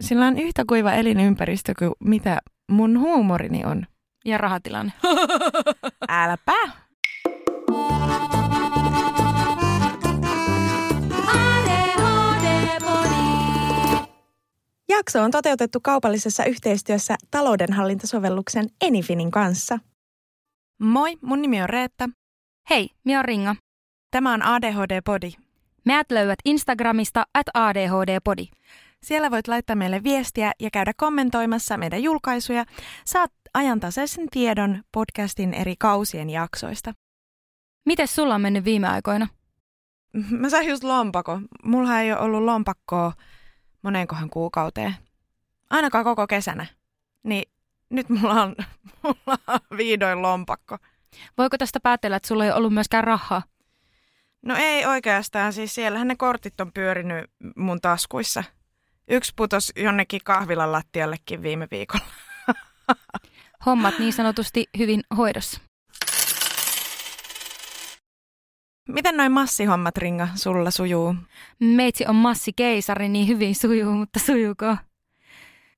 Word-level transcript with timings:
Sillä 0.00 0.26
on 0.26 0.38
yhtä 0.38 0.64
kuiva 0.68 0.92
elinympäristö 0.92 1.72
kuin 1.78 1.92
mitä 2.00 2.38
mun 2.70 3.00
huumorini 3.00 3.64
on. 3.64 3.86
Ja 4.24 4.38
rahatilanne. 4.38 4.92
Äläpä! 6.08 6.52
Jakso 14.88 15.22
on 15.22 15.30
toteutettu 15.30 15.80
kaupallisessa 15.82 16.44
yhteistyössä 16.44 17.16
taloudenhallintasovelluksen 17.30 18.66
Enifinin 18.80 19.30
kanssa. 19.30 19.78
Moi, 20.80 21.16
mun 21.22 21.42
nimi 21.42 21.62
on 21.62 21.68
Reetta. 21.68 22.08
Hei, 22.70 22.88
minä 23.04 23.18
on 23.18 23.24
Ringa. 23.24 23.56
Tämä 24.10 24.34
on 24.34 24.42
ADHD 24.42 25.00
Podi. 25.04 25.30
Meät 25.84 26.10
löydät 26.10 26.38
Instagramista 26.44 27.26
at 27.34 27.46
ADHD-podi. 27.54 28.48
Siellä 29.02 29.30
voit 29.30 29.48
laittaa 29.48 29.76
meille 29.76 30.02
viestiä 30.02 30.52
ja 30.60 30.70
käydä 30.70 30.92
kommentoimassa 30.96 31.76
meidän 31.76 32.02
julkaisuja. 32.02 32.64
Saat 33.04 33.32
ajantasaisen 33.54 34.28
tiedon 34.30 34.82
podcastin 34.92 35.54
eri 35.54 35.74
kausien 35.78 36.30
jaksoista. 36.30 36.94
Miten 37.84 38.08
sulla 38.08 38.34
on 38.34 38.40
mennyt 38.40 38.64
viime 38.64 38.88
aikoina? 38.88 39.26
Mä 40.40 40.50
sain 40.50 40.68
just 40.68 40.84
lompako. 40.84 41.40
Mulla 41.64 42.00
ei 42.00 42.12
ole 42.12 42.20
ollut 42.20 42.42
lompakkoa 42.42 43.12
moneenkohan 43.82 44.30
kuukauteen. 44.30 44.94
Ainakaan 45.70 46.04
koko 46.04 46.26
kesänä. 46.26 46.66
Niin 47.22 47.52
nyt 47.90 48.08
mulla 48.08 48.42
on, 48.42 48.56
mulla 49.02 49.38
on 49.46 49.60
vihdoin 49.76 50.22
lompakko. 50.22 50.78
Voiko 51.38 51.58
tästä 51.58 51.80
päätellä, 51.80 52.16
että 52.16 52.26
sulla 52.26 52.44
ei 52.44 52.52
ollut 52.52 52.74
myöskään 52.74 53.04
rahaa? 53.04 53.42
No 54.42 54.54
ei 54.58 54.86
oikeastaan, 54.86 55.52
siis 55.52 55.74
siellähän 55.74 56.08
ne 56.08 56.16
kortit 56.16 56.60
on 56.60 56.72
pyörinyt 56.72 57.30
mun 57.56 57.80
taskuissa. 57.80 58.44
Yksi 59.08 59.32
putos 59.36 59.72
jonnekin 59.76 60.20
kahvilan 60.24 60.72
lattiallekin 60.72 61.42
viime 61.42 61.68
viikolla. 61.70 62.06
Hommat 63.66 63.98
niin 63.98 64.12
sanotusti 64.12 64.66
hyvin 64.78 65.02
hoidossa. 65.16 65.60
Miten 68.88 69.16
noin 69.16 69.32
massihommat, 69.32 69.96
Ringa, 69.96 70.28
sulla 70.34 70.70
sujuu? 70.70 71.14
Meitsi 71.60 72.04
on 72.08 72.14
massi 72.14 72.52
keisari, 72.52 73.08
niin 73.08 73.28
hyvin 73.28 73.54
sujuu, 73.54 73.92
mutta 73.92 74.18
sujuuko? 74.18 74.76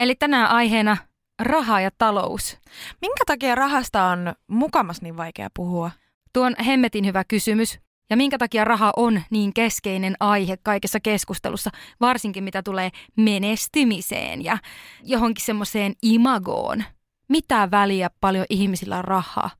Eli 0.00 0.14
tänään 0.14 0.50
aiheena 0.50 0.96
raha 1.38 1.80
ja 1.80 1.90
talous. 1.98 2.58
Minkä 3.00 3.24
takia 3.26 3.54
rahasta 3.54 4.04
on 4.04 4.34
mukamas 4.46 5.02
niin 5.02 5.16
vaikea 5.16 5.48
puhua? 5.54 5.90
Tuo 6.32 6.46
on 6.46 6.54
hemmetin 6.66 7.06
hyvä 7.06 7.24
kysymys. 7.24 7.80
Ja 8.10 8.16
minkä 8.16 8.38
takia 8.38 8.64
raha 8.64 8.92
on 8.96 9.22
niin 9.30 9.54
keskeinen 9.54 10.14
aihe 10.20 10.56
kaikessa 10.62 11.00
keskustelussa, 11.00 11.70
varsinkin 12.00 12.44
mitä 12.44 12.62
tulee 12.62 12.90
menestymiseen 13.16 14.44
ja 14.44 14.58
johonkin 15.02 15.44
semmoiseen 15.44 15.92
imagoon. 16.02 16.84
Mitä 17.28 17.68
väliä 17.70 18.10
paljon 18.20 18.46
ihmisillä 18.50 18.98
on 18.98 19.04
rahaa? 19.04 19.50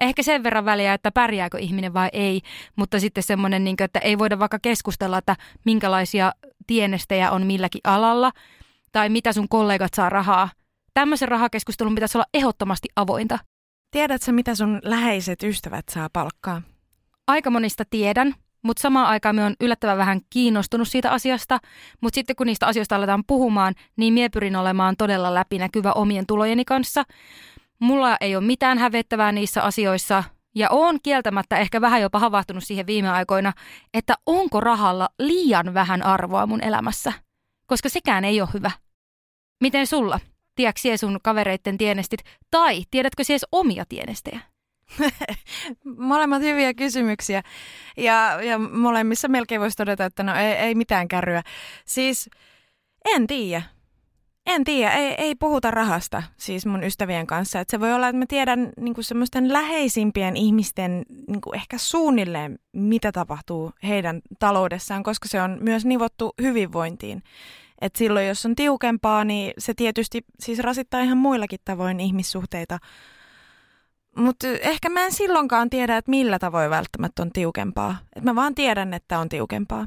Ehkä 0.00 0.22
sen 0.22 0.42
verran 0.42 0.64
väliä, 0.64 0.94
että 0.94 1.10
pärjääkö 1.10 1.58
ihminen 1.58 1.94
vai 1.94 2.08
ei, 2.12 2.40
mutta 2.76 3.00
sitten 3.00 3.22
semmoinen, 3.22 3.64
niin 3.64 3.76
että 3.82 3.98
ei 3.98 4.18
voida 4.18 4.38
vaikka 4.38 4.58
keskustella, 4.58 5.18
että 5.18 5.36
minkälaisia 5.64 6.32
tienestejä 6.66 7.30
on 7.30 7.46
milläkin 7.46 7.80
alalla 7.84 8.32
tai 8.92 9.08
mitä 9.08 9.32
sun 9.32 9.48
kollegat 9.48 9.94
saa 9.94 10.08
rahaa. 10.08 10.48
Tämmöisen 10.94 11.28
rahakeskustelun 11.28 11.94
pitäisi 11.94 12.18
olla 12.18 12.26
ehdottomasti 12.34 12.88
avointa. 12.96 13.38
Tiedätkö, 13.90 14.32
mitä 14.32 14.54
sun 14.54 14.80
läheiset 14.84 15.42
ystävät 15.42 15.84
saa 15.88 16.08
palkkaa? 16.12 16.62
Aika 17.28 17.50
monista 17.50 17.84
tiedän, 17.90 18.34
mutta 18.62 18.80
samaan 18.80 19.06
aikaan 19.06 19.36
me 19.36 19.44
on 19.44 19.54
yllättävän 19.60 19.98
vähän 19.98 20.20
kiinnostunut 20.30 20.88
siitä 20.88 21.10
asiasta, 21.10 21.58
mutta 22.00 22.14
sitten 22.14 22.36
kun 22.36 22.46
niistä 22.46 22.66
asioista 22.66 22.96
aletaan 22.96 23.24
puhumaan, 23.26 23.74
niin 23.96 24.14
mie 24.14 24.28
pyrin 24.28 24.56
olemaan 24.56 24.96
todella 24.96 25.34
läpinäkyvä 25.34 25.92
omien 25.92 26.26
tulojeni 26.26 26.64
kanssa. 26.64 27.04
Mulla 27.78 28.16
ei 28.20 28.36
ole 28.36 28.44
mitään 28.44 28.78
hävettävää 28.78 29.32
niissä 29.32 29.62
asioissa, 29.62 30.24
ja 30.54 30.68
oon 30.70 30.98
kieltämättä 31.02 31.58
ehkä 31.58 31.80
vähän 31.80 32.02
jopa 32.02 32.18
havahtunut 32.18 32.64
siihen 32.64 32.86
viime 32.86 33.10
aikoina, 33.10 33.52
että 33.94 34.14
onko 34.26 34.60
rahalla 34.60 35.08
liian 35.18 35.74
vähän 35.74 36.02
arvoa 36.02 36.46
mun 36.46 36.64
elämässä, 36.64 37.12
koska 37.66 37.88
sekään 37.88 38.24
ei 38.24 38.40
ole 38.40 38.48
hyvä. 38.54 38.70
Miten 39.60 39.86
sulla? 39.86 40.20
Tiedätkö 40.54 40.96
sun 40.96 41.18
kavereitten 41.22 41.78
tienestit, 41.78 42.20
tai 42.50 42.82
tiedätkö 42.90 43.24
siis 43.24 43.46
omia 43.52 43.84
tienestejä? 43.88 44.40
Molemmat 46.08 46.42
hyviä 46.42 46.74
kysymyksiä. 46.74 47.42
Ja, 47.96 48.42
ja 48.42 48.58
molemmissa 48.58 49.28
melkein 49.28 49.60
voisi 49.60 49.76
todeta, 49.76 50.04
että 50.04 50.22
no 50.22 50.34
ei, 50.34 50.52
ei 50.52 50.74
mitään 50.74 51.08
kärryä. 51.08 51.42
Siis 51.84 52.30
en 53.14 53.26
tiedä. 53.26 53.62
En 54.46 54.64
tiedä, 54.64 54.90
ei, 54.90 55.14
ei 55.18 55.34
puhuta 55.34 55.70
rahasta 55.70 56.22
siis 56.36 56.66
mun 56.66 56.84
ystävien 56.84 57.26
kanssa. 57.26 57.60
Et 57.60 57.70
se 57.70 57.80
voi 57.80 57.92
olla, 57.92 58.08
että 58.08 58.18
mä 58.18 58.24
tiedän 58.28 58.72
niinku 58.76 59.02
semmoisten 59.02 59.52
läheisimpien 59.52 60.36
ihmisten 60.36 61.02
niinku 61.28 61.52
ehkä 61.52 61.78
suunnilleen, 61.78 62.58
mitä 62.72 63.12
tapahtuu 63.12 63.72
heidän 63.82 64.20
taloudessaan, 64.38 65.02
koska 65.02 65.28
se 65.28 65.42
on 65.42 65.58
myös 65.60 65.84
nivottu 65.84 66.34
hyvinvointiin. 66.42 67.22
Et 67.80 67.96
silloin, 67.96 68.26
jos 68.26 68.46
on 68.46 68.54
tiukempaa, 68.54 69.24
niin 69.24 69.52
se 69.58 69.74
tietysti 69.74 70.24
siis 70.40 70.58
rasittaa 70.58 71.00
ihan 71.00 71.18
muillakin 71.18 71.60
tavoin 71.64 72.00
ihmissuhteita 72.00 72.78
mutta 74.18 74.46
ehkä 74.60 74.88
mä 74.88 75.04
en 75.04 75.12
silloinkaan 75.12 75.70
tiedä, 75.70 75.96
että 75.96 76.10
millä 76.10 76.38
tavoin 76.38 76.70
välttämättä 76.70 77.22
on 77.22 77.32
tiukempaa. 77.32 77.98
Et 78.16 78.24
mä 78.24 78.34
vaan 78.34 78.54
tiedän, 78.54 78.94
että 78.94 79.18
on 79.18 79.28
tiukempaa. 79.28 79.86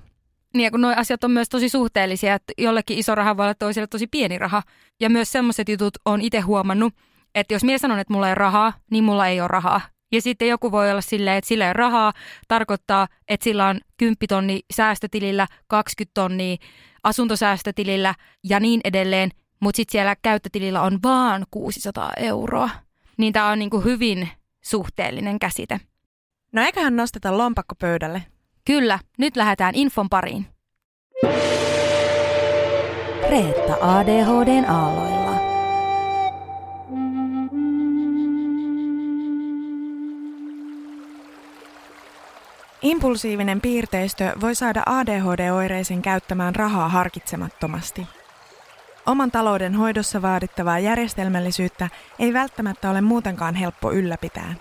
Niin 0.53 0.64
ja 0.64 0.72
kun 0.72 0.81
nuo 0.81 0.94
asiat 0.97 1.24
on 1.24 1.31
myös 1.31 1.50
tosi 1.50 1.69
suhteellisia, 1.69 2.34
että 2.34 2.53
jollekin 2.58 2.97
iso 2.97 3.16
raha 3.16 3.38
voi 3.38 3.46
olla 3.46 3.53
toiselle 3.53 3.88
tosi 3.88 4.08
pieni 4.08 4.38
raha. 4.38 4.64
Ja 5.00 5.09
myös 5.09 5.31
semmoiset 5.31 5.70
jutut 5.70 5.94
on 6.06 6.22
itse 6.22 6.40
huomannut, 6.40 6.94
että 7.36 7.53
jos 7.53 7.64
mies 7.64 7.81
sanon, 7.81 8.00
että 8.00 8.14
mulla 8.14 8.30
ei 8.30 8.36
rahaa, 8.36 8.74
niin 8.91 9.03
mulla 9.03 9.28
ei 9.28 9.41
ole 9.41 9.47
rahaa. 9.47 9.81
Ja 10.12 10.22
sitten 10.22 10.47
joku 10.47 10.72
voi 10.72 10.91
olla 10.91 11.02
silleen, 11.02 11.38
että 11.38 11.47
sillä 11.47 11.68
ei 11.68 11.74
rahaa, 11.74 12.14
tarkoittaa, 12.47 13.08
että 13.28 13.44
sillä 13.44 13.68
on 13.68 13.80
10 13.97 14.18
tonni 14.30 14.59
säästötilillä, 14.74 15.47
20 15.68 16.12
tonnia 16.14 16.58
asuntosäästötilillä 17.03 18.16
ja 18.44 18.59
niin 18.59 18.81
edelleen. 18.84 19.31
Mutta 19.59 19.78
sitten 19.78 19.91
siellä 19.91 20.16
käyttötilillä 20.22 20.81
on 20.81 21.00
vaan 21.03 21.46
600 21.52 22.12
euroa 22.18 22.70
niin 23.18 23.34
tämä 23.34 23.50
on 23.50 23.60
niin 23.60 23.70
kuin 23.70 23.84
hyvin 23.84 24.30
suhteellinen 24.62 25.40
käsite. 25.40 25.80
No 26.52 26.62
eiköhän 26.62 26.96
nosteta 26.96 27.38
lompakko 27.38 27.76
pöydälle. 27.76 28.24
Kyllä, 28.66 29.00
nyt 29.18 29.36
lähdetään 29.36 29.76
infon 29.76 30.10
pariin. 30.10 30.46
Reetta 33.30 33.78
ADHDn 33.82 34.66
aalloilla. 34.70 35.22
Impulsiivinen 42.82 43.62
piirteistö 43.62 44.32
voi 44.42 44.56
saada 44.56 44.84
ADHD-oireisen 44.86 46.02
käyttämään 46.02 46.56
rahaa 46.56 46.90
harkitsemattomasti– 46.90 48.08
Oman 49.06 49.32
talouden 49.32 49.76
hoidossa 49.76 50.22
vaadittavaa 50.22 50.80
järjestelmällisyyttä 50.80 51.90
ei 52.20 52.34
välttämättä 52.34 52.90
ole 52.90 53.02
muutenkaan 53.02 53.56
helppo 53.56 53.92
ylläpitää. 53.92 54.56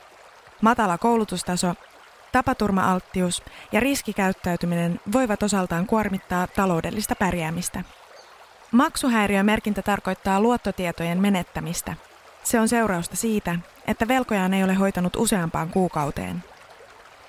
Matala 0.61 0.99
koulutustaso, 0.99 1.75
tapaturma-alttius 2.33 3.43
ja 3.73 3.81
riskikäyttäytyminen 3.81 5.01
voivat 5.13 5.43
osaltaan 5.43 5.87
kuormittaa 5.87 6.47
taloudellista 6.47 7.15
pärjäämistä. 7.15 7.85
Maksuhäiriömerkintä 8.73 9.83
tarkoittaa 9.83 10.41
luottotietojen 10.41 11.21
menettämistä. 11.21 11.95
Se 12.43 12.61
on 12.61 12.69
seurausta 12.69 13.17
siitä, 13.17 13.59
että 13.87 14.09
velkojaan 14.09 14.55
ei 14.55 14.65
ole 14.65 14.75
hoitanut 14.75 15.17
useampaan 15.17 15.69
kuukauteen. 15.69 16.45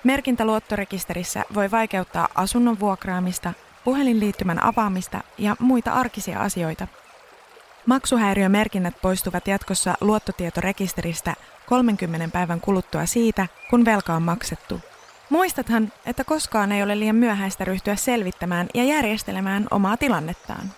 Merkintä 0.04 0.44
luottorekisterissä 0.44 1.44
voi 1.54 1.70
vaikeuttaa 1.70 2.28
asunnon 2.34 2.80
vuokraamista, 2.80 3.52
puhelinliittymän 3.84 4.64
avaamista 4.64 5.20
ja 5.38 5.56
muita 5.58 5.92
arkisia 5.92 6.40
asioita– 6.40 6.86
Maksuhäiriömerkinnät 7.86 8.94
poistuvat 9.02 9.48
jatkossa 9.48 9.94
luottotietorekisteristä 10.00 11.34
30 11.66 12.28
päivän 12.32 12.60
kuluttua 12.60 13.06
siitä, 13.06 13.46
kun 13.70 13.84
velka 13.84 14.14
on 14.14 14.22
maksettu. 14.22 14.80
Muistathan, 15.30 15.92
että 16.06 16.24
koskaan 16.24 16.72
ei 16.72 16.82
ole 16.82 16.98
liian 16.98 17.16
myöhäistä 17.16 17.64
ryhtyä 17.64 17.96
selvittämään 17.96 18.68
ja 18.74 18.84
järjestelemään 18.84 19.66
omaa 19.70 19.96
tilannettaan. 19.96 20.72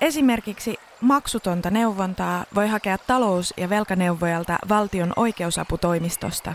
Esimerkiksi 0.00 0.76
maksutonta 1.00 1.70
neuvontaa 1.70 2.44
voi 2.54 2.68
hakea 2.68 2.98
talous- 2.98 3.54
ja 3.56 3.68
velkaneuvojalta 3.68 4.58
valtion 4.68 5.12
oikeusaputoimistosta. 5.16 6.54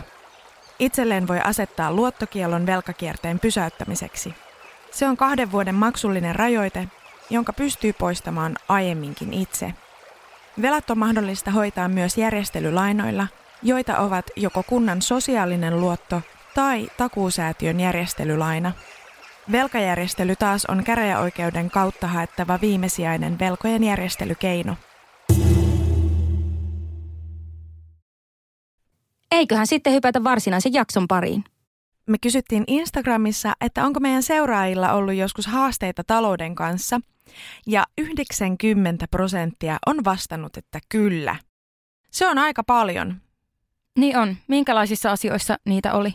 Itselleen 0.78 1.28
voi 1.28 1.40
asettaa 1.44 1.92
luottokielon 1.92 2.66
velkakierteen 2.66 3.40
pysäyttämiseksi. 3.40 4.34
Se 4.90 5.08
on 5.08 5.16
kahden 5.16 5.52
vuoden 5.52 5.74
maksullinen 5.74 6.34
rajoite, 6.34 6.88
jonka 7.30 7.52
pystyy 7.52 7.92
poistamaan 7.92 8.56
aiemminkin 8.68 9.32
itse. 9.32 9.74
Velat 10.62 10.90
on 10.90 10.98
mahdollista 10.98 11.50
hoitaa 11.50 11.88
myös 11.88 12.18
järjestelylainoilla, 12.18 13.26
joita 13.62 13.98
ovat 13.98 14.26
joko 14.36 14.62
kunnan 14.62 15.02
sosiaalinen 15.02 15.80
luotto 15.80 16.22
tai 16.54 16.88
takuusäätiön 16.96 17.80
järjestelylaina. 17.80 18.72
Velkajärjestely 19.52 20.36
taas 20.36 20.66
on 20.66 20.84
käräjäoikeuden 20.84 21.70
kautta 21.70 22.06
haettava 22.06 22.58
viimesijainen 22.60 23.38
velkojen 23.38 23.84
järjestelykeino. 23.84 24.76
Eiköhän 29.32 29.66
sitten 29.66 29.92
hypätä 29.92 30.24
varsinaisen 30.24 30.72
jakson 30.72 31.08
pariin. 31.08 31.44
Me 32.06 32.16
kysyttiin 32.22 32.64
Instagramissa, 32.66 33.52
että 33.60 33.84
onko 33.84 34.00
meidän 34.00 34.22
seuraajilla 34.22 34.92
ollut 34.92 35.14
joskus 35.14 35.46
haasteita 35.46 36.04
talouden 36.04 36.54
kanssa, 36.54 37.00
ja 37.66 37.84
90 37.98 39.06
prosenttia 39.10 39.78
on 39.86 40.04
vastannut, 40.04 40.56
että 40.56 40.78
kyllä. 40.88 41.36
Se 42.10 42.26
on 42.26 42.38
aika 42.38 42.62
paljon. 42.64 43.20
Niin 43.98 44.16
on. 44.16 44.36
Minkälaisissa 44.48 45.12
asioissa 45.12 45.56
niitä 45.64 45.92
oli? 45.92 46.14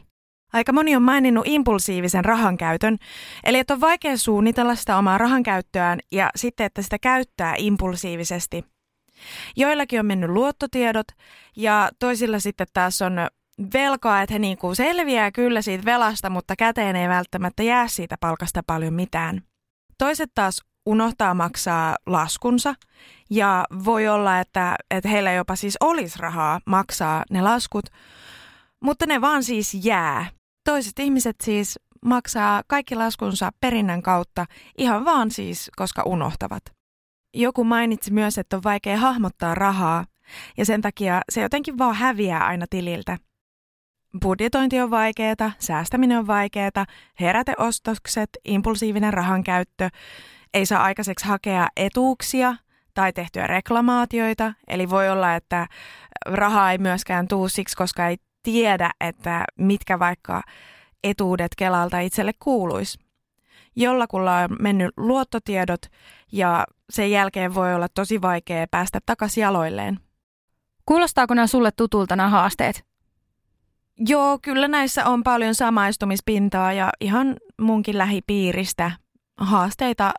Aika 0.54 0.74
moni 0.74 0.96
on 0.96 1.02
maininnut 1.02 1.48
impulsiivisen 1.48 2.26
rahan 2.26 2.58
käytön, 2.58 2.98
eli 3.44 3.60
että 3.60 3.74
on 3.74 3.82
vaikea 3.82 4.18
suunnitella 4.18 4.76
sitä 4.76 4.98
omaa 4.98 5.18
rahan 5.18 5.44
käyttöään 5.44 6.00
ja 6.12 6.30
sitten, 6.36 6.66
että 6.66 6.82
sitä 6.82 7.00
käyttää 7.00 7.56
impulsiivisesti. 7.58 8.66
Joillakin 9.56 10.00
on 10.00 10.06
mennyt 10.06 10.30
luottotiedot 10.30 11.08
ja 11.56 11.90
toisilla 12.00 12.40
sitten 12.40 12.68
taas 12.74 13.02
on 13.02 13.18
velkaa, 13.74 14.22
että 14.22 14.34
he 14.34 14.40
niin 14.40 14.58
kuin 14.58 14.76
selviää 14.76 15.32
kyllä 15.32 15.62
siitä 15.62 15.86
velasta, 15.86 16.30
mutta 16.30 16.56
käteen 16.56 16.96
ei 16.96 17.10
välttämättä 17.10 17.64
jää 17.64 17.88
siitä 17.88 18.16
palkasta 18.20 18.62
paljon 18.68 18.94
mitään. 18.94 19.42
Toiset 19.98 20.32
taas 20.36 20.62
unohtaa 20.86 21.34
maksaa 21.34 21.96
laskunsa 22.06 22.76
ja 23.30 23.66
voi 23.86 24.08
olla, 24.08 24.40
että, 24.40 24.76
että 24.92 25.10
heillä 25.10 25.32
jopa 25.32 25.56
siis 25.56 25.78
olisi 25.80 26.20
rahaa 26.20 26.60
maksaa 26.66 27.24
ne 27.30 27.42
laskut, 27.42 27.86
mutta 28.84 29.06
ne 29.06 29.22
vaan 29.22 29.44
siis 29.44 29.74
jää. 29.74 30.26
Toiset 30.66 31.00
ihmiset 31.00 31.36
siis 31.44 31.80
maksaa 32.06 32.62
kaikki 32.68 32.96
laskunsa 32.96 33.52
perinnän 33.60 34.02
kautta 34.02 34.46
ihan 34.78 35.06
vaan 35.06 35.32
siis, 35.32 35.72
koska 35.76 36.04
unohtavat. 36.06 36.64
Joku 37.34 37.64
mainitsi 37.64 38.14
myös, 38.14 38.38
että 38.38 38.56
on 38.56 38.64
vaikea 38.64 38.98
hahmottaa 38.98 39.56
rahaa 39.56 40.06
ja 40.58 40.66
sen 40.66 40.82
takia 40.82 41.22
se 41.32 41.42
jotenkin 41.42 41.78
vaan 41.78 41.96
häviää 41.96 42.46
aina 42.46 42.66
tililtä. 42.70 43.18
Budjetointi 44.22 44.80
on 44.80 44.92
vaikeaa, 44.92 45.52
säästäminen 45.60 46.18
on 46.18 46.28
vaikeaa, 46.28 46.86
heräteostokset, 47.20 48.30
impulsiivinen 48.46 49.14
rahankäyttö, 49.14 49.90
ei 50.54 50.66
saa 50.66 50.84
aikaiseksi 50.84 51.26
hakea 51.28 51.68
etuuksia 51.78 52.56
tai 52.94 53.14
tehtyä 53.14 53.48
reklamaatioita, 53.48 54.54
eli 54.68 54.90
voi 54.90 55.10
olla, 55.10 55.36
että 55.36 55.68
rahaa 56.26 56.72
ei 56.72 56.78
myöskään 56.78 57.28
tuu 57.28 57.50
siksi, 57.50 57.78
koska 57.78 58.08
ei 58.08 58.18
tiedä, 58.44 58.92
että 59.02 59.46
mitkä 59.58 60.00
vaikka 60.00 60.42
etuudet 61.04 61.52
Kelalta 61.58 62.00
itselle 62.00 62.32
kuuluisi. 62.40 63.00
Jollakulla 63.76 64.38
on 64.38 64.50
mennyt 64.60 64.92
luottotiedot 64.98 65.82
ja 66.32 66.66
sen 66.90 67.12
jälkeen 67.12 67.56
voi 67.56 67.76
olla 67.76 67.88
tosi 67.88 68.22
vaikea 68.22 68.68
päästä 68.72 69.00
takaisin 69.06 69.42
jaloilleen. 69.42 70.00
Kuulostaako 70.86 71.34
nämä 71.34 71.48
sulle 71.48 71.72
tutulta 71.72 72.16
nämä 72.16 72.30
haasteet? 72.30 72.86
Joo, 74.00 74.40
kyllä 74.42 74.68
näissä 74.68 75.06
on 75.06 75.24
paljon 75.24 75.56
samaistumispintaa 75.56 76.74
ja 76.74 76.90
ihan 77.02 77.36
munkin 77.62 77.98
lähipiiristä 77.98 78.92
haasteita 79.38 80.14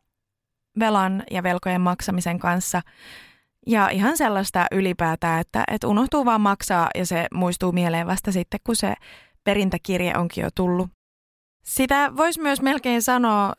velan 0.78 1.22
ja 1.30 1.42
velkojen 1.42 1.80
maksamisen 1.80 2.38
kanssa. 2.38 2.82
Ja 3.66 3.88
ihan 3.88 4.16
sellaista 4.16 4.66
ylipäätään, 4.72 5.40
että, 5.40 5.64
että 5.70 5.88
unohtuu 5.88 6.24
vaan 6.24 6.40
maksaa 6.40 6.88
ja 6.94 7.06
se 7.06 7.26
muistuu 7.34 7.72
mieleen 7.72 8.06
vasta 8.06 8.32
sitten, 8.32 8.60
kun 8.64 8.76
se 8.76 8.94
perintäkirje 9.44 10.12
onkin 10.16 10.42
jo 10.42 10.48
tullut. 10.54 10.90
Sitä 11.64 12.12
voisi 12.16 12.40
myös 12.40 12.62
melkein 12.62 13.02
sanoa, 13.02 13.52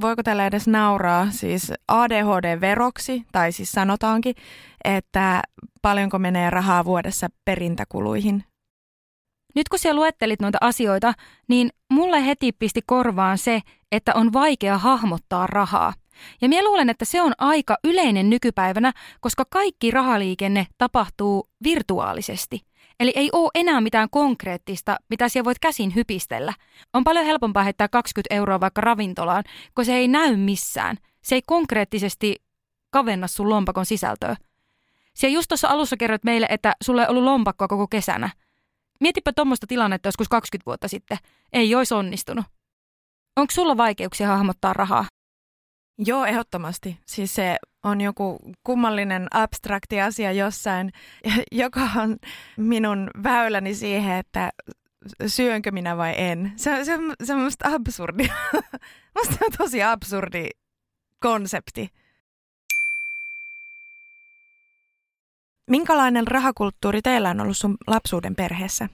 voiko 0.00 0.22
tällä 0.22 0.46
edes 0.46 0.68
nauraa, 0.68 1.30
siis 1.30 1.72
ADHD-veroksi, 1.88 3.24
tai 3.32 3.52
siis 3.52 3.72
sanotaankin, 3.72 4.34
että 4.84 5.42
paljonko 5.82 6.18
menee 6.18 6.50
rahaa 6.50 6.84
vuodessa 6.84 7.28
perintäkuluihin. 7.44 8.44
Nyt 9.54 9.68
kun 9.68 9.78
siellä 9.78 9.98
luettelit 9.98 10.40
noita 10.40 10.58
asioita, 10.60 11.14
niin 11.48 11.70
mulle 11.92 12.26
heti 12.26 12.52
pisti 12.52 12.80
korvaan 12.86 13.38
se, 13.38 13.60
että 13.92 14.12
on 14.14 14.32
vaikea 14.32 14.78
hahmottaa 14.78 15.46
rahaa. 15.46 15.92
Ja 16.40 16.48
minä 16.48 16.64
luulen, 16.64 16.90
että 16.90 17.04
se 17.04 17.22
on 17.22 17.32
aika 17.38 17.76
yleinen 17.84 18.30
nykypäivänä, 18.30 18.92
koska 19.20 19.44
kaikki 19.50 19.90
rahaliikenne 19.90 20.66
tapahtuu 20.78 21.48
virtuaalisesti. 21.64 22.60
Eli 23.00 23.12
ei 23.16 23.30
ole 23.32 23.50
enää 23.54 23.80
mitään 23.80 24.10
konkreettista, 24.10 24.96
mitä 25.10 25.28
siellä 25.28 25.44
voit 25.44 25.58
käsin 25.58 25.94
hypistellä. 25.94 26.52
On 26.92 27.04
paljon 27.04 27.26
helpompaa 27.26 27.62
heittää 27.62 27.88
20 27.88 28.34
euroa 28.34 28.60
vaikka 28.60 28.80
ravintolaan, 28.80 29.44
kun 29.74 29.84
se 29.84 29.94
ei 29.94 30.08
näy 30.08 30.36
missään. 30.36 30.96
Se 31.22 31.34
ei 31.34 31.42
konkreettisesti 31.46 32.36
kavenna 32.90 33.26
sun 33.26 33.48
lompakon 33.48 33.86
sisältöä. 33.86 34.36
Siellä 35.14 35.34
just 35.34 35.48
tuossa 35.48 35.68
alussa 35.68 35.96
kerroit 35.96 36.24
meille, 36.24 36.46
että 36.50 36.72
sulle 36.82 37.02
ei 37.02 37.08
ollut 37.08 37.24
lompakkoa 37.24 37.68
koko 37.68 37.86
kesänä. 37.86 38.30
Mietipä 39.00 39.32
tuommoista 39.32 39.66
tilannetta 39.66 40.08
joskus 40.08 40.28
20 40.28 40.66
vuotta 40.66 40.88
sitten. 40.88 41.18
Ei 41.52 41.74
olisi 41.74 41.94
onnistunut. 41.94 42.44
Onko 43.36 43.50
sulla 43.50 43.76
vaikeuksia 43.76 44.28
hahmottaa 44.28 44.72
rahaa? 44.72 45.04
Joo, 45.98 46.24
ehdottomasti. 46.24 46.98
Siis 47.06 47.34
se 47.34 47.56
on 47.84 48.00
joku 48.00 48.38
kummallinen 48.64 49.26
abstrakti 49.30 50.00
asia 50.00 50.32
jossain, 50.32 50.92
joka 51.52 51.80
on 51.96 52.16
minun 52.56 53.10
väyläni 53.22 53.74
siihen, 53.74 54.16
että 54.16 54.50
syönkö 55.26 55.70
minä 55.70 55.96
vai 55.96 56.14
en. 56.16 56.52
Se, 56.56 56.84
se, 56.84 56.98
se 57.24 57.34
on 57.34 57.40
musta 57.44 57.74
absurdi. 57.74 58.28
musta 59.18 59.44
on 59.44 59.52
tosi 59.58 59.82
absurdi 59.82 60.48
konsepti. 61.20 61.88
Minkälainen 65.70 66.26
rahakulttuuri 66.26 67.02
teillä 67.02 67.30
on 67.30 67.40
ollut 67.40 67.56
sun 67.56 67.76
lapsuuden 67.86 68.34
perheessä? 68.36 68.88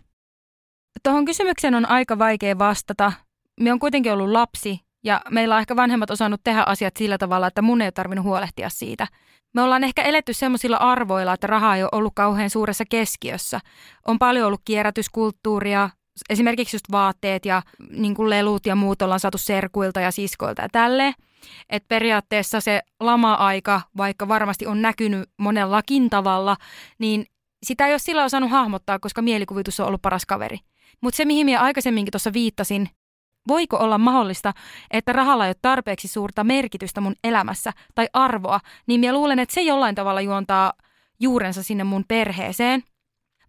Tuohon 1.02 1.24
kysymykseen 1.24 1.74
on 1.74 1.88
aika 1.88 2.18
vaikea 2.18 2.58
vastata. 2.58 3.12
Me 3.60 3.72
on 3.72 3.78
kuitenkin 3.78 4.12
ollut 4.12 4.30
lapsi 4.30 4.85
ja 5.04 5.20
meillä 5.30 5.54
on 5.54 5.60
ehkä 5.60 5.76
vanhemmat 5.76 6.10
osannut 6.10 6.40
tehdä 6.44 6.62
asiat 6.66 6.96
sillä 6.96 7.18
tavalla, 7.18 7.46
että 7.46 7.62
mun 7.62 7.82
ei 7.82 7.86
ole 7.86 7.92
tarvinnut 7.92 8.24
huolehtia 8.24 8.68
siitä. 8.68 9.06
Me 9.54 9.62
ollaan 9.62 9.84
ehkä 9.84 10.02
eletty 10.02 10.32
semmoisilla 10.32 10.76
arvoilla, 10.76 11.32
että 11.32 11.46
raha 11.46 11.76
ei 11.76 11.82
ole 11.82 11.88
ollut 11.92 12.12
kauhean 12.14 12.50
suuressa 12.50 12.84
keskiössä. 12.90 13.60
On 14.06 14.18
paljon 14.18 14.46
ollut 14.46 14.60
kierrätyskulttuuria, 14.64 15.90
esimerkiksi 16.30 16.76
just 16.76 16.84
vaatteet 16.92 17.46
ja 17.46 17.62
niin 17.90 18.14
kuin 18.14 18.30
lelut 18.30 18.66
ja 18.66 18.76
muut 18.76 19.02
ollaan 19.02 19.20
saatu 19.20 19.38
serkuilta 19.38 20.00
ja 20.00 20.10
siskoilta 20.10 20.62
ja 20.62 20.68
tälleen. 20.72 21.14
Että 21.70 21.88
periaatteessa 21.88 22.60
se 22.60 22.82
lama-aika, 23.00 23.80
vaikka 23.96 24.28
varmasti 24.28 24.66
on 24.66 24.82
näkynyt 24.82 25.30
monellakin 25.38 26.10
tavalla, 26.10 26.56
niin 26.98 27.26
sitä 27.62 27.86
ei 27.86 27.92
ole 27.92 27.98
sillä 27.98 28.24
osannut 28.24 28.50
hahmottaa, 28.50 28.98
koska 28.98 29.22
mielikuvitus 29.22 29.80
on 29.80 29.86
ollut 29.86 30.02
paras 30.02 30.26
kaveri. 30.26 30.58
Mutta 31.00 31.16
se, 31.16 31.24
mihin 31.24 31.46
minä 31.46 31.60
aikaisemminkin 31.60 32.12
tuossa 32.12 32.32
viittasin, 32.32 32.88
voiko 33.48 33.76
olla 33.76 33.98
mahdollista, 33.98 34.52
että 34.90 35.12
rahalla 35.12 35.44
ei 35.44 35.48
ole 35.48 35.56
tarpeeksi 35.62 36.08
suurta 36.08 36.44
merkitystä 36.44 37.00
mun 37.00 37.14
elämässä 37.24 37.72
tai 37.94 38.08
arvoa, 38.12 38.60
niin 38.86 39.00
minä 39.00 39.12
luulen, 39.12 39.38
että 39.38 39.54
se 39.54 39.62
jollain 39.62 39.94
tavalla 39.94 40.20
juontaa 40.20 40.72
juurensa 41.20 41.62
sinne 41.62 41.84
mun 41.84 42.04
perheeseen. 42.08 42.82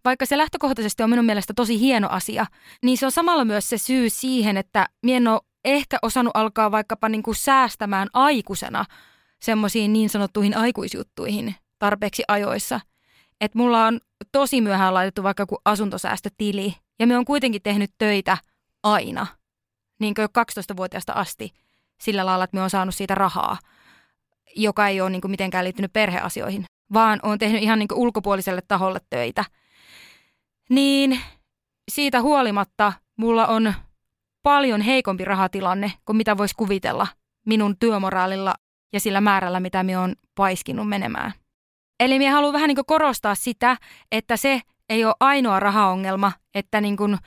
Vaikka 0.04 0.26
se 0.26 0.38
lähtökohtaisesti 0.38 1.02
on 1.02 1.10
minun 1.10 1.24
mielestä 1.24 1.52
tosi 1.56 1.80
hieno 1.80 2.08
asia, 2.10 2.46
niin 2.84 2.98
se 2.98 3.06
on 3.06 3.12
samalla 3.12 3.44
myös 3.44 3.68
se 3.68 3.78
syy 3.78 4.10
siihen, 4.10 4.56
että 4.56 4.88
minä 5.02 5.16
en 5.16 5.28
ole 5.28 5.40
ehkä 5.64 5.98
osannut 6.02 6.30
alkaa 6.34 6.70
vaikkapa 6.70 7.08
niin 7.08 7.22
kuin 7.22 7.34
säästämään 7.34 8.08
aikuisena 8.12 8.84
semmoisiin 9.42 9.92
niin 9.92 10.08
sanottuihin 10.08 10.56
aikuisjuttuihin 10.56 11.54
tarpeeksi 11.78 12.22
ajoissa. 12.28 12.80
Että 13.40 13.58
mulla 13.58 13.86
on 13.86 14.00
tosi 14.32 14.60
myöhään 14.60 14.94
laitettu 14.94 15.22
vaikka 15.22 15.42
joku 15.42 15.56
asuntosäästötili 15.64 16.74
ja 16.98 17.06
me 17.06 17.16
on 17.16 17.24
kuitenkin 17.24 17.62
tehnyt 17.62 17.90
töitä 17.98 18.38
aina– 18.82 19.26
niin 19.98 20.14
kuin 20.14 20.28
12-vuotiaasta 20.28 21.12
asti 21.12 21.52
sillä 22.00 22.26
lailla, 22.26 22.44
että 22.44 22.56
me 22.56 22.62
on 22.62 22.70
saanut 22.70 22.94
siitä 22.94 23.14
rahaa, 23.14 23.58
joka 24.56 24.88
ei 24.88 25.00
ole 25.00 25.10
niin 25.10 25.20
kuin 25.20 25.30
mitenkään 25.30 25.64
liittynyt 25.64 25.92
perheasioihin, 25.92 26.64
vaan 26.92 27.20
on 27.22 27.38
tehnyt 27.38 27.62
ihan 27.62 27.78
niin 27.78 27.88
kuin 27.88 27.98
ulkopuoliselle 27.98 28.62
taholle 28.68 28.98
töitä. 29.10 29.44
Niin 30.70 31.20
siitä 31.90 32.22
huolimatta 32.22 32.92
mulla 33.16 33.46
on 33.46 33.74
paljon 34.42 34.80
heikompi 34.80 35.24
rahatilanne 35.24 35.92
kuin 36.04 36.16
mitä 36.16 36.36
voisi 36.36 36.54
kuvitella 36.54 37.06
minun 37.46 37.76
työmoraalilla 37.80 38.54
ja 38.92 39.00
sillä 39.00 39.20
määrällä, 39.20 39.60
mitä 39.60 39.82
me 39.82 39.98
on 39.98 40.14
paiskinut 40.34 40.88
menemään. 40.88 41.32
Eli 42.00 42.18
minä 42.18 42.32
haluan 42.32 42.52
vähän 42.52 42.68
niin 42.68 42.86
korostaa 42.86 43.34
sitä, 43.34 43.76
että 44.12 44.36
se 44.36 44.60
ei 44.88 45.04
ole 45.04 45.14
ainoa 45.20 45.60
rahaongelma, 45.60 46.32
että 46.54 46.80
niin 46.80 46.96
kuin 46.96 47.18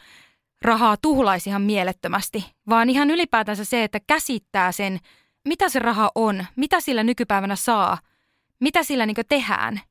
rahaa 0.61 0.97
tuhlaisi 0.97 1.49
ihan 1.49 1.61
mielettömästi, 1.61 2.45
vaan 2.69 2.89
ihan 2.89 3.09
ylipäätänsä 3.09 3.65
se, 3.65 3.83
että 3.83 3.99
käsittää 4.07 4.71
sen, 4.71 4.99
mitä 5.47 5.69
se 5.69 5.79
raha 5.79 6.11
on, 6.15 6.45
mitä 6.55 6.79
sillä 6.79 7.03
nykypäivänä 7.03 7.55
saa, 7.55 7.97
mitä 8.59 8.83
sillä 8.83 9.05
niin 9.05 9.15
tehdään. 9.29 9.81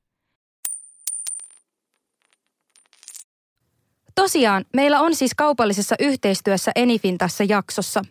Tosiaan, 4.15 4.65
meillä 4.73 5.01
on 5.01 5.15
siis 5.15 5.35
kaupallisessa 5.37 5.95
yhteistyössä 5.99 6.73
Enifin 6.75 7.19
tässä 7.19 7.45
jaksossa. 7.45 8.03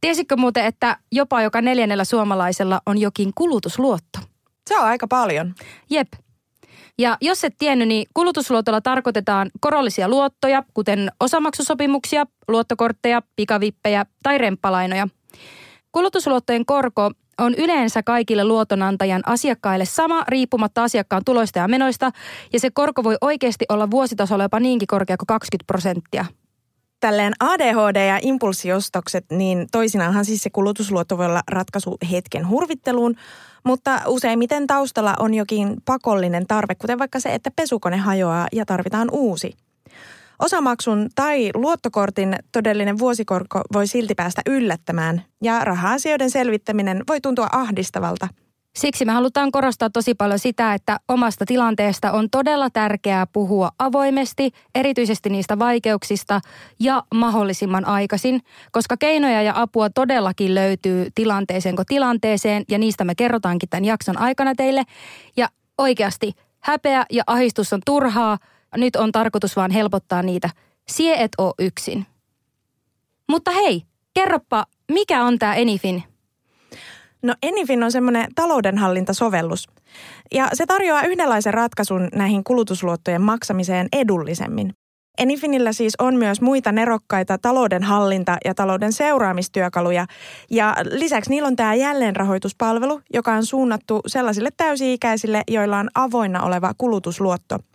Tiesitkö 0.00 0.36
muuten, 0.36 0.64
että 0.64 0.96
jopa 1.12 1.42
joka 1.42 1.60
neljännellä 1.60 2.04
suomalaisella 2.04 2.80
on 2.86 2.98
jokin 2.98 3.32
kulutusluotto? 3.34 4.18
Se 4.66 4.78
on 4.78 4.84
aika 4.84 5.06
paljon. 5.08 5.54
Jep. 5.90 6.08
Ja 6.98 7.16
jos 7.20 7.44
et 7.44 7.54
tiennyt, 7.58 7.88
niin 7.88 8.06
kulutusluotolla 8.14 8.80
tarkoitetaan 8.80 9.50
korollisia 9.60 10.08
luottoja, 10.08 10.62
kuten 10.74 11.12
osamaksusopimuksia, 11.20 12.26
luottokortteja, 12.48 13.22
pikavippejä 13.36 14.06
tai 14.22 14.38
remppalainoja. 14.38 15.08
Kulutusluottojen 15.92 16.66
korko 16.66 17.10
on 17.38 17.54
yleensä 17.54 18.02
kaikille 18.02 18.44
luotonantajan 18.44 19.22
asiakkaille 19.26 19.84
sama 19.84 20.24
riippumatta 20.28 20.82
asiakkaan 20.82 21.22
tuloista 21.24 21.58
ja 21.58 21.68
menoista, 21.68 22.10
ja 22.52 22.60
se 22.60 22.70
korko 22.70 23.04
voi 23.04 23.16
oikeasti 23.20 23.64
olla 23.68 23.90
vuositasolla 23.90 24.44
jopa 24.44 24.60
niinkin 24.60 24.88
korkea 24.88 25.16
kuin 25.16 25.26
20 25.26 25.66
prosenttia. 25.66 26.24
Tälleen 27.00 27.32
ADHD 27.40 28.06
ja 28.06 28.18
impulssiostokset, 28.22 29.24
niin 29.30 29.66
toisinaanhan 29.72 30.24
siis 30.24 30.42
se 30.42 30.50
kulutusluotto 30.50 31.18
voi 31.18 31.26
olla 31.26 31.42
ratkaisu 31.48 31.96
hetken 32.10 32.48
hurvitteluun, 32.48 33.16
mutta 33.64 34.00
useimmiten 34.06 34.66
taustalla 34.66 35.14
on 35.18 35.34
jokin 35.34 35.76
pakollinen 35.84 36.46
tarve, 36.46 36.74
kuten 36.74 36.98
vaikka 36.98 37.20
se, 37.20 37.34
että 37.34 37.50
pesukone 37.56 37.96
hajoaa 37.96 38.48
ja 38.52 38.66
tarvitaan 38.66 39.08
uusi. 39.12 39.52
Osamaksun 40.38 41.08
tai 41.14 41.50
luottokortin 41.54 42.36
todellinen 42.52 42.98
vuosikorko 42.98 43.60
voi 43.72 43.86
silti 43.86 44.14
päästä 44.14 44.42
yllättämään 44.46 45.22
ja 45.42 45.64
raha-asioiden 45.64 46.30
selvittäminen 46.30 47.04
voi 47.08 47.20
tuntua 47.20 47.48
ahdistavalta– 47.52 48.28
Siksi 48.76 49.04
me 49.04 49.12
halutaan 49.12 49.50
korostaa 49.50 49.90
tosi 49.90 50.14
paljon 50.14 50.38
sitä, 50.38 50.74
että 50.74 51.00
omasta 51.08 51.46
tilanteesta 51.46 52.12
on 52.12 52.30
todella 52.30 52.70
tärkeää 52.70 53.26
puhua 53.26 53.70
avoimesti, 53.78 54.50
erityisesti 54.74 55.30
niistä 55.30 55.58
vaikeuksista 55.58 56.40
ja 56.80 57.02
mahdollisimman 57.14 57.84
aikaisin, 57.84 58.40
koska 58.72 58.96
keinoja 58.96 59.42
ja 59.42 59.52
apua 59.56 59.90
todellakin 59.90 60.54
löytyy 60.54 61.06
tilanteeseen 61.14 61.76
kuin 61.76 61.86
tilanteeseen 61.86 62.64
ja 62.68 62.78
niistä 62.78 63.04
me 63.04 63.14
kerrotaankin 63.14 63.68
tämän 63.68 63.84
jakson 63.84 64.18
aikana 64.18 64.54
teille. 64.54 64.82
Ja 65.36 65.48
oikeasti 65.78 66.32
häpeä 66.60 67.04
ja 67.12 67.22
ahistus 67.26 67.72
on 67.72 67.80
turhaa, 67.86 68.38
nyt 68.76 68.96
on 68.96 69.12
tarkoitus 69.12 69.56
vaan 69.56 69.70
helpottaa 69.70 70.22
niitä. 70.22 70.50
Sie 70.90 71.22
et 71.22 71.32
oo 71.38 71.54
yksin. 71.58 72.06
Mutta 73.28 73.50
hei, 73.50 73.82
kerropa, 74.14 74.66
mikä 74.92 75.24
on 75.24 75.38
tämä 75.38 75.54
Enifin 75.54 76.09
No 77.22 77.34
Enifin 77.42 77.82
on 77.82 77.92
semmoinen 77.92 78.26
taloudenhallintasovellus. 78.34 79.68
Ja 80.34 80.48
se 80.52 80.66
tarjoaa 80.66 81.02
yhdenlaisen 81.02 81.54
ratkaisun 81.54 82.08
näihin 82.14 82.44
kulutusluottojen 82.44 83.22
maksamiseen 83.22 83.88
edullisemmin. 83.92 84.72
Enifinillä 85.18 85.72
siis 85.72 85.94
on 85.98 86.16
myös 86.16 86.40
muita 86.40 86.72
nerokkaita 86.72 87.38
taloudenhallinta- 87.38 88.38
ja 88.44 88.54
talouden 88.54 88.92
seuraamistyökaluja. 88.92 90.06
Ja 90.50 90.76
lisäksi 90.90 91.30
niillä 91.30 91.46
on 91.46 91.56
tämä 91.56 91.74
jälleenrahoituspalvelu, 91.74 93.00
joka 93.14 93.32
on 93.32 93.46
suunnattu 93.46 94.00
sellaisille 94.06 94.48
täysi-ikäisille, 94.56 95.42
joilla 95.48 95.78
on 95.78 95.88
avoinna 95.94 96.42
oleva 96.42 96.74
kulutusluotto– 96.78 97.58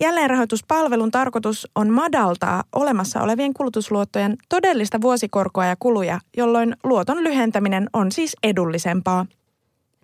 Jälleenrahoituspalvelun 0.00 1.10
tarkoitus 1.10 1.68
on 1.74 1.90
madaltaa 1.90 2.64
olemassa 2.74 3.20
olevien 3.20 3.54
kulutusluottojen 3.54 4.36
todellista 4.48 5.00
vuosikorkoa 5.00 5.66
ja 5.66 5.76
kuluja, 5.78 6.20
jolloin 6.36 6.76
luoton 6.84 7.24
lyhentäminen 7.24 7.90
on 7.92 8.12
siis 8.12 8.36
edullisempaa. 8.42 9.26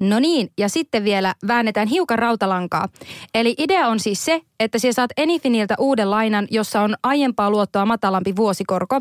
No 0.01 0.19
niin, 0.19 0.51
ja 0.59 0.69
sitten 0.69 1.05
vielä 1.05 1.35
väännetään 1.47 1.89
hiukan 1.89 2.19
rautalankaa. 2.19 2.89
Eli 3.35 3.55
idea 3.59 3.87
on 3.87 4.01
siis 4.01 4.25
se, 4.25 4.41
että 4.61 4.79
sinä 4.79 4.93
saat 4.93 5.11
Enifiniltä 5.17 5.75
uuden 5.79 6.11
lainan, 6.11 6.47
jossa 6.51 6.81
on 6.81 6.95
aiempaa 7.03 7.51
luottoa 7.51 7.87
matalampi 7.87 8.37
vuosikorko. 8.37 9.01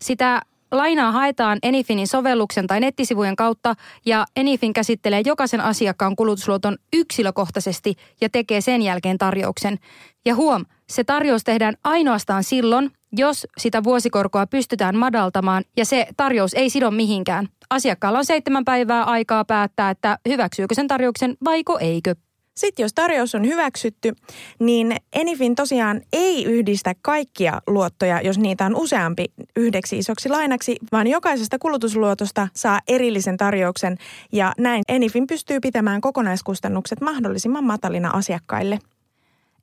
Sitä 0.00 0.42
Lainaa 0.70 1.12
haetaan 1.12 1.58
Enifinin 1.62 2.06
sovelluksen 2.06 2.66
tai 2.66 2.80
nettisivujen 2.80 3.36
kautta 3.36 3.74
ja 4.06 4.26
Enifin 4.36 4.72
käsittelee 4.72 5.22
jokaisen 5.26 5.60
asiakkaan 5.60 6.16
kulutusluoton 6.16 6.76
yksilökohtaisesti 6.92 7.94
ja 8.20 8.28
tekee 8.28 8.60
sen 8.60 8.82
jälkeen 8.82 9.18
tarjouksen. 9.18 9.78
Ja 10.24 10.34
huom, 10.34 10.64
se 10.88 11.04
tarjous 11.04 11.44
tehdään 11.44 11.74
ainoastaan 11.84 12.44
silloin, 12.44 12.90
jos 13.12 13.46
sitä 13.58 13.84
vuosikorkoa 13.84 14.46
pystytään 14.46 14.96
madaltamaan 14.96 15.64
ja 15.76 15.84
se 15.84 16.06
tarjous 16.16 16.54
ei 16.54 16.70
sido 16.70 16.90
mihinkään. 16.90 17.48
Asiakkaalla 17.70 18.18
on 18.18 18.24
seitsemän 18.24 18.64
päivää 18.64 19.04
aikaa 19.04 19.44
päättää, 19.44 19.90
että 19.90 20.18
hyväksyykö 20.28 20.74
sen 20.74 20.88
tarjouksen 20.88 21.36
vaiko 21.44 21.78
eikö. 21.78 22.14
Sitten 22.56 22.82
jos 22.82 22.94
tarjous 22.94 23.34
on 23.34 23.46
hyväksytty, 23.46 24.12
niin 24.58 24.96
Enifin 25.12 25.54
tosiaan 25.54 26.00
ei 26.12 26.44
yhdistä 26.44 26.94
kaikkia 27.02 27.62
luottoja, 27.66 28.20
jos 28.20 28.38
niitä 28.38 28.66
on 28.66 28.76
useampi 28.76 29.24
yhdeksi 29.56 29.98
isoksi 29.98 30.28
lainaksi, 30.28 30.76
vaan 30.92 31.06
jokaisesta 31.06 31.58
kulutusluotosta 31.58 32.48
saa 32.54 32.80
erillisen 32.88 33.36
tarjouksen 33.36 33.96
ja 34.32 34.52
näin 34.58 34.82
Enifin 34.88 35.26
pystyy 35.26 35.60
pitämään 35.60 36.00
kokonaiskustannukset 36.00 37.00
mahdollisimman 37.00 37.64
matalina 37.64 38.10
asiakkaille. 38.10 38.78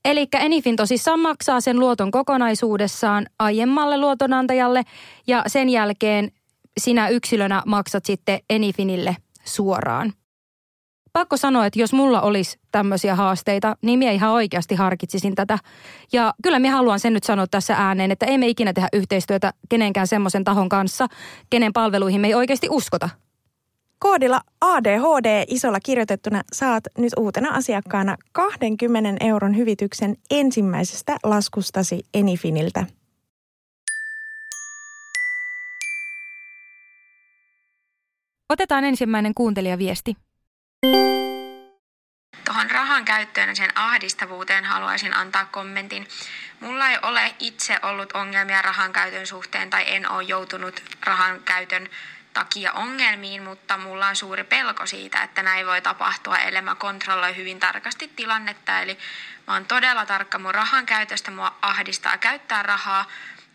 Eli 0.06 0.28
Enifin 0.34 0.76
tosissaan 0.76 1.20
maksaa 1.20 1.62
sen 1.62 1.80
luoton 1.80 2.12
kokonaisuudessaan 2.12 3.26
aiemmalle 3.40 3.98
luotonantajalle 3.98 4.84
ja 5.28 5.44
sen 5.48 5.70
jälkeen 5.70 6.32
sinä 6.78 7.10
yksilönä 7.10 7.64
maksat 7.66 8.06
sitten 8.06 8.40
Enifinille 8.50 9.16
suoraan 9.46 10.14
pakko 11.18 11.38
sanoa, 11.38 11.66
että 11.66 11.80
jos 11.80 11.94
mulla 11.94 12.22
olisi 12.22 12.60
tämmöisiä 12.72 13.16
haasteita, 13.16 13.76
niin 13.82 14.00
minä 14.00 14.12
ihan 14.12 14.32
oikeasti 14.32 14.76
harkitsisin 14.76 15.36
tätä. 15.36 15.58
Ja 16.14 16.34
kyllä 16.44 16.60
minä 16.60 16.76
haluan 16.76 17.00
sen 17.00 17.14
nyt 17.14 17.24
sanoa 17.24 17.48
tässä 17.48 17.76
ääneen, 17.78 18.12
että 18.12 18.26
emme 18.26 18.48
ikinä 18.48 18.74
tehdä 18.74 18.88
yhteistyötä 18.94 19.54
kenenkään 19.70 20.08
semmoisen 20.08 20.44
tahon 20.44 20.70
kanssa, 20.70 21.08
kenen 21.50 21.74
palveluihin 21.74 22.22
me 22.22 22.28
ei 22.28 22.34
oikeasti 22.34 22.68
uskota. 22.70 23.10
Koodilla 24.00 24.42
ADHD 24.62 25.44
isolla 25.48 25.80
kirjoitettuna 25.80 26.42
saat 26.54 26.84
nyt 26.98 27.14
uutena 27.20 27.50
asiakkaana 27.50 28.18
20 28.32 29.26
euron 29.26 29.58
hyvityksen 29.58 30.16
ensimmäisestä 30.32 31.18
laskustasi 31.24 32.04
Enifiniltä. 32.14 32.86
Otetaan 38.50 38.84
ensimmäinen 38.84 39.34
kuuntelijaviesti. 39.34 40.27
Tuohon 42.46 42.72
rahan 42.72 43.06
käyttöön 43.06 43.50
ja 43.50 43.56
sen 43.56 43.78
ahdistavuuteen 43.78 44.66
haluaisin 44.66 45.14
antaa 45.14 45.46
kommentin. 45.46 46.08
Mulla 46.60 46.90
ei 46.90 46.98
ole 47.02 47.36
itse 47.40 47.80
ollut 47.82 48.12
ongelmia 48.12 48.62
rahan 48.62 48.94
käytön 48.94 49.28
suhteen 49.28 49.70
tai 49.70 49.84
en 49.88 50.12
ole 50.12 50.24
joutunut 50.24 50.84
rahan 51.02 51.44
käytön 51.44 51.90
takia 52.34 52.72
ongelmiin, 52.72 53.44
mutta 53.44 53.78
mulla 53.78 54.08
on 54.08 54.16
suuri 54.16 54.44
pelko 54.44 54.86
siitä, 54.86 55.24
että 55.24 55.44
näin 55.44 55.66
voi 55.66 55.82
tapahtua, 55.82 56.38
ellei 56.38 56.62
mä 56.62 56.76
kontrolloi 56.76 57.36
hyvin 57.36 57.60
tarkasti 57.60 58.12
tilannetta. 58.16 58.82
Eli 58.82 58.98
mä 59.48 59.54
oon 59.54 59.66
todella 59.66 60.06
tarkka 60.06 60.40
mun 60.40 60.56
rahan 60.56 60.86
käytöstä, 60.86 61.32
mua 61.32 61.58
ahdistaa 61.62 62.18
käyttää 62.18 62.64
rahaa. 62.64 63.06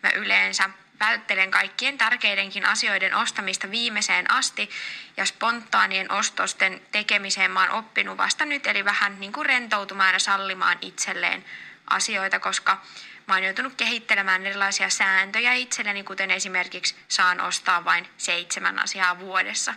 Mä 0.02 0.10
yleensä 0.10 0.70
välttelen 1.06 1.50
kaikkien 1.50 1.98
tärkeidenkin 1.98 2.66
asioiden 2.66 3.14
ostamista 3.14 3.70
viimeiseen 3.70 4.30
asti 4.30 4.70
ja 5.16 5.26
spontaanien 5.26 6.12
ostosten 6.12 6.80
tekemiseen 6.92 7.50
mä 7.50 7.60
oon 7.60 7.70
oppinut 7.70 8.18
vasta 8.18 8.44
nyt, 8.44 8.66
eli 8.66 8.84
vähän 8.84 9.20
niin 9.20 9.32
kuin 9.32 9.46
rentoutumaan 9.46 10.12
ja 10.12 10.18
sallimaan 10.18 10.78
itselleen 10.80 11.44
asioita, 11.90 12.40
koska 12.40 12.80
mä 13.26 13.34
oon 13.34 13.42
joutunut 13.42 13.74
kehittelemään 13.74 14.46
erilaisia 14.46 14.90
sääntöjä 14.90 15.52
itselleni, 15.52 16.02
kuten 16.02 16.30
esimerkiksi 16.30 16.94
saan 17.08 17.40
ostaa 17.40 17.84
vain 17.84 18.08
seitsemän 18.18 18.78
asiaa 18.78 19.18
vuodessa. 19.18 19.74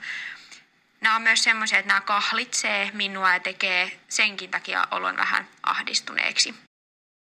Nämä 1.01 1.15
on 1.15 1.21
myös 1.21 1.43
semmoisia, 1.43 1.79
että 1.79 1.87
nämä 1.87 2.01
kahlitsee 2.01 2.91
minua 2.93 3.33
ja 3.33 3.39
tekee 3.39 3.99
senkin 4.07 4.51
takia 4.51 4.87
olon 4.91 5.17
vähän 5.17 5.47
ahdistuneeksi. 5.63 6.64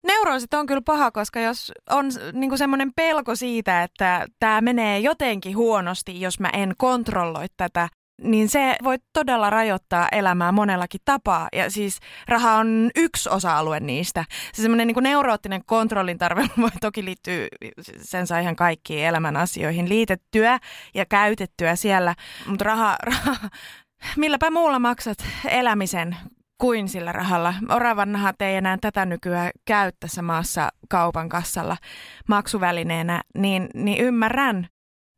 Neuroosit 0.09 0.55
on 0.55 0.67
kyllä 0.67 0.83
paha, 0.85 1.11
koska 1.11 1.41
jos 1.41 1.73
on 1.91 2.07
niinku 2.33 2.57
semmoinen 2.57 2.93
pelko 2.97 3.37
siitä, 3.37 3.83
että 3.83 4.27
tämä 4.41 4.61
menee 4.61 4.99
jotenkin 4.99 5.57
huonosti, 5.57 6.21
jos 6.21 6.41
mä 6.41 6.49
en 6.49 6.75
kontrolloi 6.79 7.47
tätä, 7.57 7.89
niin 8.23 8.49
se 8.49 8.77
voi 8.85 8.97
todella 9.13 9.51
rajoittaa 9.51 10.09
elämää 10.13 10.53
monellakin 10.53 11.01
tapaa. 11.05 11.49
Ja 11.53 11.71
siis 11.71 11.99
raha 12.29 12.55
on 12.55 12.91
yksi 12.97 13.29
osa-alue 13.29 13.81
niistä. 13.81 14.25
Se 14.55 14.63
semmoinen 14.63 14.87
niin 14.87 15.03
neuroottinen 15.03 15.65
kontrollin 15.67 16.19
tarve 16.19 16.43
voi 16.61 16.71
toki 16.81 17.05
liittyä, 17.05 17.49
sen 18.03 18.27
saa 18.27 18.39
ihan 18.39 18.57
kaikkiin 18.57 19.07
elämän 19.07 19.37
asioihin 19.37 19.89
liitettyä 19.89 20.59
ja 20.95 21.07
käytettyä 21.07 21.77
siellä. 21.77 22.15
Mutta 22.47 22.65
raha, 22.65 22.97
raha, 23.03 23.37
milläpä 24.17 24.51
muulla 24.51 24.79
maksat 24.79 25.19
elämisen 25.49 26.17
kuin 26.59 26.89
sillä 26.89 27.13
rahalla. 27.13 27.55
Oravannahat 27.69 28.43
ei 28.43 28.57
enää 28.57 28.79
tätä 28.81 29.07
nykyään 29.07 29.51
käy 29.65 29.93
tässä 30.01 30.23
maassa 30.23 30.69
kaupan 30.89 31.29
kassalla 31.29 31.77
maksuvälineenä, 32.29 33.23
niin, 33.35 33.69
niin 33.75 34.05
ymmärrän. 34.05 34.69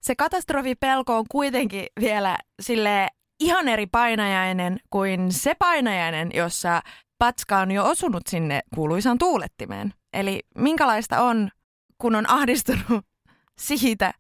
Se 0.02 0.14
katastrofipelko 0.14 1.16
on 1.16 1.24
kuitenkin 1.30 1.86
vielä 2.00 2.38
sille 2.60 3.08
ihan 3.40 3.68
eri 3.68 3.86
painajainen 3.86 4.80
kuin 4.90 5.32
se 5.32 5.54
painajainen, 5.54 6.30
jossa 6.34 6.82
patska 7.18 7.58
on 7.58 7.70
jo 7.70 7.84
osunut 7.84 8.26
sinne 8.26 8.60
kuuluisaan 8.74 9.18
tuulettimeen. 9.18 9.94
Eli 10.12 10.40
minkälaista 10.58 11.22
on, 11.22 11.50
kun 11.98 12.14
on 12.14 12.30
ahdistunut 12.30 13.06
siitä, 13.68 14.12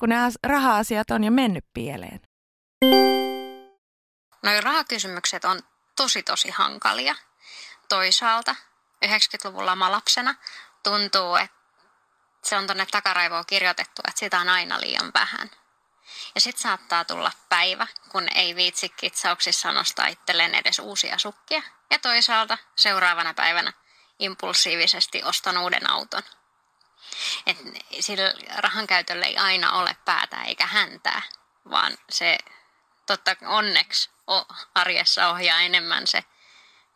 kun 0.00 0.08
ne 0.08 0.16
raha-asiat 0.46 1.10
on 1.10 1.24
jo 1.24 1.30
mennyt 1.30 1.64
pieleen? 1.74 2.20
No 4.42 4.50
rahakysymykset 4.60 5.44
on 5.44 5.58
tosi 6.00 6.22
tosi 6.22 6.50
hankalia. 6.50 7.14
Toisaalta 7.88 8.56
90-luvun 9.04 9.66
lapsena 9.66 10.34
tuntuu, 10.82 11.36
että 11.36 11.56
se 12.44 12.56
on 12.56 12.66
tuonne 12.66 12.86
takaraivoon 12.86 13.46
kirjoitettu, 13.46 14.02
että 14.08 14.18
sitä 14.18 14.40
on 14.40 14.48
aina 14.48 14.80
liian 14.80 15.10
vähän. 15.14 15.50
Ja 16.34 16.40
sitten 16.40 16.62
saattaa 16.62 17.04
tulla 17.04 17.32
päivä, 17.48 17.86
kun 18.08 18.28
ei 18.34 18.56
viitsi 18.56 18.88
kitsauksissa 18.88 19.72
nostaa 19.72 20.06
itselleen 20.06 20.54
edes 20.54 20.78
uusia 20.78 21.18
sukkia. 21.18 21.62
Ja 21.90 21.98
toisaalta 21.98 22.58
seuraavana 22.76 23.34
päivänä 23.34 23.72
impulsiivisesti 24.18 25.22
ostan 25.22 25.58
uuden 25.58 25.90
auton. 25.90 26.22
Et 27.46 27.58
sillä 28.00 28.34
rahan 28.56 28.86
käytöllä 28.86 29.26
ei 29.26 29.36
aina 29.36 29.72
ole 29.72 29.96
päätä 30.04 30.42
eikä 30.42 30.66
häntää, 30.66 31.22
vaan 31.70 31.98
se 32.10 32.38
totta 33.06 33.36
onneksi 33.46 34.10
arjessa 34.74 35.30
ohjaa 35.30 35.60
enemmän 35.60 36.06
se 36.06 36.24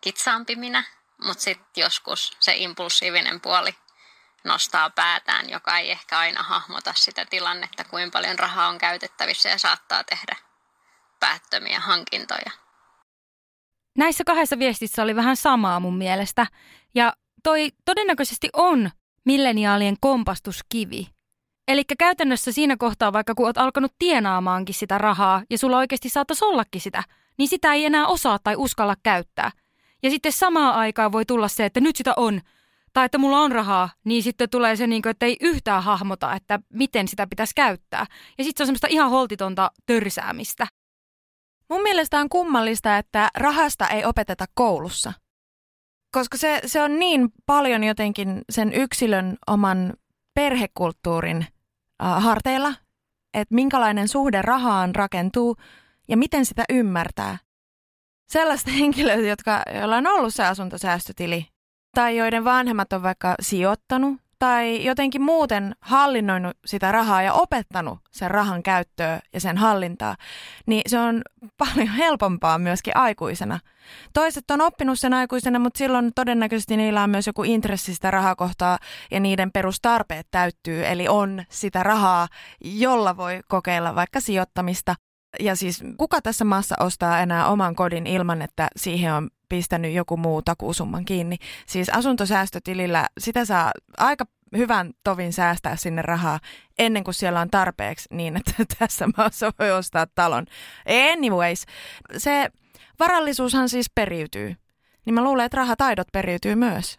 kitsaampi 0.00 0.57
minä, 0.57 0.85
mutta 1.25 1.43
sitten 1.43 1.83
joskus 1.83 2.37
se 2.41 2.55
impulsiivinen 2.57 3.41
puoli 3.41 3.75
nostaa 4.45 4.91
päätään, 4.91 5.50
joka 5.50 5.79
ei 5.79 5.91
ehkä 5.91 6.19
aina 6.19 6.43
hahmota 6.43 6.95
sitä 6.97 7.25
tilannetta, 7.25 7.85
kuinka 7.85 8.19
paljon 8.19 8.38
rahaa 8.38 8.69
on 8.69 8.79
käytettävissä 8.79 9.49
ja 9.49 9.59
saattaa 9.59 10.05
tehdä 10.05 10.37
päättömiä 11.21 11.81
hankintoja. 11.81 12.50
Näissä 13.99 14.25
kahdessa 14.25 14.59
viestissä 14.59 15.03
oli 15.03 15.17
vähän 15.17 15.37
samaa 15.37 15.81
mun 15.81 15.99
mielestä, 15.99 16.47
ja 16.95 17.12
toi 17.43 17.69
todennäköisesti 17.85 18.49
on 18.53 18.91
milleniaalien 19.25 19.97
kompastuskivi. 20.00 21.07
Eli 21.69 21.85
käytännössä 21.99 22.53
siinä 22.53 22.76
kohtaa, 22.76 23.12
vaikka 23.12 23.35
kun 23.35 23.47
oot 23.47 23.59
alkanut 23.59 23.93
tienaamaankin 23.99 24.75
sitä 24.75 24.99
rahaa 24.99 25.43
ja 25.50 25.59
sulla 25.59 25.79
oikeasti 25.79 26.09
saattaisi 26.09 26.45
ollakin 26.45 26.81
sitä, 26.81 27.03
niin 27.38 27.49
sitä 27.49 27.73
ei 27.73 27.85
enää 27.85 28.07
osaa 28.07 28.38
tai 28.38 28.57
uskalla 28.57 28.95
käyttää. 29.03 29.50
Ja 30.03 30.11
sitten 30.11 30.33
samaan 30.33 30.75
aikaan 30.75 31.12
voi 31.12 31.25
tulla 31.25 31.49
se, 31.49 31.64
että 31.64 31.81
nyt 31.81 31.97
sitä 31.97 32.12
on, 32.17 32.41
tai 32.93 33.05
että 33.05 33.19
mulla 33.19 33.41
on 33.41 33.53
rahaa, 33.53 33.91
niin 34.05 34.23
sitten 34.23 34.50
tulee 34.50 34.76
se, 34.76 34.87
niin 34.87 35.03
kuin, 35.03 35.11
että 35.11 35.26
ei 35.26 35.37
yhtään 35.41 35.83
hahmota, 35.83 36.35
että 36.35 36.61
miten 36.73 37.09
sitä 37.09 37.26
pitäisi 37.26 37.55
käyttää. 37.55 38.07
Ja 38.38 38.45
sitten 38.45 38.59
se 38.59 38.62
on 38.62 38.67
semmoista 38.67 38.87
ihan 38.91 39.11
holtitonta 39.11 39.71
törsäämistä. 39.87 40.67
Mun 41.71 41.83
mielestä 41.83 42.21
on 42.21 42.29
kummallista, 42.29 42.99
että 42.99 43.31
rahasta 43.37 43.88
ei 43.88 44.05
opeteta 44.05 44.45
koulussa. 44.55 45.12
Koska 46.12 46.37
se, 46.37 46.61
se 46.67 46.83
on 46.83 46.99
niin 46.99 47.29
paljon 47.47 47.85
jotenkin 47.85 48.43
sen 48.50 48.73
yksilön 48.73 49.37
oman 49.47 49.93
perhekulttuurin 50.35 51.47
äh, 52.05 52.23
harteilla, 52.23 52.75
että 53.35 53.55
minkälainen 53.55 54.09
suhde 54.09 54.43
rahaan 54.43 54.95
rakentuu 54.95 55.57
ja 56.08 56.16
miten 56.16 56.46
sitä 56.46 56.64
ymmärtää. 56.68 57.38
Sellaista 58.28 58.70
henkilöitä, 58.80 59.26
jotka, 59.26 59.62
joilla 59.75 59.96
on 59.96 60.06
ollut 60.06 60.34
se 60.34 60.44
asuntosäästötili 60.44 61.46
tai 61.94 62.16
joiden 62.16 62.44
vanhemmat 62.44 62.92
on 62.92 63.02
vaikka 63.02 63.34
sijoittanut 63.40 64.25
tai 64.38 64.84
jotenkin 64.84 65.23
muuten 65.23 65.75
hallinnoinut 65.80 66.56
sitä 66.66 66.92
rahaa 66.92 67.23
ja 67.23 67.32
opettanut 67.32 67.99
sen 68.11 68.30
rahan 68.30 68.62
käyttöä 68.62 69.20
ja 69.32 69.40
sen 69.40 69.58
hallintaa, 69.58 70.16
niin 70.66 70.82
se 70.87 70.99
on 70.99 71.23
paljon 71.58 71.88
helpompaa 71.88 72.58
myöskin 72.58 72.96
aikuisena. 72.96 73.61
Toiset 74.12 74.50
on 74.50 74.61
oppinut 74.61 74.99
sen 74.99 75.14
aikuisena, 75.14 75.58
mutta 75.58 75.78
silloin 75.78 76.11
todennäköisesti 76.14 76.76
niillä 76.76 77.02
on 77.02 77.11
myös 77.11 77.26
joku 77.26 77.42
intressi 77.42 77.94
sitä 77.94 78.11
rahakohtaa 78.11 78.78
ja 79.11 79.20
niiden 79.20 79.52
perustarpeet 79.52 80.26
täyttyy, 80.30 80.87
eli 80.87 81.08
on 81.08 81.44
sitä 81.50 81.82
rahaa, 81.82 82.28
jolla 82.64 83.16
voi 83.16 83.40
kokeilla 83.49 83.94
vaikka 83.94 84.20
sijoittamista. 84.20 84.94
Ja 85.41 85.57
siis 85.57 85.83
kuka 85.97 86.23
tässä 86.23 86.45
maassa 86.45 86.75
ostaa 86.81 87.21
enää 87.21 87.47
oman 87.49 87.75
kodin 87.75 88.07
ilman, 88.07 88.43
että 88.43 88.69
siihen 88.76 89.14
on 89.14 89.31
pistänyt 89.49 89.93
joku 89.93 90.17
muu 90.17 90.43
takuusumman 90.43 91.05
kiinni. 91.05 91.37
Siis 91.67 91.88
asuntosäästötilillä 91.88 93.06
sitä 93.19 93.45
saa 93.45 93.73
aika 93.99 94.25
hyvän 94.56 94.93
tovin 95.04 95.32
säästää 95.32 95.76
sinne 95.76 96.02
rahaa 96.02 96.41
ennen 96.78 97.04
kuin 97.04 97.15
siellä 97.15 97.41
on 97.41 97.50
tarpeeksi 97.50 98.08
niin, 98.11 98.37
että 98.37 98.52
tässä 98.78 99.08
maassa 99.17 99.52
voi 99.58 99.73
ostaa 99.73 100.06
talon. 100.15 100.47
Anyways, 101.13 101.65
se 102.17 102.50
varallisuushan 102.99 103.69
siis 103.69 103.91
periytyy. 103.95 104.56
Niin 105.06 105.15
mä 105.15 105.25
luulen, 105.25 105.45
että 105.45 105.56
rahataidot 105.56 106.08
periytyy 106.13 106.54
myös. 106.54 106.99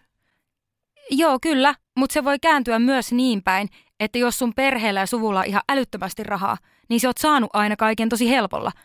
Joo, 1.12 1.40
kyllä, 1.42 1.76
mutta 1.98 2.14
se 2.14 2.24
voi 2.24 2.40
kääntyä 2.40 2.80
myös 2.80 3.12
niin 3.12 3.44
päin, 3.44 3.70
että 4.00 4.18
jos 4.18 4.40
sun 4.40 4.54
perheellä 4.54 5.00
ja 5.00 5.06
suvulla 5.06 5.40
on 5.40 5.46
ihan 5.46 5.62
älyttömästi 5.70 6.24
rahaa, 6.24 6.58
niin 6.90 7.00
sä 7.00 7.10
oot 7.10 7.18
saanut 7.18 7.50
aina 7.54 7.76
kaiken 7.76 8.10
tosi 8.10 8.30
helpolla– 8.30 8.72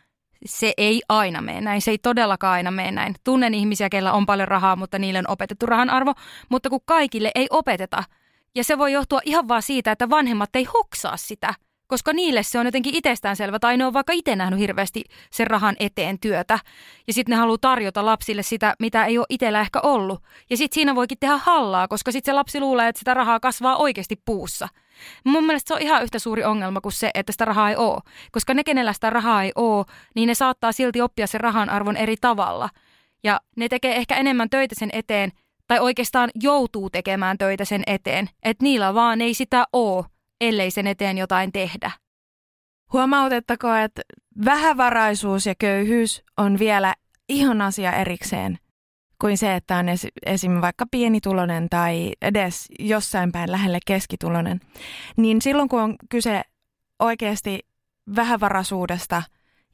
se 0.47 0.73
ei 0.77 1.03
aina 1.09 1.41
mene 1.43 1.61
näin, 1.61 1.83
se 1.83 1.91
ei 1.91 1.99
todellakaan 1.99 2.53
aina 2.53 2.71
mene 2.71 2.91
näin. 2.91 3.15
Tunnen 3.25 3.55
ihmisiä, 3.55 3.89
kellä 3.89 4.13
on 4.13 4.27
paljon 4.27 4.49
rahaa, 4.49 4.77
mutta 4.77 4.99
niille 4.99 5.19
on 5.19 5.29
opetettu 5.31 5.67
rahan 5.67 5.91
arvo, 5.91 6.15
mutta 6.49 6.71
kun 6.71 6.81
kaikille 6.85 7.31
ei 7.35 7.47
opeteta. 7.51 8.05
Ja 8.55 8.65
se 8.65 8.79
voi 8.79 8.93
johtua 8.93 9.21
ihan 9.25 9.49
vaan 9.49 9.63
siitä, 9.63 9.93
että 9.93 10.11
vanhemmat 10.11 10.57
ei 10.57 10.65
hoksaa 10.65 11.17
sitä– 11.17 11.55
koska 11.91 12.13
niille 12.13 12.43
se 12.43 12.59
on 12.59 12.67
jotenkin 12.67 12.95
itsestäänselvä 12.95 13.59
tai 13.59 13.77
ne 13.77 13.87
on 13.87 13.93
vaikka 13.93 14.13
itse 14.13 14.37
nähnyt 14.37 14.61
hirveästi 14.61 15.05
sen 15.31 15.47
rahan 15.47 15.77
eteen 15.81 16.19
työtä. 16.21 16.59
Ja 17.07 17.13
sitten 17.13 17.31
ne 17.31 17.37
haluaa 17.37 17.59
tarjota 17.61 18.05
lapsille 18.05 18.43
sitä, 18.43 18.75
mitä 18.79 19.05
ei 19.05 19.19
ole 19.19 19.27
itsellä 19.29 19.61
ehkä 19.61 19.81
ollut. 19.81 20.23
Ja 20.51 20.57
sitten 20.57 20.75
siinä 20.75 20.95
voikin 20.95 21.19
tehdä 21.19 21.37
hallaa, 21.37 21.89
koska 21.89 22.13
sitten 22.13 22.33
se 22.33 22.37
lapsi 22.37 22.61
luulee, 22.61 22.89
että 22.89 22.99
sitä 22.99 23.15
rahaa 23.15 23.41
kasvaa 23.41 23.77
oikeasti 23.77 24.23
puussa. 24.25 24.69
Mun 25.25 25.47
mielestä 25.47 25.69
se 25.69 25.75
on 25.75 25.83
ihan 25.83 26.03
yhtä 26.03 26.19
suuri 26.19 26.45
ongelma 26.45 26.81
kuin 26.81 26.93
se, 26.93 27.11
että 27.15 27.33
sitä 27.33 27.45
rahaa 27.45 27.71
ei 27.71 27.77
ole. 27.77 28.01
Koska 28.33 28.55
ne, 28.55 28.65
kenellä 28.65 28.93
sitä 28.93 29.11
rahaa 29.11 29.43
ei 29.43 29.53
ole, 29.55 29.85
niin 30.15 30.27
ne 30.27 30.35
saattaa 30.35 30.73
silti 30.73 31.01
oppia 31.01 31.27
sen 31.27 31.41
rahan 31.41 31.71
arvon 31.71 31.97
eri 31.97 32.17
tavalla. 32.21 32.69
Ja 33.25 33.41
ne 33.57 33.69
tekee 33.69 33.97
ehkä 33.97 34.17
enemmän 34.17 34.51
töitä 34.51 34.75
sen 34.79 34.91
eteen, 34.93 35.33
tai 35.67 35.79
oikeastaan 35.79 36.31
joutuu 36.35 36.91
tekemään 36.91 37.39
töitä 37.39 37.65
sen 37.65 37.83
eteen, 37.87 38.29
että 38.43 38.65
niillä 38.65 38.95
vaan 38.95 39.21
ei 39.21 39.35
sitä 39.35 39.65
ole 39.73 40.05
ellei 40.41 40.71
sen 40.71 40.87
eteen 40.87 41.19
jotain 41.19 41.53
tehdä. 41.53 41.91
Huomautettako, 42.93 43.75
että 43.75 44.03
vähävaraisuus 44.45 45.47
ja 45.47 45.55
köyhyys 45.55 46.23
on 46.37 46.59
vielä 46.59 46.95
ihan 47.29 47.63
asia 47.63 47.93
erikseen 47.93 48.59
kuin 49.21 49.39
se, 49.39 49.55
että 49.55 49.77
on 49.77 49.87
esim. 50.27 50.61
vaikka 50.61 50.87
pienitulonen 50.91 51.69
tai 51.69 52.13
edes 52.23 52.69
jossain 52.79 53.33
päin 53.33 53.53
lähelle 53.53 53.79
keskitulonen. 53.87 54.61
Niin 55.17 55.43
silloin 55.43 55.69
kun 55.69 55.83
on 55.83 55.95
kyse 56.11 56.43
oikeasti 56.99 57.61
vähävaraisuudesta 58.17 59.23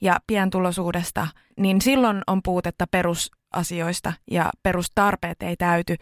ja 0.01 0.19
pientulosuudesta, 0.27 1.29
niin 1.57 1.81
silloin 1.81 2.23
on 2.27 2.43
puutetta 2.43 2.87
perusasioista 2.91 4.13
ja 4.31 4.51
perustarpeet 4.63 5.43
ei 5.43 5.57
täyty, 5.57 5.97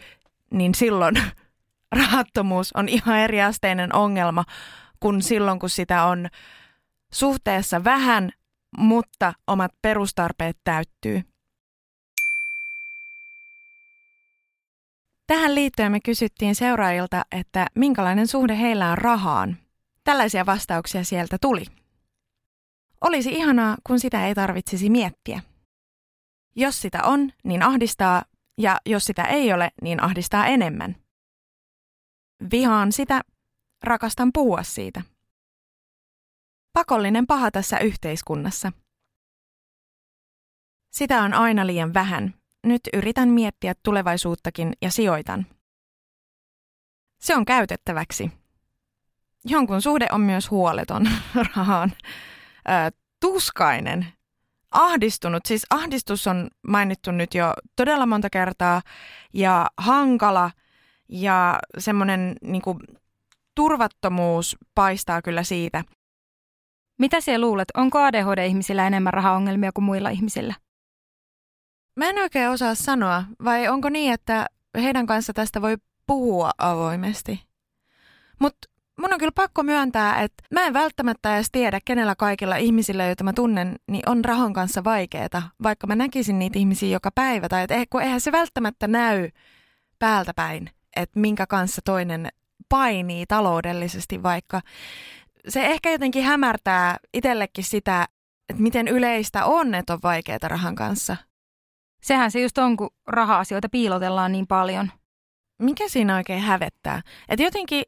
niin 0.51 0.75
silloin 0.75 1.15
rahattomuus 1.99 2.73
on 2.73 2.89
ihan 2.89 3.19
eriasteinen 3.19 3.95
ongelma 3.95 4.43
kuin 4.99 5.21
silloin, 5.21 5.59
kun 5.59 5.69
sitä 5.69 6.03
on 6.03 6.27
suhteessa 7.13 7.83
vähän, 7.83 8.31
mutta 8.77 9.33
omat 9.47 9.71
perustarpeet 9.81 10.57
täyttyy. 10.63 11.21
Tähän 15.27 15.55
liittyen 15.55 15.91
me 15.91 15.99
kysyttiin 15.99 16.55
seuraajilta, 16.55 17.25
että 17.31 17.67
minkälainen 17.75 18.27
suhde 18.27 18.57
heillä 18.57 18.91
on 18.91 18.97
rahaan. 18.97 19.57
Tällaisia 20.03 20.45
vastauksia 20.45 21.03
sieltä 21.03 21.37
tuli. 21.41 21.65
Olisi 23.01 23.29
ihanaa, 23.29 23.77
kun 23.83 23.99
sitä 23.99 24.27
ei 24.27 24.35
tarvitsisi 24.35 24.89
miettiä. 24.89 25.41
Jos 26.55 26.81
sitä 26.81 26.99
on, 27.03 27.31
niin 27.43 27.63
ahdistaa, 27.63 28.23
ja 28.57 28.77
jos 28.85 29.05
sitä 29.05 29.23
ei 29.23 29.53
ole, 29.53 29.71
niin 29.81 30.03
ahdistaa 30.03 30.47
enemmän. 30.47 30.95
Vihaan 32.51 32.91
sitä, 32.91 33.21
rakastan 33.83 34.29
puhua 34.33 34.63
siitä. 34.63 35.01
Pakollinen 36.73 37.27
paha 37.27 37.51
tässä 37.51 37.79
yhteiskunnassa. 37.79 38.71
Sitä 40.91 41.23
on 41.23 41.33
aina 41.33 41.67
liian 41.67 41.93
vähän. 41.93 42.33
Nyt 42.65 42.81
yritän 42.93 43.29
miettiä 43.29 43.73
tulevaisuuttakin 43.83 44.73
ja 44.81 44.91
sijoitan. 44.91 45.45
Se 47.19 47.35
on 47.35 47.45
käytettäväksi. 47.45 48.31
Jonkun 49.45 49.81
suhde 49.81 50.07
on 50.11 50.21
myös 50.21 50.51
huoleton 50.51 51.09
rahaan. 51.55 51.91
Ö, 52.57 52.91
tuskainen. 53.19 54.07
Ahdistunut. 54.71 55.45
Siis 55.45 55.65
ahdistus 55.69 56.27
on 56.27 56.47
mainittu 56.67 57.11
nyt 57.11 57.33
jo 57.33 57.53
todella 57.75 58.05
monta 58.05 58.29
kertaa. 58.29 58.81
Ja 59.33 59.67
hankala– 59.77 60.51
ja 61.09 61.59
semmoinen 61.77 62.35
niin 62.41 62.61
turvattomuus 63.55 64.57
paistaa 64.75 65.21
kyllä 65.21 65.43
siitä. 65.43 65.83
Mitä 66.97 67.21
sinä 67.21 67.39
luulet, 67.39 67.67
onko 67.77 67.99
ADHD-ihmisillä 67.99 68.87
enemmän 68.87 69.13
rahaongelmia 69.13 69.71
kuin 69.71 69.85
muilla 69.85 70.09
ihmisillä? 70.09 70.53
Mä 71.95 72.09
en 72.09 72.17
oikein 72.17 72.49
osaa 72.49 72.75
sanoa, 72.75 73.23
vai 73.43 73.67
onko 73.67 73.89
niin, 73.89 74.13
että 74.13 74.45
heidän 74.75 75.05
kanssa 75.05 75.33
tästä 75.33 75.61
voi 75.61 75.77
puhua 76.07 76.51
avoimesti. 76.57 77.41
Mutta 78.39 78.67
mun 79.01 79.13
on 79.13 79.19
kyllä 79.19 79.31
pakko 79.35 79.63
myöntää, 79.63 80.21
että 80.21 80.43
mä 80.53 80.61
en 80.65 80.73
välttämättä 80.73 81.35
edes 81.35 81.47
tiedä, 81.51 81.79
kenellä 81.85 82.15
kaikilla 82.15 82.55
ihmisillä, 82.55 83.05
joita 83.05 83.23
mä 83.23 83.33
tunnen, 83.33 83.75
niin 83.91 84.09
on 84.09 84.25
rahan 84.25 84.53
kanssa 84.53 84.83
vaikeeta, 84.83 85.41
vaikka 85.63 85.87
mä 85.87 85.95
näkisin 85.95 86.39
niitä 86.39 86.59
ihmisiä 86.59 86.89
joka 86.89 87.11
päivä. 87.15 87.49
Tai 87.49 87.63
että 87.63 87.85
kun 87.89 88.01
eihän 88.01 88.21
se 88.21 88.31
välttämättä 88.31 88.87
näy 88.87 89.29
päältä 89.99 90.33
päin, 90.35 90.69
että 90.95 91.19
minkä 91.19 91.47
kanssa 91.47 91.81
toinen 91.85 92.29
painii 92.69 93.25
taloudellisesti, 93.25 94.23
vaikka 94.23 94.61
se 95.47 95.65
ehkä 95.65 95.91
jotenkin 95.91 96.23
hämärtää 96.23 96.97
itsellekin 97.13 97.63
sitä, 97.63 98.07
että 98.49 98.63
miten 98.63 98.87
yleistä 98.87 99.45
on, 99.45 99.75
että 99.75 99.93
on 99.93 99.99
vaikeaa 100.03 100.47
rahan 100.47 100.75
kanssa. 100.75 101.17
Sehän 102.05 102.31
se 102.31 102.41
just 102.41 102.57
on, 102.57 102.77
kun 102.77 102.89
raha-asioita 103.07 103.69
piilotellaan 103.69 104.31
niin 104.31 104.47
paljon. 104.47 104.91
Mikä 105.61 105.89
siinä 105.89 106.15
oikein 106.15 106.41
hävettää? 106.41 107.01
Että 107.29 107.43
jotenkin, 107.43 107.83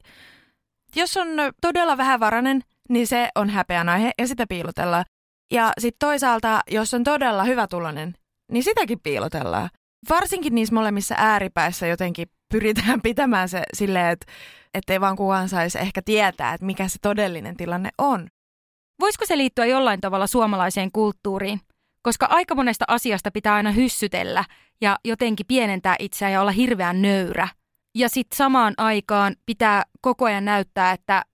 jos 0.95 1.17
on 1.17 1.27
todella 1.61 1.97
vähävarainen, 1.97 2.61
niin 2.89 3.07
se 3.07 3.29
on 3.35 3.49
häpeän 3.49 3.89
aihe 3.89 4.11
ja 4.17 4.27
sitä 4.27 4.47
piilotellaan. 4.47 5.05
Ja 5.51 5.71
sitten 5.79 6.07
toisaalta, 6.07 6.59
jos 6.71 6.93
on 6.93 7.03
todella 7.03 7.43
hyvätuloinen, 7.43 8.13
niin 8.51 8.63
sitäkin 8.63 8.99
piilotellaan. 8.99 9.69
Varsinkin 10.09 10.55
niissä 10.55 10.75
molemmissa 10.75 11.15
ääripäissä 11.17 11.87
jotenkin 11.87 12.27
pyritään 12.53 13.01
pitämään 13.07 13.49
se 13.49 13.63
silleen, 13.73 14.09
että 14.09 14.31
ettei 14.73 15.01
vaan 15.01 15.15
kukaan 15.15 15.49
saisi 15.49 15.79
ehkä 15.79 16.01
tietää, 16.01 16.53
että 16.53 16.65
mikä 16.65 16.87
se 16.87 16.97
todellinen 17.01 17.57
tilanne 17.57 17.89
on. 17.97 18.27
Voisiko 18.99 19.25
se 19.25 19.37
liittyä 19.37 19.65
jollain 19.65 20.01
tavalla 20.01 20.27
suomalaiseen 20.27 20.91
kulttuuriin? 20.91 21.61
Koska 22.07 22.25
aika 22.29 22.55
monesta 22.55 22.85
asiasta 22.87 23.31
pitää 23.31 23.55
aina 23.55 23.71
hyssytellä 23.71 24.45
ja 24.81 24.97
jotenkin 25.03 25.45
pienentää 25.45 25.95
itseään 25.99 26.33
ja 26.33 26.41
olla 26.41 26.51
hirveän 26.51 27.01
nöyrä. 27.01 27.47
Ja 27.95 28.09
sitten 28.09 28.37
samaan 28.37 28.73
aikaan 28.77 29.35
pitää 29.45 29.83
koko 30.01 30.25
ajan 30.25 30.45
näyttää, 30.45 30.91
että 30.91 31.25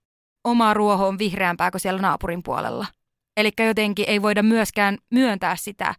oma 0.44 0.74
ruoho 0.74 1.08
on 1.08 1.18
vihreämpää 1.18 1.70
kuin 1.70 1.80
siellä 1.80 2.00
naapurin 2.00 2.42
puolella. 2.42 2.86
Eli 3.36 3.50
jotenkin 3.66 4.04
ei 4.08 4.22
voida 4.22 4.42
myöskään 4.42 4.98
myöntää 5.10 5.56
sitä, 5.56 5.94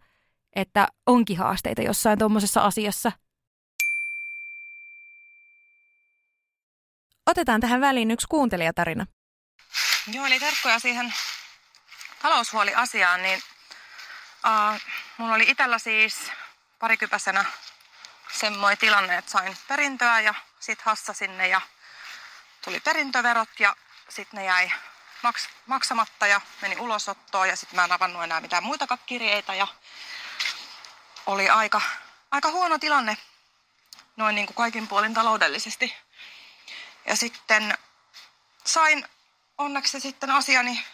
että 0.55 0.88
onkin 1.05 1.38
haasteita 1.38 1.81
jossain 1.81 2.19
tuommoisessa 2.19 2.61
asiassa. 2.61 3.11
Otetaan 7.25 7.61
tähän 7.61 7.81
väliin 7.81 8.11
yksi 8.11 8.27
kuuntelijatarina. 8.29 9.05
Joo, 10.13 10.25
eli 10.25 10.39
terkkoja 10.39 10.79
siihen 10.79 11.13
taloushuoliasiaan, 12.21 13.23
niin 13.23 13.39
uh, 14.45 14.81
mulla 15.17 15.36
oli 15.36 15.45
itsellä 15.47 15.79
siis 15.79 16.31
parikypäisenä 16.79 17.45
semmoinen 18.31 18.77
tilanne, 18.77 19.17
että 19.17 19.31
sain 19.31 19.58
perintöä 19.67 20.19
ja 20.19 20.34
sit 20.60 20.81
hassa 20.81 21.13
sinne 21.13 21.47
ja 21.47 21.62
tuli 22.63 22.79
perintöverot 22.79 23.60
ja 23.60 23.75
sitten 24.10 24.38
ne 24.38 24.45
jäi 24.45 24.71
maks- 25.21 25.49
maksamatta 25.65 26.27
ja 26.27 26.41
meni 26.62 26.79
ulosottoon 26.79 27.47
ja 27.47 27.55
sitten 27.55 27.75
mä 27.75 27.84
en 27.84 27.91
avannut 27.91 28.23
enää 28.23 28.41
mitään 28.41 28.63
muitakaan 28.63 28.99
kirjeitä 29.05 29.55
ja 29.55 29.67
oli 31.25 31.49
aika, 31.49 31.81
aika 32.31 32.51
huono 32.51 32.79
tilanne 32.79 33.17
noin 34.15 34.36
niin 34.36 34.47
kuin 34.47 34.55
kaikin 34.55 34.88
puolin 34.88 35.13
taloudellisesti. 35.13 35.95
Ja 37.05 37.15
sitten 37.15 37.77
sain 38.65 39.08
onneksi 39.58 39.99
sitten 39.99 40.31
asiani 40.31 40.86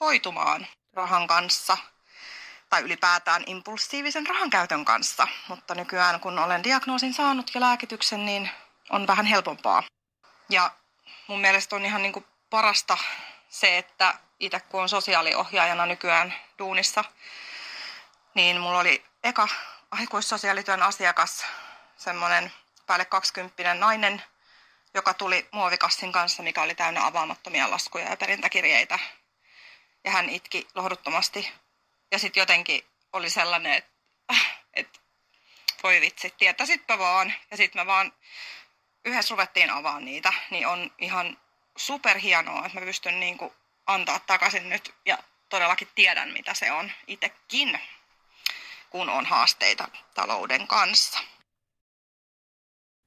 hoitumaan 0.00 0.66
rahan 0.92 1.26
kanssa 1.26 1.76
tai 2.68 2.82
ylipäätään 2.82 3.42
impulsiivisen 3.46 4.26
rahankäytön 4.26 4.84
kanssa. 4.84 5.28
Mutta 5.48 5.74
nykyään 5.74 6.20
kun 6.20 6.38
olen 6.38 6.64
diagnoosin 6.64 7.14
saanut 7.14 7.50
ja 7.54 7.60
lääkityksen, 7.60 8.26
niin 8.26 8.50
on 8.90 9.06
vähän 9.06 9.26
helpompaa. 9.26 9.82
Ja 10.48 10.70
mun 11.26 11.40
mielestä 11.40 11.76
on 11.76 11.84
ihan 11.84 12.02
niin 12.02 12.12
kuin 12.12 12.26
parasta 12.50 12.98
se, 13.48 13.78
että 13.78 14.14
itse 14.40 14.60
kun 14.60 14.82
on 14.82 14.88
sosiaaliohjaajana 14.88 15.86
nykyään 15.86 16.34
duunissa, 16.58 17.04
niin 18.34 18.60
mulla 18.60 18.78
oli 18.78 19.04
eka 19.24 19.48
aikuissosiaalityön 19.90 20.82
asiakas, 20.82 21.46
semmoinen 21.96 22.52
päälle 22.86 23.04
20 23.04 23.74
nainen, 23.74 24.22
joka 24.94 25.14
tuli 25.14 25.48
muovikassin 25.52 26.12
kanssa, 26.12 26.42
mikä 26.42 26.62
oli 26.62 26.74
täynnä 26.74 27.06
avaamattomia 27.06 27.70
laskuja 27.70 28.10
ja 28.10 28.16
perintäkirjeitä. 28.16 28.98
Ja 30.04 30.10
hän 30.10 30.28
itki 30.28 30.68
lohduttomasti. 30.74 31.52
Ja 32.10 32.18
sitten 32.18 32.40
jotenkin 32.40 32.84
oli 33.12 33.30
sellainen, 33.30 33.72
että, 33.72 33.90
että 34.74 34.98
voi 35.82 36.00
vitsi, 36.00 36.34
tietäisitpä 36.38 36.98
vaan. 36.98 37.34
Ja 37.50 37.56
sitten 37.56 37.82
me 37.82 37.86
vaan 37.86 38.12
yhdessä 39.04 39.32
ruvettiin 39.32 39.70
avaamaan 39.70 40.04
niitä, 40.04 40.32
niin 40.50 40.66
on 40.66 40.90
ihan 40.98 41.38
superhienoa, 41.76 42.66
että 42.66 42.80
mä 42.80 42.86
pystyn 42.86 43.20
niin 43.20 43.38
kuin 43.38 43.52
antaa 43.86 44.18
takaisin 44.18 44.68
nyt 44.68 44.94
ja 45.06 45.18
todellakin 45.48 45.88
tiedän, 45.94 46.32
mitä 46.32 46.54
se 46.54 46.72
on 46.72 46.90
itsekin, 47.06 47.80
kun 48.90 49.08
on 49.08 49.26
haasteita 49.26 49.88
talouden 50.14 50.66
kanssa. 50.66 51.18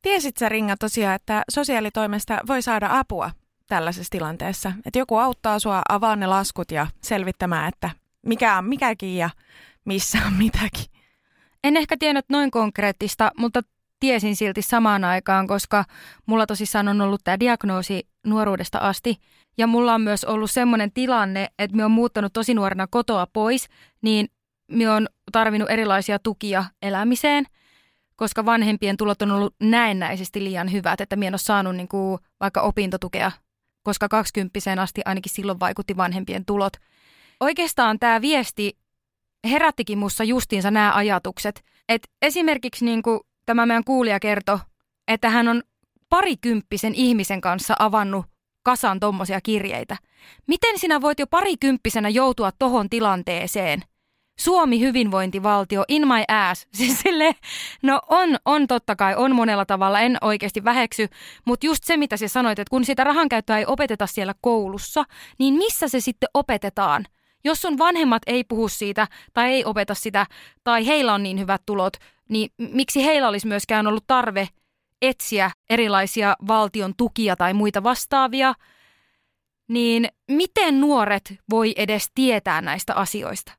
Tiesit 0.01 0.37
sä 0.37 0.49
Ringa 0.49 0.77
tosiaan, 0.77 1.15
että 1.15 1.43
sosiaalitoimesta 1.51 2.39
voi 2.47 2.61
saada 2.61 2.89
apua 2.91 3.31
tällaisessa 3.67 4.11
tilanteessa? 4.11 4.71
Että 4.85 4.99
joku 4.99 5.17
auttaa 5.17 5.59
sua 5.59 5.81
avaa 5.89 6.15
ne 6.15 6.27
laskut 6.27 6.71
ja 6.71 6.87
selvittämään, 7.01 7.69
että 7.69 7.89
mikä 8.25 8.57
on 8.57 8.65
mikäkin 8.65 9.17
ja 9.17 9.29
missä 9.85 10.17
on 10.27 10.33
mitäkin. 10.33 10.85
En 11.63 11.77
ehkä 11.77 11.97
tiennyt 11.97 12.25
noin 12.29 12.51
konkreettista, 12.51 13.31
mutta 13.37 13.61
tiesin 13.99 14.35
silti 14.35 14.61
samaan 14.61 15.03
aikaan, 15.03 15.47
koska 15.47 15.85
mulla 16.25 16.45
tosissaan 16.45 16.87
on 16.87 17.01
ollut 17.01 17.21
tämä 17.23 17.39
diagnoosi 17.39 18.07
nuoruudesta 18.27 18.77
asti. 18.77 19.17
Ja 19.57 19.67
mulla 19.67 19.93
on 19.93 20.01
myös 20.01 20.23
ollut 20.23 20.51
semmoinen 20.51 20.91
tilanne, 20.91 21.47
että 21.59 21.77
me 21.77 21.85
on 21.85 21.91
muuttanut 21.91 22.33
tosi 22.33 22.53
nuorena 22.53 22.87
kotoa 22.87 23.27
pois, 23.33 23.67
niin 24.01 24.27
me 24.71 24.89
on 24.89 25.07
tarvinnut 25.31 25.69
erilaisia 25.69 26.19
tukia 26.19 26.65
elämiseen– 26.81 27.45
koska 28.21 28.45
vanhempien 28.45 28.97
tulot 28.97 29.21
on 29.21 29.31
ollut 29.31 29.55
näennäisesti 29.59 30.43
liian 30.43 30.71
hyvät, 30.71 31.01
että 31.01 31.15
minä 31.15 31.27
en 31.27 31.33
ole 31.33 31.39
saanut 31.39 31.75
niin 31.75 31.87
kuin 31.87 32.19
vaikka 32.39 32.61
opintotukea, 32.61 33.31
koska 33.83 34.09
20 34.09 34.59
asti 34.79 35.01
ainakin 35.05 35.33
silloin 35.33 35.59
vaikutti 35.59 35.97
vanhempien 35.97 36.45
tulot. 36.45 36.73
Oikeastaan 37.41 37.99
tämä 37.99 38.21
viesti 38.21 38.77
herättikin 39.49 39.97
minussa 39.97 40.23
justiinsa 40.23 40.71
nämä 40.71 40.93
ajatukset, 40.95 41.63
että 41.89 42.07
esimerkiksi 42.21 42.85
niin 42.85 43.01
kuin 43.01 43.19
tämä 43.45 43.65
meidän 43.65 43.83
kuulija 43.83 44.19
kertoi, 44.19 44.59
että 45.07 45.29
hän 45.29 45.47
on 45.47 45.63
parikymppisen 46.09 46.95
ihmisen 46.95 47.41
kanssa 47.41 47.75
avannut 47.79 48.25
kasan 48.63 48.99
tommosia 48.99 49.41
kirjeitä. 49.41 49.97
Miten 50.47 50.79
sinä 50.79 51.01
voit 51.01 51.19
jo 51.19 51.27
parikymppisenä 51.27 52.09
joutua 52.09 52.51
tohon 52.59 52.89
tilanteeseen? 52.89 53.81
Suomi 54.39 54.79
hyvinvointivaltio, 54.79 55.83
in 55.87 56.07
my 56.07 56.23
ass. 56.27 56.67
Siis 56.77 56.99
sille, 56.99 57.35
no 57.83 58.01
on, 58.09 58.37
on 58.45 58.67
totta 58.67 58.95
kai, 58.95 59.15
on 59.15 59.35
monella 59.35 59.65
tavalla, 59.65 59.99
en 59.99 60.17
oikeasti 60.21 60.63
väheksy, 60.63 61.07
mutta 61.45 61.65
just 61.65 61.83
se, 61.83 61.97
mitä 61.97 62.17
sä 62.17 62.27
sanoit, 62.27 62.59
että 62.59 62.69
kun 62.69 62.85
sitä 62.85 63.03
rahankäyttöä 63.03 63.57
ei 63.57 63.65
opeteta 63.67 64.07
siellä 64.07 64.33
koulussa, 64.41 65.03
niin 65.39 65.53
missä 65.53 65.87
se 65.87 65.99
sitten 65.99 66.29
opetetaan? 66.33 67.05
Jos 67.43 67.61
sun 67.61 67.77
vanhemmat 67.77 68.21
ei 68.27 68.43
puhu 68.43 68.69
siitä 68.69 69.07
tai 69.33 69.53
ei 69.53 69.65
opeta 69.65 69.93
sitä 69.93 70.25
tai 70.63 70.87
heillä 70.87 71.13
on 71.13 71.23
niin 71.23 71.39
hyvät 71.39 71.61
tulot, 71.65 71.93
niin 72.29 72.49
miksi 72.57 73.05
heillä 73.05 73.27
olisi 73.27 73.47
myöskään 73.47 73.87
ollut 73.87 74.03
tarve 74.07 74.47
etsiä 75.01 75.51
erilaisia 75.69 76.35
valtion 76.47 76.93
tukia 76.97 77.35
tai 77.35 77.53
muita 77.53 77.83
vastaavia, 77.83 78.53
niin 79.67 80.07
miten 80.27 80.81
nuoret 80.81 81.33
voi 81.49 81.73
edes 81.75 82.11
tietää 82.15 82.61
näistä 82.61 82.95
asioista? 82.95 83.51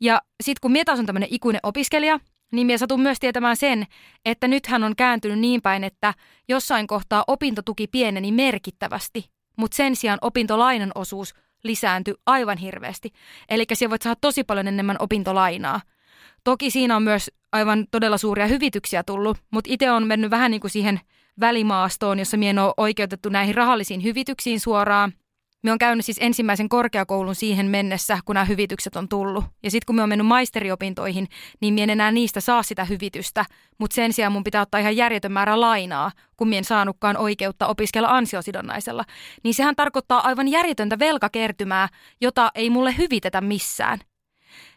Ja 0.00 0.22
sitten 0.42 0.60
kun 0.72 0.84
taas 0.84 0.98
on 0.98 1.06
tämmöinen 1.06 1.28
ikuinen 1.32 1.60
opiskelija, 1.62 2.20
niin 2.52 2.66
minä 2.66 2.78
satun 2.78 3.00
myös 3.00 3.18
tietämään 3.20 3.56
sen, 3.56 3.86
että 4.24 4.48
nyt 4.48 4.66
hän 4.66 4.84
on 4.84 4.96
kääntynyt 4.96 5.38
niin 5.38 5.62
päin, 5.62 5.84
että 5.84 6.14
jossain 6.48 6.86
kohtaa 6.86 7.24
opintotuki 7.26 7.86
pieneni 7.86 8.32
merkittävästi, 8.32 9.30
mutta 9.56 9.76
sen 9.76 9.96
sijaan 9.96 10.18
opintolainan 10.22 10.92
osuus 10.94 11.34
lisääntyi 11.64 12.14
aivan 12.26 12.58
hirveästi. 12.58 13.12
Eli 13.48 13.64
siellä 13.72 13.90
voit 13.90 14.02
saada 14.02 14.18
tosi 14.20 14.44
paljon 14.44 14.68
enemmän 14.68 14.96
opintolainaa. 14.98 15.80
Toki 16.44 16.70
siinä 16.70 16.96
on 16.96 17.02
myös 17.02 17.30
aivan 17.52 17.86
todella 17.90 18.18
suuria 18.18 18.46
hyvityksiä 18.46 19.02
tullut, 19.02 19.38
mutta 19.50 19.70
itse 19.72 19.90
on 19.90 20.06
mennyt 20.06 20.30
vähän 20.30 20.50
niin 20.50 20.60
kuin 20.60 20.70
siihen 20.70 21.00
välimaastoon, 21.40 22.18
jossa 22.18 22.36
minä 22.36 22.50
en 22.50 22.58
ole 22.58 22.74
oikeutettu 22.76 23.28
näihin 23.28 23.54
rahallisiin 23.54 24.02
hyvityksiin 24.02 24.60
suoraan, 24.60 25.12
me 25.64 25.72
on 25.72 25.78
käynyt 25.78 26.04
siis 26.04 26.18
ensimmäisen 26.20 26.68
korkeakoulun 26.68 27.34
siihen 27.34 27.66
mennessä, 27.66 28.18
kun 28.24 28.34
nämä 28.34 28.44
hyvitykset 28.44 28.96
on 28.96 29.08
tullut. 29.08 29.44
Ja 29.62 29.70
sitten 29.70 29.86
kun 29.86 29.96
me 29.96 30.02
on 30.02 30.08
mennyt 30.08 30.26
maisteriopintoihin, 30.26 31.28
niin 31.60 31.74
mien 31.74 31.90
enää 31.90 32.12
niistä 32.12 32.40
saa 32.40 32.62
sitä 32.62 32.84
hyvitystä, 32.84 33.44
mutta 33.78 33.94
sen 33.94 34.12
sijaan 34.12 34.32
mun 34.32 34.44
pitää 34.44 34.62
ottaa 34.62 34.80
ihan 34.80 34.96
järjetön 34.96 35.32
määrä 35.32 35.60
lainaa, 35.60 36.12
kun 36.36 36.48
mien 36.48 36.64
saanutkaan 36.64 37.16
oikeutta 37.16 37.66
opiskella 37.66 38.08
ansiosidonnaisella. 38.08 39.04
Niin 39.42 39.54
sehän 39.54 39.76
tarkoittaa 39.76 40.26
aivan 40.26 40.48
järjetöntä 40.48 40.98
velkakertymää, 40.98 41.88
jota 42.20 42.50
ei 42.54 42.70
mulle 42.70 42.96
hyvitetä 42.98 43.40
missään. 43.40 43.98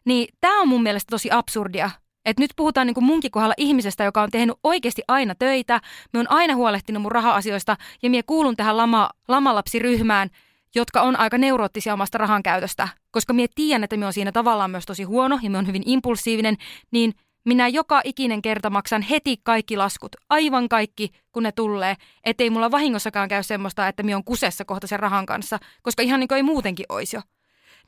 Niin 0.06 0.28
tämä 0.41 0.62
on 0.62 0.67
mun 0.67 0.84
mielestä 0.84 1.12
tosi 1.12 1.30
absurdia, 1.32 1.89
Et 2.26 2.39
nyt 2.39 2.52
puhutaan 2.56 2.88
niin 2.88 2.93
kuin 2.93 3.04
munkin 3.04 3.32
kohdalla 3.32 3.54
ihmisestä, 3.58 4.04
joka 4.04 4.21
on 4.21 4.30
tehnyt 4.32 4.58
oikeasti 4.63 5.02
aina 5.08 5.36
töitä. 5.36 5.82
Me 6.13 6.19
on 6.19 6.32
aina 6.32 6.56
huolehtinut 6.56 7.02
mun 7.02 7.12
raha-asioista 7.12 7.78
ja 8.04 8.10
mie 8.10 8.23
kuulun 8.23 8.56
tähän 8.56 8.78
lama, 8.78 9.10
lamalapsiryhmään, 9.28 10.30
jotka 10.75 11.01
on 11.01 11.19
aika 11.19 11.38
neuroottisia 11.38 11.93
omasta 11.93 12.17
rahan 12.17 12.43
käytöstä. 12.43 12.88
Koska 13.12 13.34
mie 13.34 13.47
tiedän, 13.56 13.84
että 13.84 13.97
me 13.97 14.06
on 14.06 14.13
siinä 14.13 14.32
tavallaan 14.32 14.71
myös 14.71 14.86
tosi 14.86 15.03
huono 15.03 15.39
ja 15.41 15.49
me 15.49 15.58
on 15.58 15.67
hyvin 15.67 15.84
impulsiivinen, 15.86 16.58
niin 16.91 17.13
minä 17.45 17.67
joka 17.67 18.01
ikinen 18.03 18.41
kerta 18.41 18.69
maksan 18.69 19.01
heti 19.01 19.38
kaikki 19.43 19.77
laskut, 19.77 20.15
aivan 20.30 20.69
kaikki, 20.69 21.10
kun 21.32 21.43
ne 21.43 21.51
tulee, 21.51 21.95
ettei 22.23 22.49
mulla 22.49 22.71
vahingossakaan 22.71 23.30
käy 23.30 23.43
semmoista, 23.43 23.88
että 23.88 24.03
mi 24.03 24.13
on 24.13 24.23
kusessa 24.23 24.65
kohta 24.65 24.88
sen 24.88 24.99
rahan 24.99 25.25
kanssa, 25.25 25.60
koska 25.82 26.03
ihan 26.03 26.19
niin 26.19 26.27
kuin 26.27 26.36
ei 26.36 26.43
muutenkin 26.43 26.86
olisi 26.89 27.15
jo. 27.15 27.21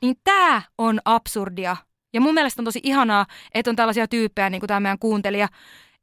Niin 0.02 0.16
tämä 0.24 0.62
on 0.78 1.00
absurdia. 1.04 1.76
Ja 2.12 2.20
mun 2.20 2.34
mielestä 2.34 2.60
on 2.60 2.64
tosi 2.64 2.80
ihanaa, 2.82 3.26
että 3.54 3.70
on 3.70 3.76
tällaisia 3.76 4.08
tyyppejä, 4.08 4.50
niin 4.50 4.60
kuin 4.60 4.68
tämä 4.68 4.80
meidän 4.80 4.98
kuuntelija, 4.98 5.48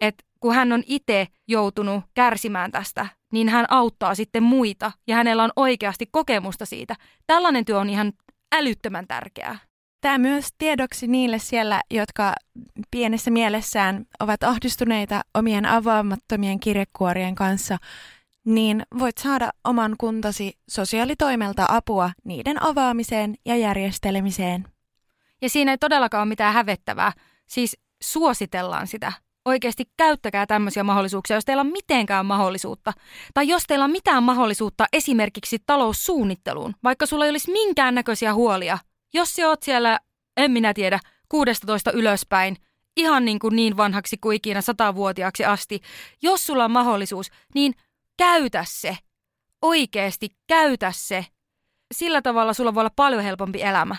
että 0.02 0.24
kun 0.40 0.56
hän 0.56 0.72
on 0.72 0.84
itse 0.86 1.28
joutunut 1.48 2.04
kärsimään 2.14 2.72
tästä, 2.72 3.08
niin 3.32 3.50
hän 3.50 3.66
auttaa 3.70 4.16
sitten 4.16 4.44
muita 4.44 4.92
ja 5.08 5.16
hänellä 5.16 5.44
on 5.44 5.52
oikeasti 5.56 6.06
kokemusta 6.12 6.66
siitä. 6.66 6.96
Tällainen 7.28 7.66
työ 7.66 7.80
on 7.80 7.90
ihan 7.90 8.14
älyttömän 8.56 9.08
tärkeää. 9.08 9.60
Tämä 10.02 10.18
myös 10.18 10.48
tiedoksi 10.58 11.08
niille 11.08 11.40
siellä, 11.40 11.82
jotka 11.92 12.34
pienessä 12.92 13.32
mielessään 13.32 14.06
ovat 14.20 14.44
ahdistuneita 14.44 15.22
omien 15.34 15.66
avaamattomien 15.66 16.60
kirjekuorien 16.60 17.36
kanssa, 17.36 17.78
niin 18.46 18.84
voit 19.00 19.18
saada 19.18 19.50
oman 19.64 19.96
kuntasi 19.98 20.54
sosiaalitoimelta 20.70 21.66
apua 21.70 22.12
niiden 22.24 22.64
avaamiseen 22.64 23.36
ja 23.46 23.56
järjestelemiseen. 23.56 24.68
Ja 25.42 25.50
siinä 25.50 25.72
ei 25.72 25.78
todellakaan 25.78 26.22
ole 26.22 26.30
mitään 26.30 26.54
hävettävää. 26.54 27.12
Siis 27.48 27.78
suositellaan 28.04 28.88
sitä. 28.88 29.14
Oikeasti 29.48 29.84
käyttäkää 29.98 30.46
tämmöisiä 30.46 30.84
mahdollisuuksia, 30.84 31.38
jos 31.38 31.46
teillä 31.46 31.62
on 31.62 31.72
mitenkään 31.72 32.26
mahdollisuutta. 32.26 32.94
Tai 33.34 33.48
jos 33.48 33.64
teillä 33.68 33.86
on 33.86 33.92
mitään 33.92 34.24
mahdollisuutta 34.24 34.86
esimerkiksi 34.94 35.58
taloussuunnitteluun, 35.66 36.74
vaikka 36.84 37.06
sulla 37.06 37.26
ei 37.26 37.30
olisi 37.30 37.52
minkään 37.52 37.96
näköisiä 37.96 38.34
huolia. 38.34 38.78
Jos 39.14 39.34
sä 39.34 39.48
oot 39.48 39.64
siellä, 39.64 40.00
en 40.38 40.52
minä 40.52 40.74
tiedä, 40.74 41.00
16 41.30 41.92
ylöspäin, 41.92 42.58
ihan 42.98 43.26
niin 43.26 43.40
kuin 43.40 43.56
niin 43.56 43.78
vanhaksi 43.78 44.18
kuin 44.18 44.36
ikinä 44.36 44.62
satavuotiaaksi 44.62 45.46
asti. 45.46 45.80
Jos 46.22 46.46
sulla 46.46 46.66
on 46.66 46.72
mahdollisuus, 46.72 47.28
niin 47.56 47.74
käytä 48.18 48.66
se. 48.68 48.98
Oikeesti 49.62 50.30
käytä 50.48 50.92
se. 50.96 51.26
Sillä 51.94 52.22
tavalla 52.22 52.54
sulla 52.54 52.74
voi 52.74 52.82
olla 52.82 52.94
paljon 52.96 53.24
helpompi 53.24 53.62
elämä. 53.62 53.96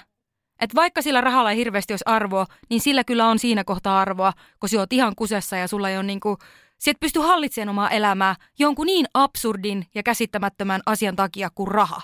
Et 0.60 0.74
vaikka 0.74 1.02
sillä 1.02 1.20
rahalla 1.20 1.50
ei 1.50 1.56
hirveästi 1.56 1.92
olisi 1.92 2.04
arvoa, 2.06 2.46
niin 2.70 2.80
sillä 2.80 3.04
kyllä 3.04 3.26
on 3.26 3.38
siinä 3.38 3.64
kohtaa 3.64 4.00
arvoa, 4.00 4.32
kun 4.60 4.68
sä 4.68 4.78
oot 4.78 4.92
ihan 4.92 5.14
kusessa 5.16 5.56
ja 5.56 5.68
sulla 5.68 5.90
ei 5.90 5.96
ole 5.96 6.04
niinku, 6.04 6.38
sä 6.78 6.90
et 6.90 7.00
pysty 7.00 7.20
hallitsemaan 7.20 7.68
omaa 7.68 7.90
elämää 7.90 8.36
jonkun 8.58 8.86
niin 8.86 9.06
absurdin 9.14 9.86
ja 9.94 10.02
käsittämättömän 10.02 10.80
asian 10.86 11.16
takia 11.16 11.50
kuin 11.54 11.68
raha. 11.68 12.00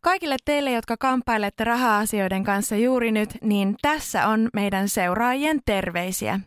Kaikille 0.00 0.36
teille, 0.44 0.72
jotka 0.72 0.96
kamppailette 0.96 1.64
raha-asioiden 1.64 2.44
kanssa 2.44 2.76
juuri 2.76 3.12
nyt, 3.12 3.30
niin 3.42 3.76
tässä 3.82 4.26
on 4.26 4.48
meidän 4.52 4.88
seuraajien 4.88 5.60
terveisiä. 5.64 6.40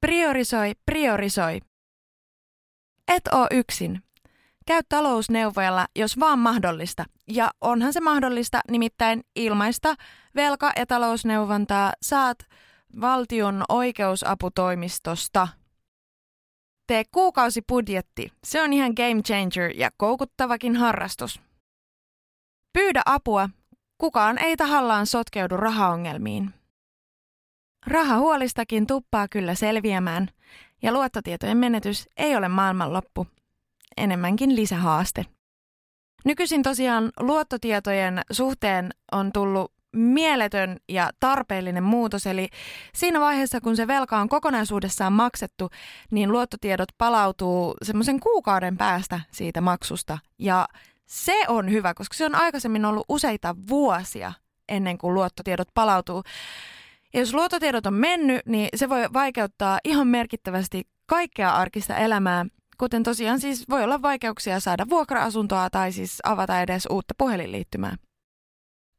Priorisoi, 0.00 0.72
priorisoi. 0.86 1.60
Et 3.08 3.22
oo 3.32 3.46
yksin. 3.50 4.02
Käy 4.68 4.82
talousneuvojalla, 4.88 5.86
jos 5.96 6.20
vaan 6.20 6.38
mahdollista. 6.38 7.04
Ja 7.28 7.50
onhan 7.60 7.92
se 7.92 8.00
mahdollista, 8.00 8.60
nimittäin 8.70 9.20
ilmaista 9.36 9.94
velka- 10.34 10.72
ja 10.76 10.86
talousneuvontaa 10.86 11.92
saat 12.02 12.38
valtion 13.00 13.64
oikeusaputoimistosta. 13.68 15.48
Tee 16.86 17.02
kuukausibudjetti. 17.10 18.32
Se 18.44 18.62
on 18.62 18.72
ihan 18.72 18.92
game 18.96 19.22
changer 19.22 19.72
ja 19.76 19.90
koukuttavakin 19.96 20.76
harrastus. 20.76 21.40
Pyydä 22.72 23.02
apua. 23.06 23.48
Kukaan 23.98 24.38
ei 24.38 24.56
tahallaan 24.56 25.06
sotkeudu 25.06 25.56
rahaongelmiin. 25.56 26.54
Rahahuolistakin 27.86 28.86
tuppaa 28.86 29.28
kyllä 29.28 29.54
selviämään, 29.54 30.28
ja 30.82 30.92
luottotietojen 30.92 31.56
menetys 31.56 32.08
ei 32.16 32.36
ole 32.36 32.48
maailmanloppu 32.48 33.26
enemmänkin 33.98 34.56
lisähaaste. 34.56 35.26
Nykyisin 36.24 36.62
tosiaan 36.62 37.10
luottotietojen 37.20 38.20
suhteen 38.30 38.90
on 39.12 39.32
tullut 39.32 39.72
mieletön 39.92 40.76
ja 40.88 41.10
tarpeellinen 41.20 41.82
muutos, 41.82 42.26
eli 42.26 42.48
siinä 42.94 43.20
vaiheessa, 43.20 43.60
kun 43.60 43.76
se 43.76 43.86
velka 43.86 44.18
on 44.18 44.28
kokonaisuudessaan 44.28 45.12
maksettu, 45.12 45.70
niin 46.10 46.32
luottotiedot 46.32 46.88
palautuu 46.98 47.74
semmoisen 47.82 48.20
kuukauden 48.20 48.76
päästä 48.76 49.20
siitä 49.32 49.60
maksusta. 49.60 50.18
Ja 50.38 50.68
se 51.06 51.44
on 51.48 51.70
hyvä, 51.70 51.94
koska 51.94 52.16
se 52.16 52.24
on 52.24 52.34
aikaisemmin 52.34 52.84
ollut 52.84 53.06
useita 53.08 53.56
vuosia 53.68 54.32
ennen 54.68 54.98
kuin 54.98 55.14
luottotiedot 55.14 55.68
palautuu. 55.74 56.22
Ja 57.14 57.20
jos 57.20 57.34
luottotiedot 57.34 57.86
on 57.86 57.94
mennyt, 57.94 58.46
niin 58.46 58.68
se 58.76 58.88
voi 58.88 59.12
vaikeuttaa 59.12 59.78
ihan 59.84 60.06
merkittävästi 60.06 60.88
kaikkea 61.06 61.50
arkista 61.50 61.96
elämää 61.96 62.46
Kuten 62.78 63.02
tosiaan 63.02 63.40
siis 63.40 63.64
voi 63.68 63.84
olla 63.84 64.02
vaikeuksia 64.02 64.60
saada 64.60 64.86
vuokra-asuntoa 64.88 65.70
tai 65.70 65.92
siis 65.92 66.18
avata 66.24 66.60
edes 66.60 66.86
uutta 66.90 67.14
puhelinliittymää. 67.18 67.96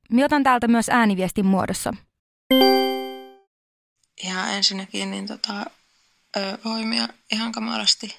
Minä 0.09 0.25
otan 0.25 0.43
täältä 0.43 0.67
myös 0.67 0.89
ääniviestin 0.89 1.45
muodossa. 1.45 1.93
Ja 4.23 4.47
ensinnäkin 4.47 5.11
niin 5.11 5.27
tota, 5.27 5.65
ö, 6.37 6.57
voimia 6.65 7.07
ihan 7.31 7.51
kamalasti 7.51 8.17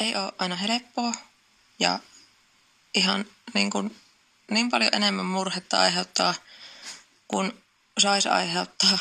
ei 0.00 0.16
ole 0.16 0.32
aina 0.38 0.56
helppoa 0.56 1.12
ja 1.78 1.98
ihan 2.94 3.24
niin, 3.54 3.70
kuin, 3.70 3.96
niin 4.50 4.70
paljon 4.70 4.90
enemmän 4.94 5.26
murhetta 5.26 5.80
aiheuttaa, 5.80 6.34
kun 7.28 7.52
saisi 7.98 8.28
aiheuttaa 8.28 8.98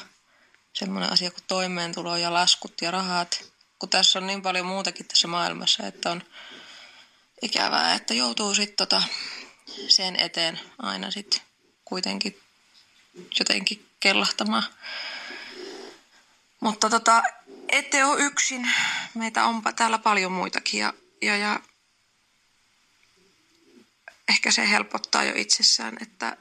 semmoinen 0.74 1.12
asia 1.12 1.32
kuin 1.32 1.44
toimeentulo 1.48 2.18
ja 2.18 2.34
laskut 2.34 2.74
ja 2.82 2.92
rahat– 2.92 3.38
kun 3.80 3.90
tässä 3.90 4.20
on 4.20 4.28
niin 4.28 4.42
paljon 4.42 4.66
muutakin 4.66 5.08
tässä 5.08 5.28
maailmassa, 5.28 5.88
että 5.88 6.12
on 6.12 6.24
ikävää, 7.42 7.96
että 7.96 8.14
joutuu 8.14 8.56
sitten 8.56 8.88
tota 8.88 9.04
sen 9.88 10.16
eteen 10.16 10.60
aina 10.78 11.12
sitten 11.12 11.42
kuitenkin 11.86 12.40
jotenkin 13.40 13.90
kellahtamaan. 14.00 14.64
Mutta 16.60 16.90
tota, 16.90 17.24
ette 17.70 18.06
ole 18.06 18.22
yksin. 18.22 18.70
Meitä 19.14 19.46
onpa 19.46 19.74
täällä 19.74 19.98
paljon 19.98 20.32
muitakin 20.32 20.80
ja, 20.80 20.94
ja, 21.22 21.38
ja 21.38 21.60
ehkä 24.30 24.52
se 24.52 24.70
helpottaa 24.70 25.24
jo 25.24 25.34
itsessään, 25.36 25.98
että 26.02 26.38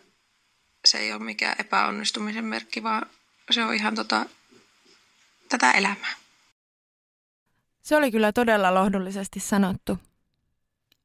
se 0.84 0.98
ei 0.98 1.12
ole 1.12 1.22
mikään 1.22 1.56
epäonnistumisen 1.58 2.44
merkki, 2.44 2.82
vaan 2.82 3.10
se 3.50 3.64
on 3.64 3.74
ihan 3.74 3.94
tota, 3.94 4.26
tätä 5.48 5.70
elämää. 5.70 6.23
Se 7.84 7.96
oli 7.96 8.10
kyllä 8.10 8.32
todella 8.32 8.74
lohdullisesti 8.74 9.40
sanottu. 9.40 9.98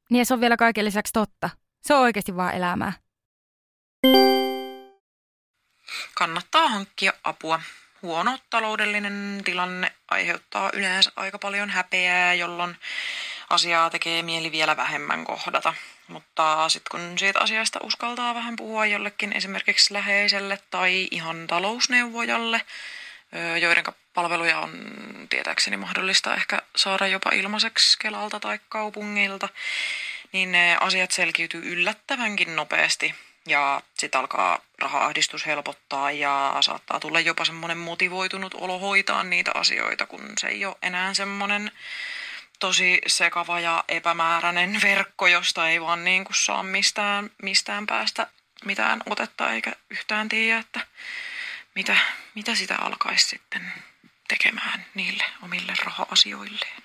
Niin 0.10 0.20
ja 0.20 0.26
se 0.26 0.34
on 0.34 0.42
vielä 0.42 0.58
kaiken 0.58 0.86
lisäksi 0.86 1.14
totta. 1.14 1.50
Se 1.82 1.94
on 1.94 2.02
oikeasti 2.02 2.36
vaan 2.36 2.54
elämää. 2.54 2.94
Kannattaa 6.16 6.68
hankkia 6.68 7.14
apua. 7.24 7.62
Huono 8.02 8.40
taloudellinen 8.50 9.42
tilanne 9.46 9.92
aiheuttaa 10.12 10.70
yleensä 10.74 11.12
aika 11.16 11.40
paljon 11.40 11.70
häpeää, 11.70 12.34
jolloin 12.34 12.76
asiaa 13.50 13.90
tekee 13.90 14.24
mieli 14.24 14.52
vielä 14.52 14.78
vähemmän 14.78 15.26
kohdata. 15.26 15.74
Mutta 16.08 16.70
sitten 16.70 16.90
kun 16.92 17.20
siitä 17.20 17.40
asiasta 17.40 17.80
uskaltaa 17.84 18.36
vähän 18.36 18.56
puhua 18.56 18.86
jollekin 18.86 19.34
esimerkiksi 19.34 19.94
läheiselle 19.94 20.60
tai 20.72 21.08
ihan 21.12 21.48
talousneuvojalle, 21.48 22.62
joiden 23.62 23.84
palveluja 24.14 24.60
on 24.60 24.72
tietääkseni 25.30 25.78
mahdollista 25.78 26.36
ehkä 26.36 26.62
saada 26.76 27.08
jopa 27.08 27.30
ilmaiseksi 27.34 28.00
Kelalta 28.00 28.40
tai 28.40 28.60
kaupungilta, 28.70 29.50
niin 30.32 30.52
ne 30.52 30.78
asiat 30.80 31.12
selkiytyy 31.12 31.62
yllättävänkin 31.66 32.56
nopeasti 32.56 33.16
ja 33.48 33.82
sitten 33.94 34.20
alkaa 34.20 34.60
raha-ahdistus 34.82 35.46
helpottaa 35.46 36.12
ja 36.12 36.58
saattaa 36.62 37.00
tulla 37.00 37.20
jopa 37.20 37.46
semmoinen 37.46 37.78
motivoitunut 37.78 38.54
olo 38.54 38.80
hoitaa 38.80 39.24
niitä 39.24 39.52
asioita, 39.54 40.06
kun 40.06 40.22
se 40.40 40.48
ei 40.48 40.66
ole 40.66 40.76
enää 40.82 41.14
semmoinen 41.14 41.72
tosi 42.60 43.02
sekava 43.08 43.60
ja 43.60 43.84
epämääräinen 43.88 44.80
verkko, 44.84 45.28
josta 45.28 45.70
ei 45.70 45.82
vaan 45.82 46.04
niin 46.04 46.24
kuin 46.24 46.36
saa 46.36 46.64
mistään, 46.64 47.32
mistään 47.42 47.88
päästä 47.88 48.28
mitään 48.66 49.02
otetta 49.10 49.54
eikä 49.54 49.72
yhtään 49.90 50.30
tiedä, 50.30 50.60
että 50.60 50.80
mitä, 51.80 51.98
mitä 52.36 52.56
sitä 52.56 52.76
alkaisi 52.76 53.28
sitten 53.28 53.74
tekemään 54.28 54.86
niille 54.94 55.24
omille 55.42 55.74
raha-asioilleen. 55.86 56.82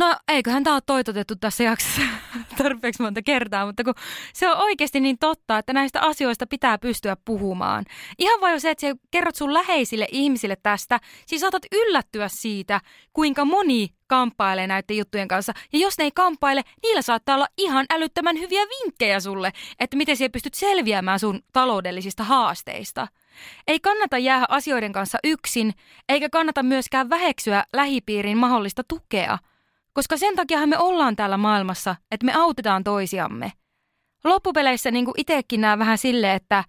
No 0.00 0.16
eiköhän 0.28 0.64
tämä 0.64 0.76
ole 0.76 0.82
toitotettu 0.86 1.36
tässä 1.36 1.64
jaksossa 1.64 2.02
tarpeeksi 2.58 3.02
monta 3.02 3.22
kertaa, 3.22 3.66
mutta 3.66 3.84
kun 3.84 3.94
se 4.32 4.48
on 4.48 4.56
oikeasti 4.56 5.00
niin 5.00 5.18
totta, 5.18 5.58
että 5.58 5.72
näistä 5.72 6.00
asioista 6.00 6.46
pitää 6.46 6.78
pystyä 6.78 7.16
puhumaan. 7.24 7.84
Ihan 8.18 8.40
vain 8.40 8.60
se, 8.60 8.70
että 8.70 8.80
sä 8.80 8.94
kerrot 9.10 9.36
sun 9.36 9.54
läheisille 9.54 10.06
ihmisille 10.12 10.56
tästä, 10.62 11.00
siis 11.26 11.40
saatat 11.40 11.62
yllättyä 11.72 12.28
siitä, 12.28 12.80
kuinka 13.12 13.44
moni 13.44 13.88
kamppailee 14.06 14.66
näiden 14.66 14.96
juttujen 14.96 15.28
kanssa. 15.28 15.52
Ja 15.72 15.78
jos 15.78 15.98
ne 15.98 16.04
ei 16.04 16.10
kamppaile, 16.14 16.62
niillä 16.82 17.02
saattaa 17.02 17.34
olla 17.34 17.48
ihan 17.56 17.86
älyttömän 17.90 18.38
hyviä 18.38 18.62
vinkkejä 18.62 19.20
sulle, 19.20 19.52
että 19.80 19.96
miten 19.96 20.16
sä 20.16 20.28
pystyt 20.28 20.54
selviämään 20.54 21.20
sun 21.20 21.42
taloudellisista 21.52 22.24
haasteista. 22.24 23.08
Ei 23.66 23.80
kannata 23.80 24.18
jäädä 24.18 24.46
asioiden 24.48 24.92
kanssa 24.92 25.18
yksin, 25.24 25.74
eikä 26.08 26.28
kannata 26.28 26.62
myöskään 26.62 27.10
väheksyä 27.10 27.64
lähipiirin 27.72 28.38
mahdollista 28.38 28.84
tukea– 28.84 29.38
koska 29.92 30.16
sen 30.16 30.36
takiahan 30.36 30.68
me 30.68 30.78
ollaan 30.78 31.16
täällä 31.16 31.36
maailmassa, 31.36 31.96
että 32.10 32.26
me 32.26 32.32
autetaan 32.32 32.84
toisiamme. 32.84 33.52
Loppupeleissä 34.24 34.90
niin 34.90 35.06
itsekin 35.16 35.60
näen 35.60 35.78
vähän 35.78 35.98
silleen, 35.98 36.36
että 36.36 36.64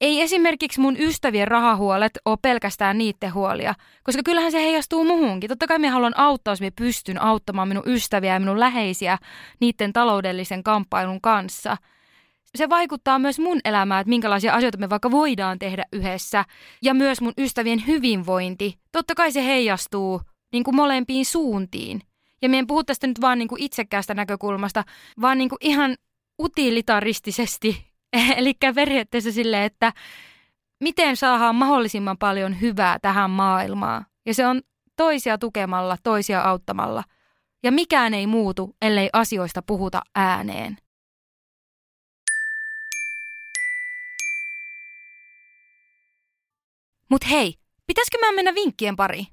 ei 0.00 0.20
esimerkiksi 0.20 0.80
mun 0.80 0.96
ystävien 0.98 1.48
rahahuolet 1.48 2.18
ole 2.24 2.38
pelkästään 2.42 2.98
niiden 2.98 3.34
huolia, 3.34 3.74
koska 4.02 4.22
kyllähän 4.22 4.52
se 4.52 4.62
heijastuu 4.62 5.04
muuhunkin. 5.04 5.48
Totta 5.48 5.66
kai 5.66 5.78
me 5.78 5.88
haluan 5.88 6.18
auttaa, 6.18 6.52
jos 6.52 6.60
me 6.60 6.70
pystyn 6.70 7.22
auttamaan 7.22 7.68
minun 7.68 7.82
ystäviä 7.86 8.34
ja 8.34 8.40
minun 8.40 8.60
läheisiä 8.60 9.18
niiden 9.60 9.92
taloudellisen 9.92 10.62
kamppailun 10.62 11.20
kanssa. 11.20 11.76
Se 12.56 12.68
vaikuttaa 12.68 13.18
myös 13.18 13.38
mun 13.38 13.60
elämään, 13.64 14.00
että 14.00 14.08
minkälaisia 14.08 14.54
asioita 14.54 14.78
me 14.78 14.90
vaikka 14.90 15.10
voidaan 15.10 15.58
tehdä 15.58 15.84
yhdessä. 15.92 16.44
Ja 16.82 16.94
myös 16.94 17.20
mun 17.20 17.32
ystävien 17.38 17.86
hyvinvointi. 17.86 18.78
Totta 18.92 19.14
kai 19.14 19.32
se 19.32 19.44
heijastuu 19.44 20.20
niin 20.52 20.64
kuin 20.64 20.76
molempiin 20.76 21.24
suuntiin. 21.24 22.02
Ja 22.42 22.48
me 22.48 22.58
en 22.58 22.66
puhu 22.66 22.84
tästä 22.84 23.06
nyt 23.06 23.20
vaan 23.20 23.38
niin 23.38 23.48
kuin 23.48 23.62
itsekkäästä 23.62 24.14
näkökulmasta, 24.14 24.84
vaan 25.20 25.38
niin 25.38 25.48
kuin 25.48 25.58
ihan 25.60 25.96
utilitaristisesti. 26.42 27.86
Eli 28.36 28.54
periaatteessa 28.74 29.32
silleen, 29.32 29.62
että 29.62 29.92
miten 30.80 31.16
saadaan 31.16 31.54
mahdollisimman 31.54 32.18
paljon 32.18 32.60
hyvää 32.60 32.98
tähän 32.98 33.30
maailmaan. 33.30 34.06
Ja 34.26 34.34
se 34.34 34.46
on 34.46 34.62
toisia 34.96 35.38
tukemalla, 35.38 35.96
toisia 36.02 36.40
auttamalla. 36.40 37.04
Ja 37.62 37.72
mikään 37.72 38.14
ei 38.14 38.26
muutu, 38.26 38.76
ellei 38.82 39.10
asioista 39.12 39.62
puhuta 39.62 40.00
ääneen. 40.14 40.76
Mut 47.10 47.30
hei, 47.30 47.54
pitäisikö 47.86 48.18
mä 48.18 48.32
mennä 48.32 48.54
vinkkien 48.54 48.96
pariin? 48.96 49.26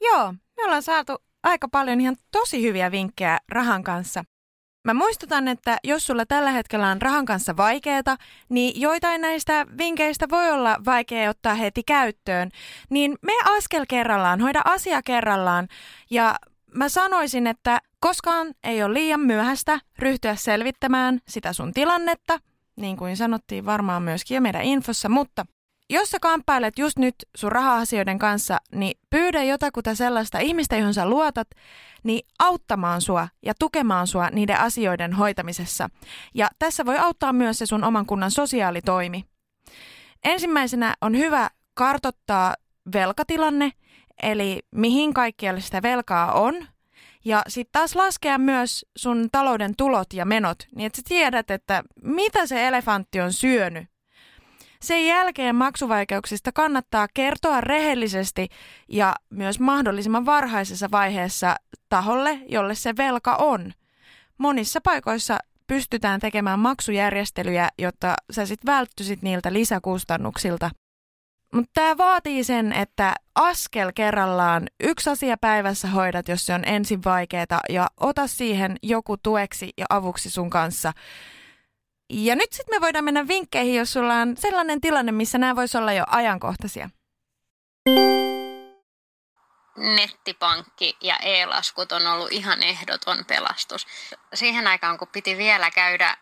Joo, 0.00 0.32
me 0.56 0.64
ollaan 0.64 0.82
saatu 0.82 1.29
aika 1.42 1.68
paljon 1.68 2.00
ihan 2.00 2.16
tosi 2.32 2.62
hyviä 2.62 2.90
vinkkejä 2.90 3.38
rahan 3.48 3.84
kanssa. 3.84 4.24
Mä 4.84 4.94
muistutan, 4.94 5.48
että 5.48 5.78
jos 5.84 6.06
sulla 6.06 6.26
tällä 6.26 6.50
hetkellä 6.50 6.88
on 6.88 7.02
rahan 7.02 7.24
kanssa 7.24 7.56
vaikeeta, 7.56 8.16
niin 8.48 8.80
joitain 8.80 9.20
näistä 9.20 9.66
vinkkeistä 9.78 10.26
voi 10.30 10.50
olla 10.50 10.76
vaikea 10.84 11.30
ottaa 11.30 11.54
heti 11.54 11.82
käyttöön. 11.82 12.50
Niin 12.90 13.18
me 13.22 13.32
askel 13.56 13.84
kerrallaan, 13.88 14.40
hoida 14.40 14.60
asia 14.64 15.02
kerrallaan. 15.02 15.68
Ja 16.10 16.36
mä 16.74 16.88
sanoisin, 16.88 17.46
että 17.46 17.80
koskaan 18.00 18.54
ei 18.64 18.82
ole 18.82 18.94
liian 18.94 19.20
myöhäistä 19.20 19.80
ryhtyä 19.98 20.34
selvittämään 20.34 21.20
sitä 21.28 21.52
sun 21.52 21.72
tilannetta, 21.72 22.38
niin 22.76 22.96
kuin 22.96 23.16
sanottiin 23.16 23.66
varmaan 23.66 24.02
myöskin 24.02 24.34
jo 24.34 24.40
meidän 24.40 24.62
infossa, 24.62 25.08
mutta 25.08 25.46
jos 25.90 26.10
sä 26.10 26.18
kamppailet 26.20 26.78
just 26.78 26.98
nyt 26.98 27.14
sun 27.36 27.52
raha-asioiden 27.52 28.18
kanssa, 28.18 28.58
niin 28.74 28.98
pyydä 29.10 29.42
jotakuta 29.42 29.94
sellaista 29.94 30.38
ihmistä, 30.38 30.76
johon 30.76 30.94
sä 30.94 31.08
luotat, 31.08 31.48
niin 32.02 32.26
auttamaan 32.38 33.00
sua 33.00 33.28
ja 33.42 33.54
tukemaan 33.58 34.06
sua 34.06 34.30
niiden 34.30 34.60
asioiden 34.60 35.12
hoitamisessa. 35.12 35.90
Ja 36.34 36.48
tässä 36.58 36.86
voi 36.86 36.98
auttaa 36.98 37.32
myös 37.32 37.58
se 37.58 37.66
sun 37.66 37.84
oman 37.84 38.06
kunnan 38.06 38.30
sosiaalitoimi. 38.30 39.24
Ensimmäisenä 40.24 40.94
on 41.00 41.18
hyvä 41.18 41.50
kartottaa 41.74 42.54
velkatilanne, 42.92 43.72
eli 44.22 44.62
mihin 44.70 45.14
kaikkialle 45.14 45.60
sitä 45.60 45.82
velkaa 45.82 46.32
on. 46.32 46.66
Ja 47.24 47.42
sitten 47.48 47.72
taas 47.72 47.96
laskea 47.96 48.38
myös 48.38 48.86
sun 48.96 49.28
talouden 49.32 49.76
tulot 49.76 50.12
ja 50.12 50.24
menot, 50.24 50.58
niin 50.76 50.86
että 50.86 50.96
sä 50.96 51.02
tiedät, 51.08 51.50
että 51.50 51.82
mitä 52.02 52.46
se 52.46 52.68
elefantti 52.68 53.20
on 53.20 53.32
syönyt 53.32 53.89
sen 54.82 55.06
jälkeen 55.06 55.56
maksuvaikeuksista 55.56 56.52
kannattaa 56.52 57.08
kertoa 57.14 57.60
rehellisesti 57.60 58.48
ja 58.88 59.14
myös 59.30 59.60
mahdollisimman 59.60 60.26
varhaisessa 60.26 60.90
vaiheessa 60.90 61.56
taholle, 61.88 62.40
jolle 62.48 62.74
se 62.74 62.96
velka 62.96 63.36
on. 63.36 63.72
Monissa 64.38 64.80
paikoissa 64.80 65.38
pystytään 65.66 66.20
tekemään 66.20 66.58
maksujärjestelyjä, 66.58 67.68
jotta 67.78 68.14
sä 68.30 68.46
sit 68.46 68.66
välttyisit 68.66 69.22
niiltä 69.22 69.52
lisäkustannuksilta. 69.52 70.70
Mutta 71.54 71.70
tämä 71.74 71.96
vaatii 71.98 72.44
sen, 72.44 72.72
että 72.72 73.14
askel 73.34 73.92
kerrallaan 73.94 74.66
yksi 74.80 75.10
asia 75.10 75.36
päivässä 75.40 75.88
hoidat, 75.88 76.28
jos 76.28 76.46
se 76.46 76.54
on 76.54 76.64
ensin 76.64 77.04
vaikeaa, 77.04 77.60
ja 77.68 77.86
ota 78.00 78.26
siihen 78.26 78.76
joku 78.82 79.16
tueksi 79.16 79.70
ja 79.78 79.86
avuksi 79.90 80.30
sun 80.30 80.50
kanssa. 80.50 80.92
Ja 82.12 82.36
nyt 82.36 82.52
sitten 82.52 82.76
me 82.76 82.80
voidaan 82.80 83.04
mennä 83.04 83.28
vinkkeihin, 83.28 83.74
jos 83.74 83.92
sulla 83.92 84.14
on 84.14 84.36
sellainen 84.36 84.80
tilanne, 84.80 85.12
missä 85.12 85.38
nämä 85.38 85.56
voisi 85.56 85.78
olla 85.78 85.92
jo 85.92 86.04
ajankohtaisia. 86.06 86.90
Nettipankki 89.76 90.96
ja 91.00 91.16
e-laskut 91.16 91.92
on 91.92 92.06
ollut 92.06 92.32
ihan 92.32 92.62
ehdoton 92.62 93.24
pelastus. 93.24 93.86
Siihen 94.34 94.66
aikaan, 94.66 94.98
kun 94.98 95.08
piti 95.08 95.36
vielä 95.36 95.70
käydä 95.70 96.16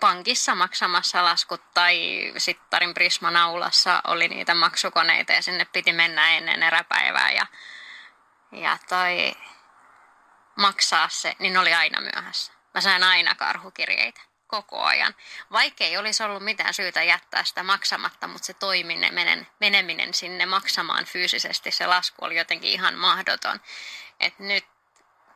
pankissa 0.00 0.54
maksamassa 0.54 1.24
laskut 1.24 1.62
tai 1.74 1.96
Sittarin 2.36 2.94
Prisma-naulassa 2.94 4.00
oli 4.06 4.28
niitä 4.28 4.54
maksukoneita 4.54 5.32
ja 5.32 5.42
sinne 5.42 5.64
piti 5.64 5.92
mennä 5.92 6.36
ennen 6.36 6.62
eräpäivää 6.62 7.32
ja, 7.32 7.46
ja 8.52 8.78
toi 8.88 9.32
maksaa 10.56 11.08
se, 11.08 11.36
niin 11.38 11.56
oli 11.56 11.74
aina 11.74 12.00
myöhässä. 12.00 12.52
Mä 12.74 12.80
sain 12.80 13.02
aina 13.02 13.34
karhukirjeitä 13.34 14.31
koko 14.56 14.82
ajan. 14.82 15.14
Vaikka 15.52 15.84
ei 15.84 15.96
olisi 15.96 16.22
ollut 16.22 16.42
mitään 16.42 16.74
syytä 16.74 17.02
jättää 17.02 17.44
sitä 17.44 17.62
maksamatta, 17.62 18.28
mutta 18.28 18.46
se 18.46 18.54
toimiminen, 18.54 19.46
meneminen 19.60 20.14
sinne 20.14 20.46
maksamaan 20.46 21.04
fyysisesti, 21.04 21.70
se 21.70 21.86
lasku 21.86 22.24
oli 22.24 22.36
jotenkin 22.36 22.70
ihan 22.70 22.94
mahdoton. 22.94 23.60
että 24.20 24.42
nyt 24.42 24.64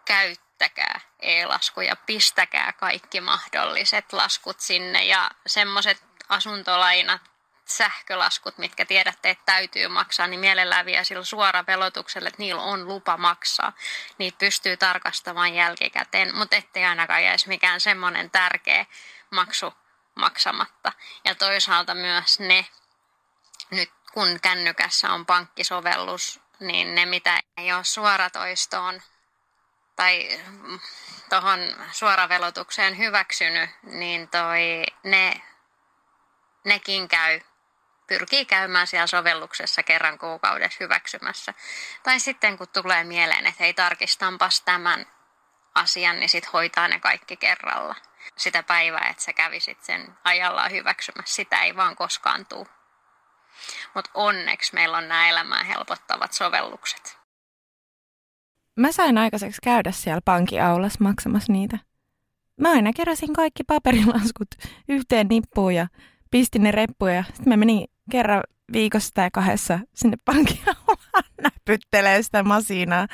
käyttäkää 0.05 1.01
e-laskuja, 1.21 1.97
pistäkää 1.97 2.73
kaikki 2.73 3.21
mahdolliset 3.21 4.13
laskut 4.13 4.61
sinne 4.61 5.05
ja 5.05 5.31
semmoiset 5.47 6.03
asuntolainat, 6.29 7.23
sähkölaskut, 7.69 8.59
mitkä 8.59 8.85
tiedätte, 8.85 9.31
että 9.31 9.45
täytyy 9.47 9.89
maksaa, 9.89 10.27
niin 10.27 10.41
mielellään 10.41 10.87
vielä 10.87 11.05
sillä 11.05 11.25
suora 11.25 11.65
velotuksella, 11.67 12.29
että 12.29 12.43
niillä 12.43 12.63
on 12.63 12.89
lupa 12.89 13.17
maksaa. 13.17 13.73
Niitä 14.19 14.39
pystyy 14.39 14.77
tarkastamaan 14.77 15.55
jälkikäteen, 15.55 16.37
mutta 16.37 16.57
ettei 16.57 16.85
ainakaan 16.85 17.25
jäisi 17.25 17.49
mikään 17.49 17.81
semmoinen 17.81 18.31
tärkeä 18.31 18.87
maksu 19.31 19.75
maksamatta. 20.15 20.93
Ja 21.25 21.35
toisaalta 21.35 21.95
myös 21.95 22.41
ne, 22.41 22.67
nyt 23.71 23.93
kun 24.13 24.41
kännykässä 24.43 25.13
on 25.13 25.27
pankkisovellus, 25.27 26.41
niin 26.61 26.95
ne 26.95 27.07
mitä 27.07 27.41
ei 27.57 27.73
ole 27.73 27.85
suoratoistoon 27.85 29.03
tai 29.97 30.41
tuohon 31.31 31.61
suoravelotukseen 31.93 32.99
hyväksynyt, 32.99 33.71
niin 33.83 34.29
toi, 34.29 34.85
ne, 35.03 35.41
nekin 36.65 37.09
käy 37.09 37.41
pyrkii 38.07 38.45
käymään 38.45 38.87
siellä 38.87 39.07
sovelluksessa 39.07 39.83
kerran 39.83 40.19
kuukaudessa 40.19 40.79
hyväksymässä. 40.81 41.55
Tai 42.03 42.21
sitten 42.21 42.59
kun 42.59 42.69
tulee 42.73 43.05
mieleen, 43.05 43.47
että 43.47 43.65
hei 43.65 43.75
tarkistampas 43.75 44.61
tämän 44.61 45.07
asian, 45.75 46.21
niin 46.21 46.29
sitten 46.29 46.53
hoitaa 46.53 46.89
ne 46.89 47.01
kaikki 47.01 47.37
kerralla. 47.37 47.95
Sitä 48.37 48.63
päivää, 48.63 49.09
että 49.11 49.23
sä 49.23 49.33
kävisit 49.33 49.83
sen 49.83 50.15
ajallaan 50.25 50.71
hyväksymässä, 50.71 51.35
sitä 51.35 51.63
ei 51.63 51.77
vaan 51.77 51.97
koskaan 51.97 52.47
tule. 52.47 52.67
Mutta 53.95 54.11
onneksi 54.15 54.75
meillä 54.75 54.97
on 54.97 55.09
nämä 55.09 55.29
elämää 55.29 55.65
helpottavat 55.65 56.33
sovellukset. 56.33 57.19
Mä 58.77 58.93
sain 58.93 59.19
aikaiseksi 59.19 59.61
käydä 59.63 59.93
siellä 59.93 60.21
pankiaulassa 60.25 61.05
maksamassa 61.05 61.53
niitä. 61.53 61.79
Mä 62.61 62.71
aina 62.71 62.93
keräsin 62.93 63.33
kaikki 63.33 63.65
paperilaskut 63.65 64.49
yhteen 64.89 65.29
nippuun 65.29 65.75
ja 65.75 65.87
pistin 66.31 66.63
ne 66.63 66.71
reppuja. 66.71 67.23
Sitten 67.23 67.49
mä 67.49 67.57
menin 67.57 67.89
kerran 68.11 68.43
viikossa 68.73 69.11
tai 69.15 69.29
kahdessa 69.33 69.79
sinne 69.95 70.17
pankkiaulaan 70.25 71.25
näpyttelee 71.43 72.23
sitä 72.23 72.43
masinaa. 72.43 73.07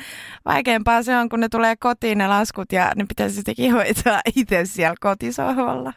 Vaikeampaa 0.44 1.02
se 1.02 1.16
on, 1.16 1.28
kun 1.28 1.40
ne 1.40 1.48
tulee 1.48 1.76
kotiin 1.76 2.18
ne 2.18 2.28
laskut 2.28 2.72
ja 2.72 2.92
ne 2.96 3.04
pitäisi 3.08 3.36
sittenkin 3.36 3.72
hoitaa 3.72 4.20
itse 4.36 4.64
siellä 4.64 4.94
kotisohvalla. 5.00 5.92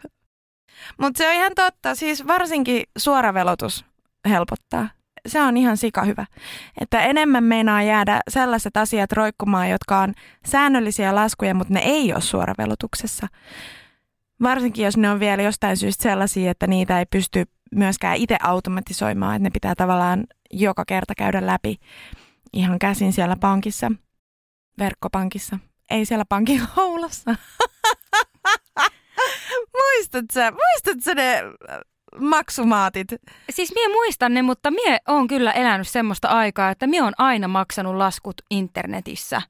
Mutta 1.02 1.18
se 1.18 1.30
on 1.30 1.36
ihan 1.36 1.52
totta, 1.56 1.96
siis 1.96 2.28
varsinkin 2.28 2.84
suoravelotus 2.98 3.86
helpottaa. 4.30 4.90
se 5.28 5.42
on 5.42 5.58
ihan 5.58 5.78
sika 5.78 6.04
hyvä. 6.04 6.26
Että 6.82 7.02
enemmän 7.02 7.44
meinaa 7.44 7.84
jäädä 7.84 8.22
sellaiset 8.30 8.78
asiat 8.78 9.12
roikkumaan, 9.12 9.70
jotka 9.70 10.00
on 10.00 10.14
säännöllisiä 10.46 11.16
laskuja, 11.16 11.54
mutta 11.54 11.74
ne 11.74 11.80
ei 11.80 12.14
ole 12.14 12.22
suoravelotuksessa. 12.22 13.28
Varsinkin 14.42 14.86
jos 14.86 14.98
ne 14.98 15.10
on 15.10 15.20
vielä 15.20 15.44
jostain 15.44 15.78
syystä 15.78 16.04
sellaisia, 16.04 16.52
että 16.52 16.68
niitä 16.68 17.00
ei 17.00 17.06
pysty 17.06 17.46
myöskään 17.72 18.18
itse 18.18 18.38
automatisoimaan, 18.44 19.36
että 19.36 19.44
ne 19.44 19.50
pitää 19.50 19.76
tavallaan 19.76 20.24
joka 20.52 20.84
kerta 20.88 21.16
käydä 21.16 21.46
läpi 21.46 21.80
ihan 22.54 22.80
käsin 22.80 23.14
siellä 23.14 23.36
pankissa, 23.36 23.92
verkkopankissa, 24.80 25.60
ei 25.90 26.06
siellä 26.06 26.26
pankin 26.30 26.62
houlassa. 26.76 27.36
muistatko, 29.78 30.40
muistatko 30.42 31.14
ne 31.14 31.42
maksumaatit? 32.20 33.08
Siis 33.50 33.74
mie 33.74 33.88
muistan 33.88 34.34
ne, 34.34 34.42
mutta 34.42 34.72
mie 34.72 34.98
on 35.08 35.28
kyllä 35.28 35.52
elänyt 35.52 35.88
semmoista 35.88 36.28
aikaa, 36.28 36.70
että 36.70 36.88
mie 36.88 37.02
on 37.02 37.14
aina 37.18 37.48
maksanut 37.48 37.96
laskut 37.96 38.36
internetissä. 38.52 39.42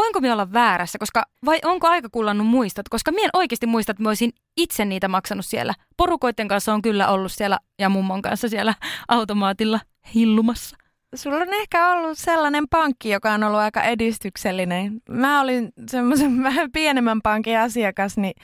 Voinko 0.00 0.20
minä 0.20 0.32
olla 0.32 0.52
väärässä, 0.52 0.98
koska 0.98 1.22
vai 1.46 1.58
onko 1.64 1.88
aika 1.88 2.08
kullannut 2.12 2.46
muistot? 2.46 2.88
Koska 2.88 3.12
mien 3.12 3.30
oikeasti 3.32 3.66
muistat, 3.66 3.94
että 3.94 4.02
mä 4.02 4.10
olisin 4.10 4.32
itse 4.56 4.84
niitä 4.84 5.08
maksanut 5.08 5.46
siellä. 5.46 5.74
Porukoiden 5.96 6.48
kanssa 6.48 6.74
on 6.74 6.82
kyllä 6.82 7.08
ollut 7.08 7.32
siellä 7.32 7.58
ja 7.78 7.88
mummon 7.88 8.22
kanssa 8.22 8.48
siellä 8.48 8.74
automaatilla 9.08 9.80
hillumassa. 10.14 10.76
Sulla 11.14 11.36
on 11.36 11.54
ehkä 11.54 11.88
ollut 11.88 12.18
sellainen 12.18 12.64
pankki, 12.70 13.10
joka 13.10 13.32
on 13.32 13.44
ollut 13.44 13.60
aika 13.60 13.82
edistyksellinen. 13.82 15.00
Mä 15.08 15.40
olin 15.40 15.72
semmoisen 15.88 16.42
vähän 16.48 16.72
pienemmän 16.72 17.20
pankin 17.22 17.58
asiakas, 17.58 18.16
niin 18.16 18.34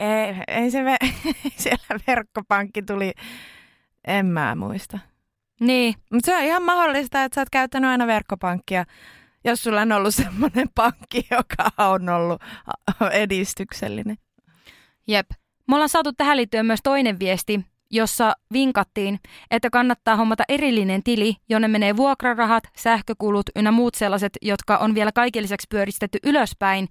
ei, 0.00 0.34
ei 0.48 0.70
se 0.70 0.82
ve- 0.82 1.12
siellä 1.62 2.00
verkkopankki 2.06 2.82
tuli, 2.82 3.12
en 4.06 4.26
mä 4.26 4.54
muista. 4.54 4.98
Niin. 5.60 5.94
Mutta 6.12 6.26
se 6.26 6.36
on 6.36 6.42
ihan 6.42 6.62
mahdollista, 6.62 7.24
että 7.24 7.34
sä 7.34 7.40
oot 7.40 7.50
käyttänyt 7.50 7.90
aina 7.90 8.06
verkkopankkia, 8.06 8.84
jos 9.44 9.62
sulla 9.62 9.80
on 9.80 9.92
ollut 9.92 10.14
semmoinen 10.14 10.68
pankki, 10.74 11.26
joka 11.36 11.70
on 11.78 12.08
ollut 12.08 12.42
edistyksellinen. 13.12 14.16
Jep. 15.08 15.30
Me 15.68 15.74
ollaan 15.74 15.88
saatu 15.88 16.12
tähän 16.12 16.36
liittyen 16.36 16.66
myös 16.66 16.80
toinen 16.82 17.18
viesti, 17.18 17.60
jossa 17.90 18.32
vinkattiin, 18.52 19.20
että 19.50 19.70
kannattaa 19.70 20.16
hommata 20.16 20.44
erillinen 20.48 21.02
tili, 21.02 21.36
jonne 21.48 21.68
menee 21.68 21.96
vuokrarahat, 21.96 22.64
sähkökulut 22.76 23.46
ynnä 23.56 23.72
muut 23.72 23.94
sellaiset, 23.94 24.32
jotka 24.42 24.76
on 24.76 24.94
vielä 24.94 25.12
kaiken 25.12 25.42
lisäksi 25.42 25.66
pyöristetty 25.70 26.18
ylöspäin, 26.24 26.88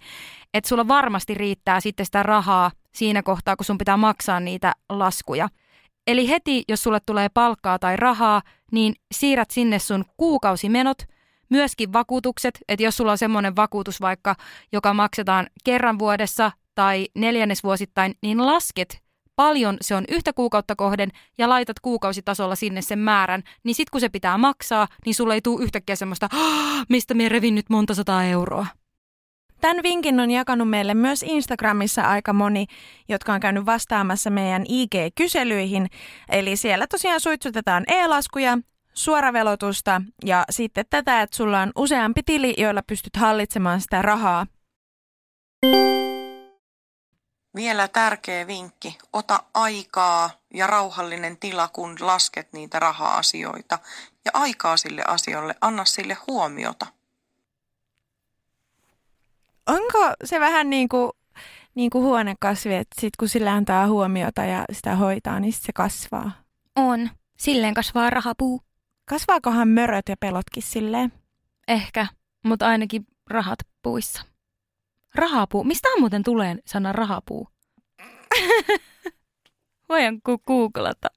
että 0.53 0.67
sulla 0.67 0.87
varmasti 0.87 1.33
riittää 1.33 1.79
sitten 1.79 2.05
sitä 2.05 2.23
rahaa 2.23 2.71
siinä 2.95 3.23
kohtaa, 3.23 3.55
kun 3.55 3.65
sun 3.65 3.77
pitää 3.77 3.97
maksaa 3.97 4.39
niitä 4.39 4.73
laskuja. 4.89 5.49
Eli 6.07 6.29
heti, 6.29 6.63
jos 6.67 6.83
sulle 6.83 6.99
tulee 7.05 7.29
palkkaa 7.29 7.79
tai 7.79 7.97
rahaa, 7.97 8.41
niin 8.71 8.93
siirrät 9.11 9.51
sinne 9.51 9.79
sun 9.79 10.05
kuukausimenot, 10.17 10.97
myöskin 11.51 11.93
vakuutukset, 11.93 12.59
että 12.67 12.83
jos 12.83 12.97
sulla 12.97 13.11
on 13.11 13.17
semmoinen 13.17 13.55
vakuutus 13.55 14.01
vaikka, 14.01 14.35
joka 14.71 14.93
maksetaan 14.93 15.47
kerran 15.63 15.99
vuodessa 15.99 16.51
tai 16.75 17.07
neljännesvuosittain, 17.15 18.15
niin 18.21 18.45
lasket 18.45 19.01
paljon 19.35 19.77
se 19.81 19.95
on 19.95 20.05
yhtä 20.09 20.33
kuukautta 20.33 20.75
kohden 20.75 21.09
ja 21.37 21.49
laitat 21.49 21.79
kuukausitasolla 21.79 22.55
sinne 22.55 22.81
sen 22.81 22.99
määrän, 22.99 23.43
niin 23.63 23.75
sit 23.75 23.89
kun 23.89 24.01
se 24.01 24.09
pitää 24.09 24.37
maksaa, 24.37 24.87
niin 25.05 25.15
sulle 25.15 25.33
ei 25.33 25.41
tule 25.41 25.63
yhtäkkiä 25.63 25.95
semmoista, 25.95 26.29
mistä 26.89 27.13
me 27.13 27.29
revin 27.29 27.55
nyt 27.55 27.69
monta 27.69 27.93
sataa 27.93 28.23
euroa. 28.23 28.67
Tämän 29.61 29.83
vinkin 29.83 30.19
on 30.19 30.31
jakanut 30.31 30.69
meille 30.69 30.93
myös 30.93 31.23
Instagramissa 31.23 32.01
aika 32.01 32.33
moni, 32.33 32.65
jotka 33.09 33.33
on 33.33 33.39
käynyt 33.39 33.65
vastaamassa 33.65 34.29
meidän 34.29 34.65
IG-kyselyihin. 34.69 35.87
Eli 36.29 36.55
siellä 36.55 36.87
tosiaan 36.87 37.19
suitsutetaan 37.19 37.83
e-laskuja, 37.87 38.57
suoravelotusta 38.93 40.01
ja 40.25 40.45
sitten 40.49 40.85
tätä, 40.89 41.21
että 41.21 41.35
sulla 41.35 41.61
on 41.61 41.71
useampi 41.75 42.23
tili, 42.25 42.53
joilla 42.57 42.83
pystyt 42.83 43.17
hallitsemaan 43.17 43.81
sitä 43.81 44.01
rahaa. 44.01 44.47
Vielä 47.55 47.87
tärkeä 47.87 48.47
vinkki. 48.47 48.97
Ota 49.13 49.43
aikaa 49.53 50.29
ja 50.53 50.67
rauhallinen 50.67 51.37
tila, 51.37 51.67
kun 51.67 51.97
lasket 51.99 52.53
niitä 52.53 52.79
raha-asioita. 52.79 53.79
Ja 54.25 54.31
aikaa 54.33 54.77
sille 54.77 55.03
asiolle, 55.07 55.55
anna 55.61 55.85
sille 55.85 56.17
huomiota. 56.27 56.87
Onko 59.67 60.13
se 60.23 60.39
vähän 60.39 60.69
niin 60.69 60.89
kuin, 60.89 61.11
niin 61.75 61.89
kuin 61.89 62.03
huonekasvi, 62.03 62.75
että 62.75 63.01
sit 63.01 63.15
kun 63.19 63.29
sillä 63.29 63.53
antaa 63.53 63.87
huomiota 63.87 64.45
ja 64.45 64.65
sitä 64.71 64.95
hoitaa, 64.95 65.39
niin 65.39 65.53
sit 65.53 65.63
se 65.63 65.73
kasvaa? 65.73 66.31
On. 66.75 67.09
Silleen 67.37 67.73
kasvaa 67.73 68.09
rahapuu. 68.09 68.61
Kasvaakohan 69.11 69.67
möröt 69.67 70.09
ja 70.09 70.15
pelotkin 70.19 70.63
silleen? 70.63 71.13
Ehkä, 71.67 72.07
mutta 72.45 72.67
ainakin 72.67 73.07
rahat 73.29 73.59
puissa. 73.81 74.23
Rahapuu. 75.15 75.63
Mistä 75.63 75.89
muuten 75.99 76.23
tulee 76.23 76.55
sana 76.65 76.91
rahapuu? 76.91 77.47
Voinko 79.89 80.37
googlata? 80.37 81.07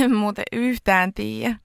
En 0.00 0.14
muuten 0.14 0.44
yhtään 0.52 1.14
tiedä. 1.14 1.56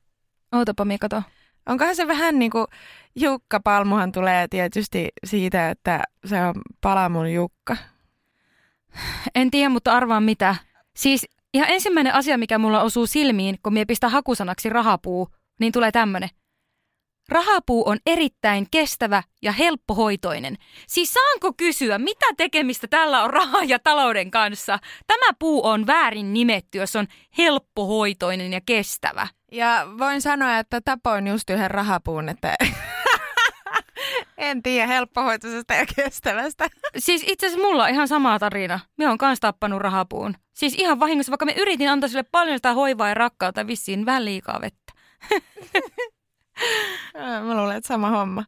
Ootapa 0.52 0.86
me 0.86 0.98
kato. 0.98 1.24
Onkohan 1.66 1.96
se 1.96 2.08
vähän 2.08 2.40
niin 2.40 2.52
kuin 2.52 2.68
Jukka 3.16 3.60
Palmuhan 3.60 4.12
tulee 4.12 4.48
tietysti 4.48 5.10
siitä, 5.26 5.70
että 5.70 6.04
se 6.26 6.42
on 6.42 6.54
Palamun 6.82 7.34
Jukka. 7.34 7.78
En 9.36 9.52
tiedä, 9.52 9.70
mutta 9.70 9.94
arvaan 9.94 10.24
mitä. 10.24 10.56
Siis 10.96 11.26
ihan 11.54 11.70
ensimmäinen 11.70 12.14
asia, 12.14 12.38
mikä 12.38 12.58
mulla 12.58 12.82
osuu 12.82 13.08
silmiin, 13.08 13.58
kun 13.64 13.74
mie 13.74 13.86
pistän 13.86 14.12
hakusanaksi 14.12 14.70
rahapuu, 14.70 15.30
niin 15.60 15.72
tulee 15.72 15.92
tämmönen. 15.92 16.30
Rahapuu 17.30 17.90
on 17.90 17.98
erittäin 18.06 18.68
kestävä 18.72 19.24
ja 19.42 19.52
helppohoitoinen. 19.52 20.58
Siis 20.88 21.14
saanko 21.14 21.54
kysyä, 21.58 21.98
mitä 21.98 22.26
tekemistä 22.38 22.88
tällä 22.88 23.24
on 23.24 23.30
raha 23.30 23.64
ja 23.64 23.80
talouden 23.80 24.32
kanssa? 24.32 24.80
Tämä 25.08 25.34
puu 25.40 25.68
on 25.68 25.88
väärin 25.88 26.34
nimetty, 26.34 26.78
jos 26.78 26.96
on 26.96 27.08
helppohoitoinen 27.38 28.54
ja 28.54 28.62
kestävä. 28.66 29.28
Ja 29.52 29.88
voin 30.00 30.22
sanoa, 30.22 30.60
että 30.60 30.82
tapoin 30.82 31.28
just 31.28 31.50
yhden 31.50 31.72
rahapuun, 31.72 32.30
että 32.30 32.56
en 34.38 34.64
tiedä 34.64 34.88
helppohoitoisesta 34.88 35.74
ja 35.74 35.86
kestävästä. 35.96 36.70
Siis 36.98 37.24
itse 37.28 37.46
asiassa 37.46 37.68
mulla 37.68 37.84
on 37.84 37.90
ihan 37.90 38.08
sama 38.08 38.40
tarina. 38.40 38.80
Me 38.98 39.10
on 39.10 39.18
kans 39.18 39.40
tappanut 39.40 39.82
rahapuun. 39.82 40.36
Siis 40.54 40.76
ihan 40.78 41.00
vahingossa, 41.00 41.32
vaikka 41.32 41.46
me 41.46 41.56
yritin 41.58 41.90
antaa 41.90 42.10
sille 42.10 42.24
paljon 42.24 42.58
sitä 42.58 42.74
hoivaa 42.74 43.08
ja 43.08 43.14
rakkautta, 43.14 43.68
vissiin 43.68 44.06
vähän 44.06 44.26
liikaa 44.26 44.62
vettä. 44.62 44.85
Mä 47.46 47.58
luulen, 47.58 47.78
että 47.78 47.88
sama 47.88 48.10
homma. 48.10 48.44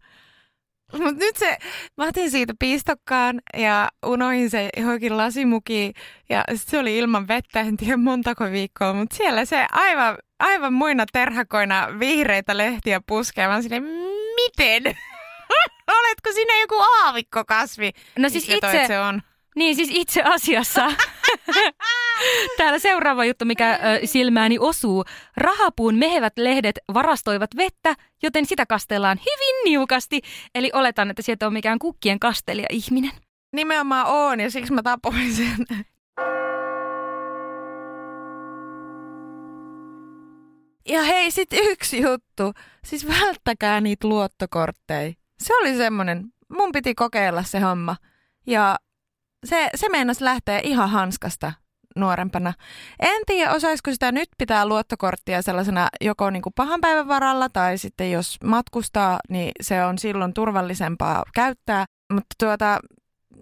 Mutta 0.94 1.20
nyt 1.20 1.36
se, 1.38 1.58
mä 1.98 2.08
otin 2.08 2.32
siitä 2.32 2.54
piistokkaan 2.60 3.42
ja 3.58 3.90
unohin 4.06 4.50
se 4.50 4.70
johonkin 4.78 5.18
lasimukiin 5.18 5.94
ja 6.30 6.44
sit 6.56 6.68
se 6.68 6.80
oli 6.80 6.98
ilman 6.98 7.28
vettä, 7.28 7.60
en 7.60 7.78
tiedä 7.78 7.98
montako 7.98 8.52
viikkoa, 8.52 8.94
mutta 8.94 9.16
siellä 9.16 9.46
se 9.46 9.66
aivan, 9.72 10.18
aivan 10.40 10.74
muina 10.74 11.06
terhakoina 11.14 11.88
vihreitä 12.00 12.58
lehtiä 12.58 13.02
puskee. 13.08 13.48
Mä 13.48 13.62
silleen, 13.62 13.84
miten? 14.36 14.84
Oletko 16.00 16.32
sinä 16.34 16.62
joku 16.62 16.76
aavikkokasvi? 17.04 17.92
No 18.20 18.30
siis 18.30 18.44
Itse... 18.44 18.56
itse, 18.56 18.88
se 18.88 19.00
on. 19.00 19.22
Niin 19.58 19.76
siis 19.76 19.90
itse 19.92 20.22
asiassa. 20.24 20.92
Täällä 22.58 22.80
seuraava 22.80 23.26
juttu, 23.26 23.46
mikä 23.46 23.74
ö, 23.74 24.08
silmääni 24.08 24.60
osuu. 24.60 25.06
Rahapuun 25.38 25.96
mehevät 25.96 26.34
lehdet 26.38 26.80
varastoivat 26.94 27.50
vettä, 27.58 27.96
joten 28.24 28.46
sitä 28.46 28.66
kastellaan 28.66 29.20
hyvin 29.20 29.72
niukasti. 29.72 30.22
Eli 30.56 30.72
oletan, 30.74 31.10
että 31.10 31.22
sieltä 31.22 31.48
on 31.48 31.54
mikään 31.54 31.80
kukkien 31.80 32.20
kastelija 32.20 32.68
ihminen. 32.72 33.12
Nimenomaan 33.54 34.06
on 34.06 34.40
ja 34.40 34.52
siksi 34.52 34.74
mä 34.74 34.84
tapoin 34.84 35.34
sen. 35.34 35.66
Ja 40.90 41.04
hei, 41.04 41.32
sit 41.32 41.50
yksi 41.54 42.02
juttu. 42.02 42.54
Siis 42.86 43.08
välttäkää 43.08 43.82
niitä 43.82 44.08
luottokortteja. 44.08 45.14
Se 45.40 45.56
oli 45.56 45.78
semmonen, 45.78 46.34
mun 46.50 46.72
piti 46.72 46.96
kokeilla 46.96 47.44
se 47.44 47.60
homma. 47.60 47.96
Ja 48.48 48.78
se, 49.48 49.70
se 49.76 49.90
meinasi 49.90 50.24
lähteä 50.24 50.60
ihan 50.64 50.90
hanskasta 50.90 51.54
nuorempana. 51.96 52.54
En 53.00 53.22
tiedä, 53.26 53.52
osaisiko 53.52 53.92
sitä 53.92 54.12
nyt 54.12 54.30
pitää 54.38 54.66
luottokorttia 54.66 55.42
sellaisena 55.42 55.88
joko 56.02 56.30
niin 56.30 56.42
kuin 56.42 56.54
pahan 56.56 56.82
päivän 56.82 57.08
varalla 57.08 57.50
tai 57.50 57.78
sitten 57.78 58.12
jos 58.12 58.38
matkustaa, 58.44 59.20
niin 59.30 59.52
se 59.62 59.86
on 59.86 59.98
silloin 59.98 60.34
turvallisempaa 60.34 61.24
käyttää. 61.34 61.86
Mutta 62.14 62.36
tuota, 62.40 62.80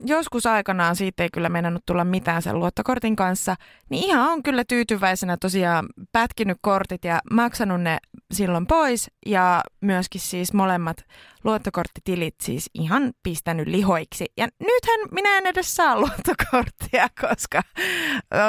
joskus 0.06 0.46
aikanaan 0.46 0.96
siitä 0.96 1.24
ei 1.24 1.30
kyllä 1.34 1.50
meinannut 1.50 1.84
tulla 1.86 2.04
mitään 2.04 2.42
sen 2.42 2.60
luottokortin 2.60 3.16
kanssa, 3.16 3.56
niin 3.90 4.04
ihan 4.04 4.32
on 4.32 4.44
kyllä 4.44 4.64
tyytyväisenä 4.68 5.38
tosiaan 5.38 5.86
pätkinyt 6.12 6.58
kortit 6.62 7.06
ja 7.06 7.20
maksanut 7.32 7.82
ne 7.82 7.98
silloin 8.34 8.68
pois 8.68 9.12
ja 9.26 9.64
myöskin 9.82 10.22
siis 10.22 10.54
molemmat 10.54 10.98
luottokorttitilit 11.44 12.36
siis 12.42 12.70
ihan 12.74 13.14
pistänyt 13.24 13.68
lihoiksi. 13.68 14.26
Ja 14.38 14.48
nythän 14.60 15.00
minä 15.12 15.38
en 15.38 15.48
edes 15.48 15.76
saa 15.76 16.00
luottokorttia, 16.00 17.08
koska 17.22 17.62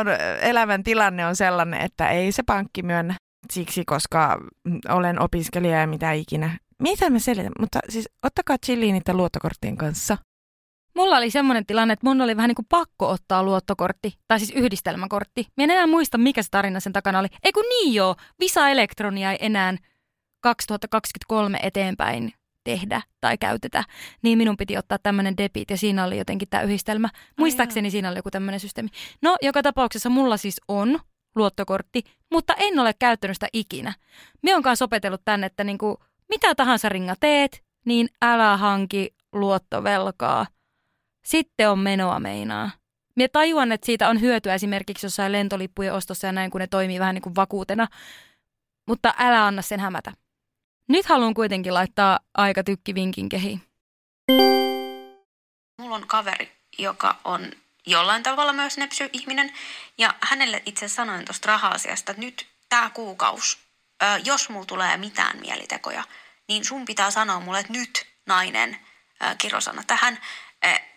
on, 0.00 0.06
elämän 0.40 0.82
tilanne 0.82 1.26
on 1.26 1.36
sellainen, 1.36 1.80
että 1.80 2.10
ei 2.10 2.32
se 2.32 2.42
pankki 2.42 2.82
myönnä 2.82 3.14
siksi, 3.52 3.84
koska 3.84 4.38
olen 4.88 5.22
opiskelija 5.22 5.80
ja 5.80 5.86
mitä 5.86 6.12
ikinä. 6.12 6.58
Mitä 6.82 7.10
mä 7.10 7.18
selitän? 7.18 7.52
Mutta 7.60 7.78
siis 7.88 8.08
ottakaa 8.22 8.56
chilliin 8.66 8.92
niiden 8.92 9.16
luottokorttien 9.16 9.76
kanssa. 9.76 10.16
Mulla 10.96 11.16
oli 11.16 11.30
semmoinen 11.30 11.66
tilanne, 11.66 11.92
että 11.92 12.06
mun 12.06 12.20
oli 12.20 12.36
vähän 12.36 12.48
niin 12.48 12.56
kuin 12.56 12.66
pakko 12.68 13.08
ottaa 13.08 13.42
luottokortti, 13.42 14.18
tai 14.28 14.38
siis 14.38 14.50
yhdistelmäkortti. 14.50 15.46
Mä 15.56 15.64
en 15.64 15.70
enää 15.70 15.86
muista, 15.86 16.18
mikä 16.18 16.42
se 16.42 16.48
tarina 16.50 16.80
sen 16.80 16.92
takana 16.92 17.18
oli. 17.18 17.28
Ei 17.42 17.52
kun 17.52 17.64
niin 17.68 17.94
joo, 17.94 18.14
Visa 18.40 18.68
Elektronia 18.68 19.32
ei 19.32 19.38
enää 19.40 19.76
2023 20.40 21.58
eteenpäin 21.62 22.32
tehdä 22.64 23.02
tai 23.20 23.38
käytetä, 23.38 23.84
niin 24.22 24.38
minun 24.38 24.56
piti 24.56 24.76
ottaa 24.76 24.98
tämmöinen 25.02 25.36
debit 25.36 25.70
ja 25.70 25.76
siinä 25.76 26.04
oli 26.04 26.18
jotenkin 26.18 26.48
tämä 26.48 26.62
yhdistelmä. 26.62 27.08
Muistaakseni 27.38 27.90
siinä 27.90 28.08
oli 28.08 28.18
joku 28.18 28.30
tämmöinen 28.30 28.60
systeemi. 28.60 28.88
No, 29.22 29.36
joka 29.42 29.62
tapauksessa 29.62 30.08
mulla 30.10 30.36
siis 30.36 30.60
on 30.68 31.00
luottokortti, 31.34 32.02
mutta 32.32 32.54
en 32.58 32.78
ole 32.78 32.94
käyttänyt 32.98 33.36
sitä 33.36 33.48
ikinä. 33.52 33.94
Me 34.42 34.56
on 34.56 34.62
kanssa 34.62 34.84
opetellut 34.84 35.22
tänne, 35.24 35.46
että 35.46 35.64
niinku, 35.64 35.98
mitä 36.28 36.54
tahansa 36.54 36.88
ringa 36.88 37.14
teet, 37.20 37.62
niin 37.84 38.08
älä 38.22 38.56
hanki 38.56 39.14
luottovelkaa. 39.32 40.46
Sitten 41.26 41.70
on 41.70 41.78
menoa 41.78 42.20
meinaa. 42.20 42.70
Mie 43.16 43.28
tajuan, 43.28 43.72
että 43.72 43.86
siitä 43.86 44.08
on 44.08 44.20
hyötyä 44.20 44.54
esimerkiksi 44.54 45.06
jossain 45.06 45.32
lentolippujen 45.32 45.94
ostossa 45.94 46.26
ja 46.26 46.32
näin, 46.32 46.50
kun 46.50 46.60
ne 46.60 46.66
toimii 46.66 47.00
vähän 47.00 47.14
niin 47.14 47.22
kuin 47.22 47.34
vakuutena. 47.34 47.86
Mutta 48.86 49.14
älä 49.18 49.46
anna 49.46 49.62
sen 49.62 49.80
hämätä. 49.80 50.12
Nyt 50.88 51.06
haluan 51.06 51.34
kuitenkin 51.34 51.74
laittaa 51.74 52.20
aika 52.34 52.64
tykkivinkin 52.64 53.28
kehi. 53.28 53.60
Mulla 55.78 55.96
on 55.96 56.06
kaveri, 56.06 56.52
joka 56.78 57.16
on 57.24 57.52
jollain 57.86 58.22
tavalla 58.22 58.52
myös 58.52 58.78
nepsy-ihminen. 58.78 59.52
Ja 59.98 60.14
hänelle 60.20 60.62
itse 60.66 60.88
sanoin 60.88 61.24
tuosta 61.24 61.48
raha-asiasta, 61.48 62.12
että 62.12 62.24
nyt 62.24 62.46
tämä 62.68 62.90
kuukaus, 62.90 63.58
jos 64.24 64.48
mulla 64.48 64.66
tulee 64.66 64.96
mitään 64.96 65.40
mielitekoja, 65.40 66.04
niin 66.48 66.64
sun 66.64 66.84
pitää 66.84 67.10
sanoa 67.10 67.40
mulle, 67.40 67.60
että 67.60 67.72
nyt 67.72 68.06
nainen, 68.26 68.76
kirosana 69.38 69.82
tähän, 69.86 70.18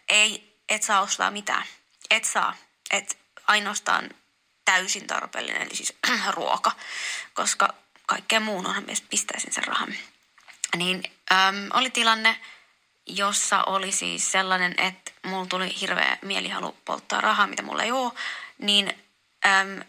ei, 0.10 0.58
et 0.70 0.84
saa 0.84 1.02
ostaa 1.02 1.32
mitään. 1.32 1.64
Et 2.10 2.26
saa. 2.26 2.56
Et 2.92 3.18
ainoastaan 3.48 4.10
täysin 4.66 5.08
tarpeellinen, 5.08 5.62
eli 5.62 5.76
siis 5.76 5.94
ruoka, 6.36 6.72
koska 7.34 7.74
kaikkeen 8.06 8.42
muun 8.42 8.66
onhan 8.66 8.86
pistäisin 9.10 9.54
sen 9.54 9.64
rahan. 9.64 9.94
Niin 10.76 11.04
äm, 11.32 11.56
oli 11.74 11.90
tilanne, 11.90 12.40
jossa 13.06 13.64
oli 13.64 13.92
siis 13.92 14.32
sellainen, 14.32 14.76
että 14.78 15.12
mulla 15.24 15.46
tuli 15.46 15.80
hirveä 15.82 16.18
mielihalu 16.22 16.78
polttaa 16.86 17.22
rahaa, 17.22 17.48
mitä 17.48 17.64
mulla 17.64 17.84
ei 17.84 17.92
ole, 17.92 18.14
niin 18.58 18.94
äm, 19.46 19.84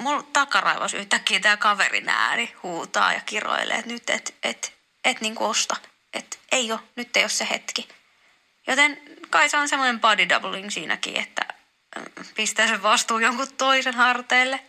mulla 0.00 0.22
takaraivas 0.22 0.94
yhtäkkiä 0.94 1.40
tämä 1.40 1.56
kaverin 1.56 2.08
ääni 2.08 2.54
huutaa 2.62 3.12
ja 3.12 3.20
kiroilee, 3.20 3.76
että 3.76 3.92
nyt 3.92 4.10
et, 4.10 4.34
et, 4.42 4.74
et 5.04 5.20
niinku 5.20 5.44
osta, 5.44 5.76
että 6.12 6.36
ei 6.52 6.72
ole, 6.72 6.80
nyt 6.96 7.16
ei 7.16 7.22
ole 7.22 7.28
se 7.28 7.48
hetki. 7.50 7.88
Joten 8.66 8.98
kai 9.30 9.48
se 9.48 9.56
on 9.56 9.68
semmoinen 9.68 10.00
body 10.00 10.28
doubling 10.28 10.70
siinäkin, 10.70 11.16
että 11.16 11.46
pistää 12.36 12.66
sen 12.68 12.82
vastuu 12.82 13.18
jonkun 13.18 13.46
toisen 13.56 13.94
harteille. 13.94 14.60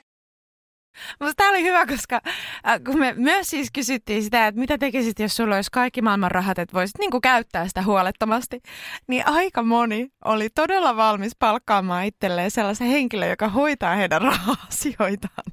Mutta 1.19 1.33
tämä 1.37 1.49
oli 1.49 1.63
hyvä, 1.63 1.85
koska 1.85 2.21
äh, 2.67 2.79
kun 2.85 2.99
me 2.99 3.13
myös 3.17 3.49
siis 3.49 3.71
kysyttiin 3.73 4.23
sitä, 4.23 4.47
että 4.47 4.59
mitä 4.59 4.77
tekisit, 4.77 5.19
jos 5.19 5.35
sulla 5.35 5.55
olisi 5.55 5.71
kaikki 5.71 6.01
maailman 6.01 6.31
rahat, 6.31 6.59
että 6.59 6.73
voisit 6.73 6.97
niinku 6.97 7.21
käyttää 7.21 7.67
sitä 7.67 7.83
huolettomasti, 7.83 8.61
niin 9.07 9.27
aika 9.27 9.63
moni 9.63 10.07
oli 10.25 10.49
todella 10.49 10.95
valmis 10.95 11.35
palkkaamaan 11.39 12.05
itselleen 12.05 12.51
sellaisen 12.51 12.87
henkilön, 12.87 13.29
joka 13.29 13.49
hoitaa 13.49 13.95
heidän 13.95 14.21
raha-asioitaan. 14.21 15.43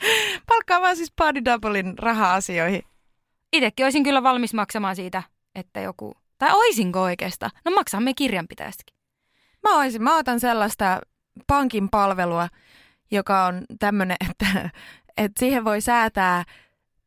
Palkkaamaan 0.48 0.96
siis 0.96 1.12
body 1.16 1.44
doublein 1.44 1.98
raha-asioihin. 1.98 2.82
Itsekin 3.52 3.86
olisin 3.86 4.04
kyllä 4.04 4.22
valmis 4.22 4.54
maksamaan 4.54 4.96
siitä, 4.96 5.22
että 5.54 5.80
joku... 5.80 6.14
Tai 6.38 6.52
oisinko 6.52 7.02
oikeastaan? 7.02 7.50
No 7.64 7.70
maksamme 7.70 8.14
kirjanpitäjästäkin. 8.14 8.96
Mä 9.62 9.78
oisin. 9.78 10.02
Mä 10.02 10.16
otan 10.16 10.40
sellaista 10.40 11.00
pankin 11.46 11.88
palvelua, 11.90 12.48
joka 13.10 13.44
on 13.44 13.64
tämmöinen, 13.78 14.16
että, 14.30 14.70
että 15.16 15.38
siihen 15.40 15.64
voi 15.64 15.80
säätää 15.80 16.44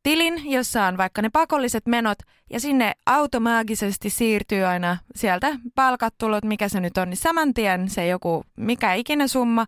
tilin, 0.04 0.52
jossa 0.52 0.86
on 0.86 0.98
vaikka 0.98 1.22
ne 1.22 1.30
pakolliset 1.30 1.86
menot, 1.86 2.18
ja 2.50 2.60
sinne 2.60 2.94
automaagisesti 3.06 4.10
siirtyy 4.10 4.66
aina 4.66 4.98
sieltä 5.16 5.48
palkattulot, 5.76 6.44
mikä 6.44 6.70
se 6.70 6.80
nyt 6.80 6.98
on, 6.98 7.10
niin 7.10 7.18
saman 7.18 7.54
tien 7.54 7.90
se 7.90 8.08
joku 8.08 8.44
mikä 8.56 8.94
ikinä 8.94 9.28
summa, 9.28 9.66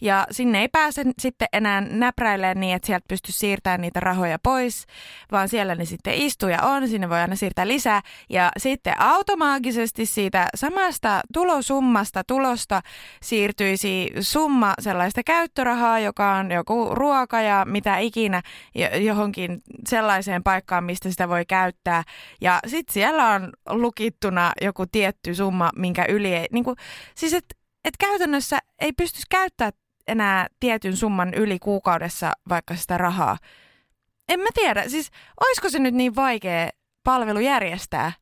ja 0.00 0.26
sinne 0.30 0.60
ei 0.60 0.68
pääse 0.68 1.04
sitten 1.18 1.48
enää 1.52 1.80
näpräilemään 1.80 2.60
niin, 2.60 2.76
että 2.76 2.86
sieltä 2.86 3.04
pystyy 3.08 3.32
siirtämään 3.32 3.80
niitä 3.80 4.00
rahoja 4.00 4.38
pois, 4.42 4.86
vaan 5.32 5.48
siellä 5.48 5.74
ne 5.74 5.84
sitten 5.84 6.14
istuu 6.14 6.48
ja 6.48 6.62
on, 6.62 6.88
sinne 6.88 7.10
voi 7.10 7.18
aina 7.18 7.36
siirtää 7.36 7.68
lisää, 7.68 8.02
ja 8.28 8.50
sitten 8.56 9.00
automaagisesti 9.00 10.06
siitä 10.06 10.46
samasta 10.54 11.20
tulosummasta 11.32 12.24
tulosta 12.26 12.82
siirtyisi 13.22 14.10
summa 14.20 14.74
sellaista 14.80 15.22
käyttörahaa, 15.22 15.98
joka 15.98 16.34
on 16.34 16.50
joku 16.50 16.88
ruoka 16.94 17.40
ja 17.40 17.64
mitä 17.68 17.98
ikinä 17.98 18.42
johonkin 19.00 19.62
sellaiseen 19.88 20.42
paikkaan, 20.42 20.84
mistä 20.84 21.10
sitä 21.10 21.28
voi 21.28 21.44
käyttää. 21.44 22.02
Ja 22.40 22.60
sitten 22.66 22.94
siellä 22.94 23.30
on 23.30 23.52
lukittuna 23.68 24.52
joku 24.62 24.86
tietty 24.86 25.34
summa, 25.34 25.70
minkä 25.76 26.04
yli 26.08 26.34
ei... 26.34 26.46
Niin 26.52 26.64
kuin, 26.64 26.76
siis 27.14 27.34
että 27.34 27.54
et 27.84 27.94
käytännössä 28.00 28.58
ei 28.80 28.92
pystyisi 28.92 29.26
käyttää 29.30 29.70
enää 30.06 30.46
tietyn 30.60 30.96
summan 30.96 31.34
yli 31.34 31.58
kuukaudessa 31.58 32.32
vaikka 32.48 32.76
sitä 32.76 32.98
rahaa. 32.98 33.38
En 34.28 34.40
mä 34.40 34.48
tiedä, 34.54 34.88
siis 34.88 35.10
olisiko 35.46 35.68
se 35.70 35.78
nyt 35.78 35.94
niin 35.94 36.16
vaikea 36.16 36.68
palvelu 37.04 37.38
järjestää? 37.38 38.12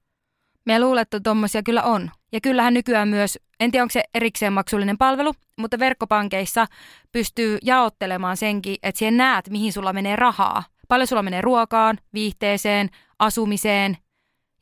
Me 0.65 0.81
luulen, 0.81 1.03
että 1.03 1.21
tuommoisia 1.21 1.63
kyllä 1.63 1.83
on. 1.83 2.11
Ja 2.33 2.41
kyllähän 2.41 2.75
nykyään 2.75 3.09
myös, 3.09 3.39
en 3.61 3.71
tiedä 3.71 3.83
onko 3.83 3.93
se 3.93 4.03
erikseen 4.15 4.53
maksullinen 4.53 4.99
palvelu, 4.99 5.33
mutta 5.59 5.79
verkkopankeissa 5.79 6.67
pystyy 7.13 7.59
jaottelemaan 7.63 8.37
senkin, 8.37 8.77
että 8.83 8.99
siihen 8.99 9.17
näet, 9.17 9.51
mihin 9.51 9.73
sulla 9.73 9.93
menee 9.93 10.17
rahaa. 10.17 10.65
Paljon 10.89 11.07
sulla 11.07 11.23
menee 11.23 11.41
ruokaan, 11.41 11.99
viihteeseen, 12.15 12.91
asumiseen 13.23 13.97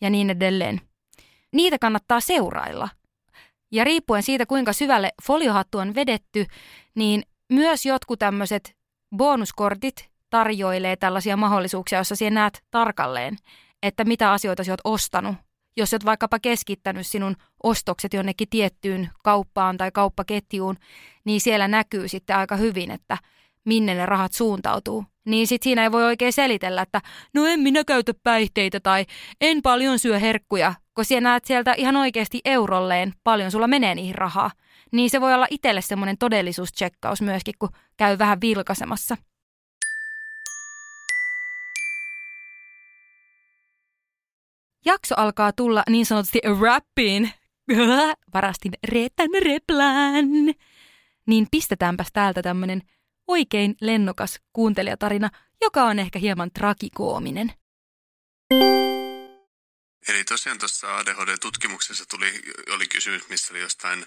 ja 0.01 0.11
niin 0.11 0.31
edelleen. 0.31 0.81
Niitä 1.53 1.79
kannattaa 1.79 2.21
seurailla. 2.21 2.89
Ja 3.73 3.85
riippuen 3.85 4.23
siitä, 4.23 4.47
kuinka 4.47 4.73
syvälle 4.73 5.11
foliohattu 5.23 5.79
on 5.79 5.95
vedetty, 5.95 6.47
niin 6.95 7.23
myös 7.53 7.87
jotkut 7.87 8.19
tämmöiset 8.19 8.77
bonuskortit 9.17 10.11
tarjoilee 10.31 10.97
tällaisia 10.97 11.37
mahdollisuuksia, 11.37 11.99
joissa 11.99 12.17
sinä 12.17 12.31
näet 12.31 12.65
tarkalleen, 12.71 13.37
että 13.83 14.05
mitä 14.05 14.33
asioita 14.33 14.65
sinä 14.65 14.73
olet 14.73 14.81
ostanut. 14.85 15.37
Jos 15.77 15.93
olet 15.95 16.05
vaikkapa 16.05 16.39
keskittänyt 16.39 17.07
sinun 17.07 17.37
ostokset 17.63 18.15
jonnekin 18.15 18.49
tiettyyn 18.49 19.11
kauppaan 19.25 19.77
tai 19.77 19.91
kauppaketjuun, 19.93 20.77
niin 21.25 21.41
siellä 21.41 21.69
näkyy 21.69 22.09
sitten 22.09 22.37
aika 22.37 22.57
hyvin, 22.57 22.91
että 22.91 23.19
minne 23.65 23.95
ne 23.95 24.07
rahat 24.07 24.33
suuntautuu 24.33 25.05
niin 25.25 25.47
sit 25.47 25.63
siinä 25.63 25.83
ei 25.83 25.93
voi 25.93 26.05
oikein 26.05 26.33
selitellä, 26.33 26.83
että 26.83 27.01
no 27.35 27.47
en 27.47 27.61
minä 27.61 27.85
käytä 27.85 28.13
päihteitä 28.23 28.81
tai 28.81 29.07
en 29.41 29.63
paljon 29.63 29.99
syö 29.99 30.19
herkkuja, 30.19 30.75
kun 30.95 31.05
siellä 31.05 31.29
näet 31.29 31.45
sieltä 31.45 31.75
ihan 31.77 31.97
oikeasti 31.97 32.41
eurolleen 32.45 33.13
paljon 33.25 33.51
sulla 33.51 33.69
menee 33.69 33.95
niihin 33.95 34.15
rahaa. 34.15 34.51
Niin 34.93 35.11
se 35.11 35.21
voi 35.21 35.35
olla 35.35 35.47
itselle 35.51 35.81
semmoinen 35.81 36.19
todellisuuscheckaus 36.19 37.23
myöskin, 37.23 37.55
kun 37.59 37.69
käy 37.97 38.19
vähän 38.19 38.41
vilkaisemassa. 38.41 39.17
Jakso 44.85 45.15
alkaa 45.17 45.53
tulla 45.53 45.83
niin 45.91 46.07
sanotusti 46.07 46.41
rappiin. 46.61 47.31
Varastin 48.35 48.73
Reetan 48.89 49.29
replän. 49.45 50.27
Niin 51.27 51.47
pistetäänpäs 51.51 52.09
täältä 52.13 52.43
tämmönen 52.43 52.83
oikein 53.31 53.76
lennokas 53.81 54.41
kuuntelijatarina, 54.53 55.31
joka 55.61 55.83
on 55.83 55.99
ehkä 55.99 56.18
hieman 56.18 56.51
trakikoominen. 56.53 57.53
Eli 60.09 60.24
tosiaan 60.24 60.59
tuossa 60.59 60.97
ADHD-tutkimuksessa 60.97 62.07
tuli, 62.07 62.43
oli 62.70 62.87
kysymys, 62.87 63.28
missä 63.28 63.53
oli 63.53 63.61
jostain, 63.61 64.07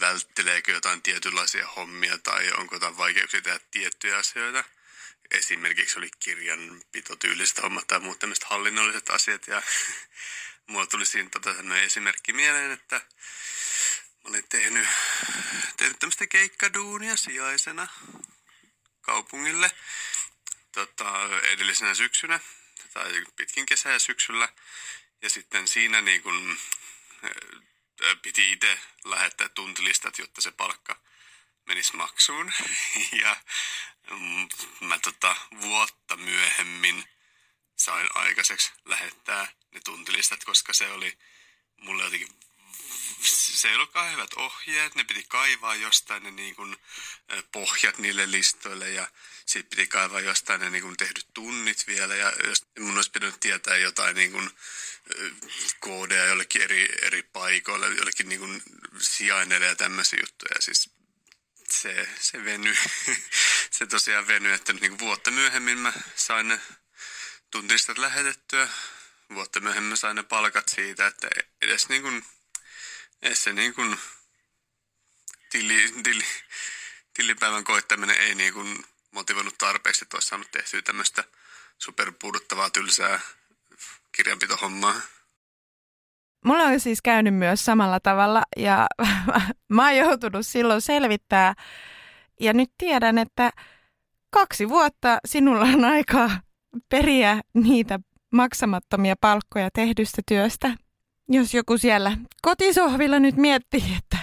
vältteleekö 0.00 0.72
jotain 0.72 1.02
tietynlaisia 1.02 1.68
hommia 1.76 2.18
tai 2.18 2.52
onko 2.52 2.74
jotain 2.74 2.96
vaikeuksia 2.96 3.42
tehdä 3.42 3.60
tiettyjä 3.70 4.16
asioita. 4.16 4.64
Esimerkiksi 5.30 5.98
oli 5.98 6.08
kirjanpitotyyliset 6.18 7.62
hommat 7.62 7.86
tai 7.86 8.00
muut 8.00 8.18
tämmöiset 8.18 8.44
hallinnolliset 8.44 9.10
asiat. 9.10 9.48
Ja 9.48 9.62
mulla 10.66 10.86
tuli 10.86 11.06
siinä 11.06 11.28
tota 11.30 11.54
esimerkki 11.84 12.32
mieleen, 12.32 12.70
että 12.70 12.96
mä 12.96 14.30
olin 14.30 14.44
tehnyt, 14.48 14.88
tehnyt 15.76 15.98
tämmöistä 15.98 16.26
keikkaduunia 16.26 17.16
sijaisena 17.16 17.88
kaupungille 19.02 19.70
tota, 20.72 21.28
edellisenä 21.42 21.94
syksynä 21.94 22.40
tai 22.92 23.24
pitkin 23.36 23.66
kesää 23.66 23.98
syksyllä. 23.98 24.48
Ja 25.22 25.30
sitten 25.30 25.68
siinä 25.68 26.00
niin 26.00 26.22
kun, 26.22 26.58
piti 28.22 28.52
itse 28.52 28.78
lähettää 29.04 29.48
tuntilistat, 29.48 30.18
jotta 30.18 30.40
se 30.40 30.50
palkka 30.50 31.00
menis 31.66 31.92
maksuun. 31.92 32.52
Ja 33.22 33.36
mm, 34.10 34.48
mä 34.80 34.98
tota, 34.98 35.36
vuotta 35.60 36.16
myöhemmin 36.16 37.04
sain 37.76 38.08
aikaiseksi 38.14 38.72
lähettää 38.84 39.52
ne 39.70 39.80
tuntilistat, 39.84 40.44
koska 40.44 40.72
se 40.72 40.90
oli 40.90 41.18
mulle 41.76 42.04
jotenkin 42.04 42.28
se 43.22 43.68
ei 43.68 43.74
ollutkaan 43.74 44.12
hyvät 44.12 44.34
ohjeet, 44.34 44.94
ne 44.94 45.04
piti 45.04 45.24
kaivaa 45.28 45.74
jostain 45.74 46.22
ne 46.22 46.30
niin 46.30 46.54
kuin, 46.54 46.76
pohjat 47.52 47.98
niille 47.98 48.30
listoille 48.30 48.90
ja 48.90 49.08
sitten 49.46 49.70
piti 49.70 49.86
kaivaa 49.86 50.20
jostain 50.20 50.60
ne 50.60 50.70
niin 50.70 50.82
kuin, 50.82 50.96
tehdyt 50.96 51.26
tunnit 51.34 51.86
vielä 51.86 52.14
ja 52.14 52.32
jos 52.46 52.66
mun 52.78 52.96
olisi 52.96 53.10
pitänyt 53.10 53.40
tietää 53.40 53.76
jotain 53.76 54.16
niin 54.16 54.32
kuin, 54.32 54.50
koodeja 55.80 56.24
jollekin 56.24 56.62
eri, 56.62 56.88
eri 57.02 57.22
paikoille, 57.22 57.86
jollekin 57.86 58.28
niin 58.28 58.40
kuin, 58.40 58.62
sijainneille 58.98 59.66
ja 59.66 59.76
tämmöisiä 59.76 60.18
juttuja. 60.22 60.60
Siis 60.60 60.90
se, 61.70 62.08
se 62.20 62.44
veny, 62.44 62.76
se 63.78 63.86
tosiaan 63.86 64.26
veny, 64.26 64.52
että 64.52 64.72
niin 64.72 64.90
kuin 64.90 64.98
vuotta 64.98 65.30
myöhemmin 65.30 65.78
mä 65.78 65.92
sain 66.16 66.48
ne 66.48 66.60
tuntistat 67.50 67.98
lähetettyä. 67.98 68.68
Vuotta 69.34 69.60
myöhemmin 69.60 69.96
sain 69.96 70.16
ne 70.16 70.22
palkat 70.22 70.68
siitä, 70.68 71.06
että 71.06 71.28
edes 71.62 71.88
niin 71.88 72.02
kuin, 72.02 72.24
edes 73.22 73.44
se 73.44 73.52
niin 73.52 73.74
kuin 73.74 73.96
tili, 75.50 75.92
tili, 76.02 76.24
tilipäivän 77.14 77.64
koittaminen 77.64 78.16
ei 78.16 78.34
niin 78.34 78.52
kuin 78.52 78.84
motivoinut 79.10 79.58
tarpeeksi, 79.58 80.04
että 80.04 80.16
olisi 80.16 80.28
saanut 80.28 80.50
tehtyä 80.50 80.82
tämmöistä 80.82 81.24
superpuuduttavaa 81.78 82.70
tylsää 82.70 83.20
kirjanpitohommaa. 84.16 84.94
Mulla 86.44 86.62
on 86.62 86.80
siis 86.80 87.02
käynyt 87.02 87.34
myös 87.34 87.64
samalla 87.64 88.00
tavalla 88.00 88.42
ja 88.56 88.86
mä 89.74 89.84
oon 89.84 89.96
joutunut 89.96 90.46
silloin 90.46 90.80
selvittää 90.80 91.54
ja 92.40 92.52
nyt 92.52 92.70
tiedän, 92.78 93.18
että 93.18 93.50
kaksi 94.30 94.68
vuotta 94.68 95.18
sinulla 95.24 95.64
on 95.64 95.84
aikaa 95.84 96.30
periä 96.88 97.40
niitä 97.54 98.00
maksamattomia 98.32 99.14
palkkoja 99.20 99.70
tehdystä 99.74 100.22
työstä. 100.28 100.76
Jos 101.28 101.54
joku 101.54 101.78
siellä 101.78 102.16
kotisohvilla 102.42 103.18
nyt 103.18 103.36
miettii, 103.36 103.84
että, 103.98 104.18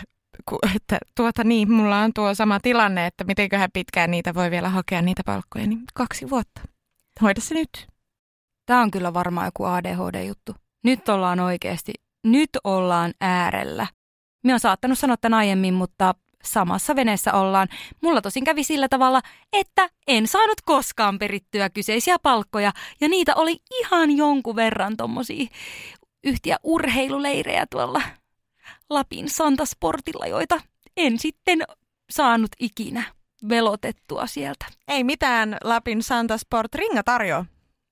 että 0.76 0.98
tuota 1.16 1.44
niin, 1.44 1.72
mulla 1.72 2.00
on 2.00 2.12
tuo 2.16 2.36
sama 2.36 2.60
tilanne, 2.60 3.06
että 3.06 3.24
mitenköhän 3.24 3.70
pitkään 3.74 4.12
niitä 4.12 4.34
voi 4.34 4.52
vielä 4.52 4.70
hakea 4.70 5.02
niitä 5.02 5.22
palkkoja, 5.26 5.68
niin 5.68 5.82
kaksi 5.94 6.30
vuotta. 6.30 6.62
Hoida 7.22 7.42
se 7.42 7.56
nyt. 7.56 7.88
Tämä 8.66 8.82
on 8.82 8.92
kyllä 8.92 9.14
varmaan 9.14 9.48
joku 9.48 9.66
ADHD-juttu. 9.66 10.56
Nyt 10.84 11.10
ollaan 11.10 11.40
oikeasti, 11.40 11.94
nyt 12.24 12.50
ollaan 12.64 13.14
äärellä. 13.22 13.88
Minä 14.44 14.54
olen 14.54 14.60
saattanut 14.60 15.00
sanoa 15.00 15.18
tämän 15.18 15.38
aiemmin, 15.38 15.74
mutta 15.74 16.16
samassa 16.44 16.96
veneessä 16.96 17.34
ollaan. 17.34 17.68
Mulla 18.02 18.22
tosin 18.22 18.44
kävi 18.44 18.64
sillä 18.64 18.88
tavalla, 18.90 19.22
että 19.54 19.90
en 20.08 20.28
saanut 20.28 20.62
koskaan 20.66 21.20
perittyä 21.20 21.70
kyseisiä 21.70 22.18
palkkoja, 22.24 22.72
ja 23.02 23.10
niitä 23.10 23.36
oli 23.36 23.58
ihan 23.80 24.18
jonkun 24.18 24.56
verran 24.56 24.98
tommosia 24.98 25.48
yhtiä 26.24 26.58
urheiluleirejä 26.64 27.66
tuolla 27.70 28.02
Lapin 28.90 29.30
Santasportilla, 29.30 30.28
joita 30.28 30.62
en 30.98 31.20
sitten 31.20 31.64
saanut 32.10 32.52
ikinä 32.60 33.04
velotettua 33.50 34.28
sieltä. 34.28 34.66
Ei 34.88 35.04
mitään 35.04 35.58
Lapin 35.64 36.04
Santasport 36.04 36.76
ringa 36.76 37.04
tarjoa. 37.04 37.46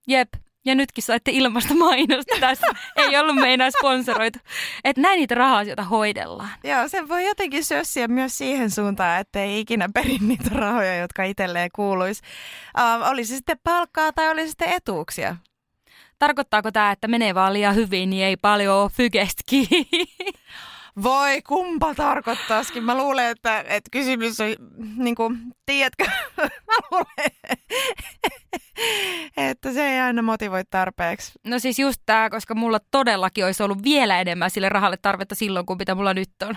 Jep, 0.08 0.30
ja 0.66 0.76
nytkin 0.76 1.04
saitte 1.04 1.32
ilmasta 1.32 1.74
mainosta 1.74 2.36
tässä. 2.40 2.68
Ei 2.96 3.18
ollut 3.18 3.36
meinaa 3.36 3.72
sponsoroitu. 3.72 4.40
Että 4.84 5.02
näin 5.02 5.18
niitä 5.18 5.36
raha-asioita 5.36 5.84
hoidellaan. 5.84 6.50
Joo, 6.64 6.88
se 6.88 7.08
voi 7.08 7.26
jotenkin 7.26 7.66
sössiä 7.66 8.08
myös 8.08 8.38
siihen 8.38 8.72
suuntaan, 8.72 9.20
että 9.20 9.44
ei 9.44 9.60
ikinä 9.60 9.90
perin 9.94 10.28
niitä 10.28 10.50
rahoja, 10.52 10.96
jotka 10.96 11.24
itselleen 11.24 11.70
kuuluisi. 11.76 12.22
Uh, 12.78 13.10
oli 13.10 13.26
se 13.26 13.36
sitten 13.36 13.60
palkkaa 13.64 14.12
tai 14.14 14.30
oli 14.30 14.42
se 14.42 14.48
sitten 14.48 14.70
etuuksia. 14.70 15.36
Tarkoittaako 16.20 16.72
tämä, 16.72 16.92
että 16.92 17.08
menee 17.08 17.36
vaan 17.36 17.54
liian 17.54 17.76
hyvin, 17.76 18.10
niin 18.10 18.26
ei 18.26 18.38
paljon 18.38 18.76
ole 18.76 18.90
fygestki? 18.90 19.70
Voi, 21.04 21.42
kumpa 21.42 21.96
tarkoittaisikin. 21.96 22.84
Mä 22.84 22.98
luulen, 22.98 23.26
että, 23.26 23.60
että 23.60 23.90
kysymys 23.92 24.40
on, 24.40 24.48
niin 24.96 25.16
kuin, 25.16 25.40
tiedätkö, 25.66 26.06
mä 26.68 26.78
luulen, 26.92 27.32
että 29.50 29.74
se 29.74 29.88
ei 29.88 30.00
aina 30.00 30.22
motivoi 30.22 30.64
tarpeeksi. 30.70 31.32
No 31.44 31.60
siis 31.60 31.80
just 31.80 32.02
tämä, 32.06 32.30
koska 32.30 32.56
mulla 32.56 32.80
todellakin 32.92 33.46
olisi 33.46 33.64
ollut 33.64 33.84
vielä 33.84 34.22
enemmän 34.22 34.52
sille 34.52 34.70
rahalle 34.70 34.98
tarvetta 35.02 35.36
silloin, 35.36 35.66
kuin 35.66 35.78
mitä 35.78 35.96
mulla 35.96 36.14
nyt 36.14 36.30
on. 36.44 36.56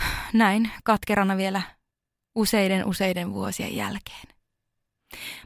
Näin 0.32 0.70
katkerana 0.84 1.36
vielä 1.36 1.62
useiden 2.34 2.86
useiden 2.86 3.32
vuosien 3.32 3.76
jälkeen. 3.76 4.28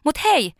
Mut 0.04 0.24
hei, 0.24 0.52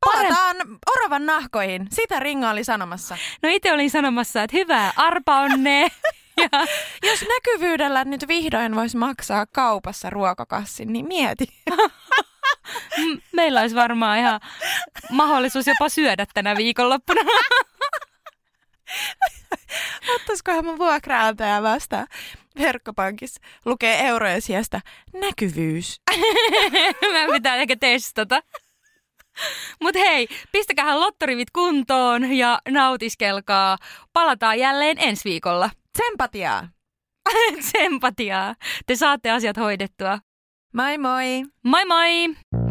Palataan 0.00 0.56
oravan 0.96 1.26
nahkoihin. 1.26 1.86
Sitä 1.90 2.20
Ringa 2.20 2.50
oli 2.50 2.64
sanomassa. 2.64 3.16
No 3.42 3.48
itse 3.48 3.72
olin 3.72 3.90
sanomassa, 3.90 4.42
että 4.42 4.56
hyvää 4.56 4.92
arpa 4.96 5.40
onne. 5.40 5.82
ja 6.42 6.48
jos 7.02 7.24
näkyvyydellä 7.28 8.04
nyt 8.04 8.28
vihdoin 8.28 8.74
voisi 8.74 8.96
maksaa 8.96 9.46
kaupassa 9.46 10.10
ruokakassin, 10.10 10.92
niin 10.92 11.06
mieti. 11.06 11.46
Meillä 13.36 13.60
olisi 13.60 13.76
varmaan 13.76 14.18
ihan 14.18 14.40
mahdollisuus 15.10 15.66
jopa 15.66 15.88
syödä 15.88 16.26
tänä 16.34 16.56
viikonloppuna. 16.56 17.20
Ottaisikohan 20.14 20.64
mun 20.64 20.78
vuokraantaja 20.78 21.62
vastaan 21.62 22.06
verkkopankissa 22.58 23.40
lukee 23.64 24.06
eurojen 24.06 24.42
sijasta 24.42 24.80
näkyvyys. 25.14 26.00
Mä 27.12 27.32
pitää 27.32 27.56
ehkä 27.56 27.76
testata. 27.76 28.42
Mut 29.80 29.94
hei, 29.94 30.28
pistäkähän 30.52 31.00
lottorivit 31.00 31.50
kuntoon 31.50 32.32
ja 32.32 32.58
nautiskelkaa. 32.68 33.76
Palataan 34.12 34.58
jälleen 34.58 34.96
ensi 35.00 35.28
viikolla. 35.28 35.70
Tsempatiaa. 35.98 36.68
Tsempatiaa. 37.60 38.54
Te 38.86 38.96
saatte 38.96 39.30
asiat 39.30 39.56
hoidettua. 39.56 40.18
Moi 40.72 40.98
moi. 40.98 41.44
Moi 41.62 41.84
moi. 41.84 42.67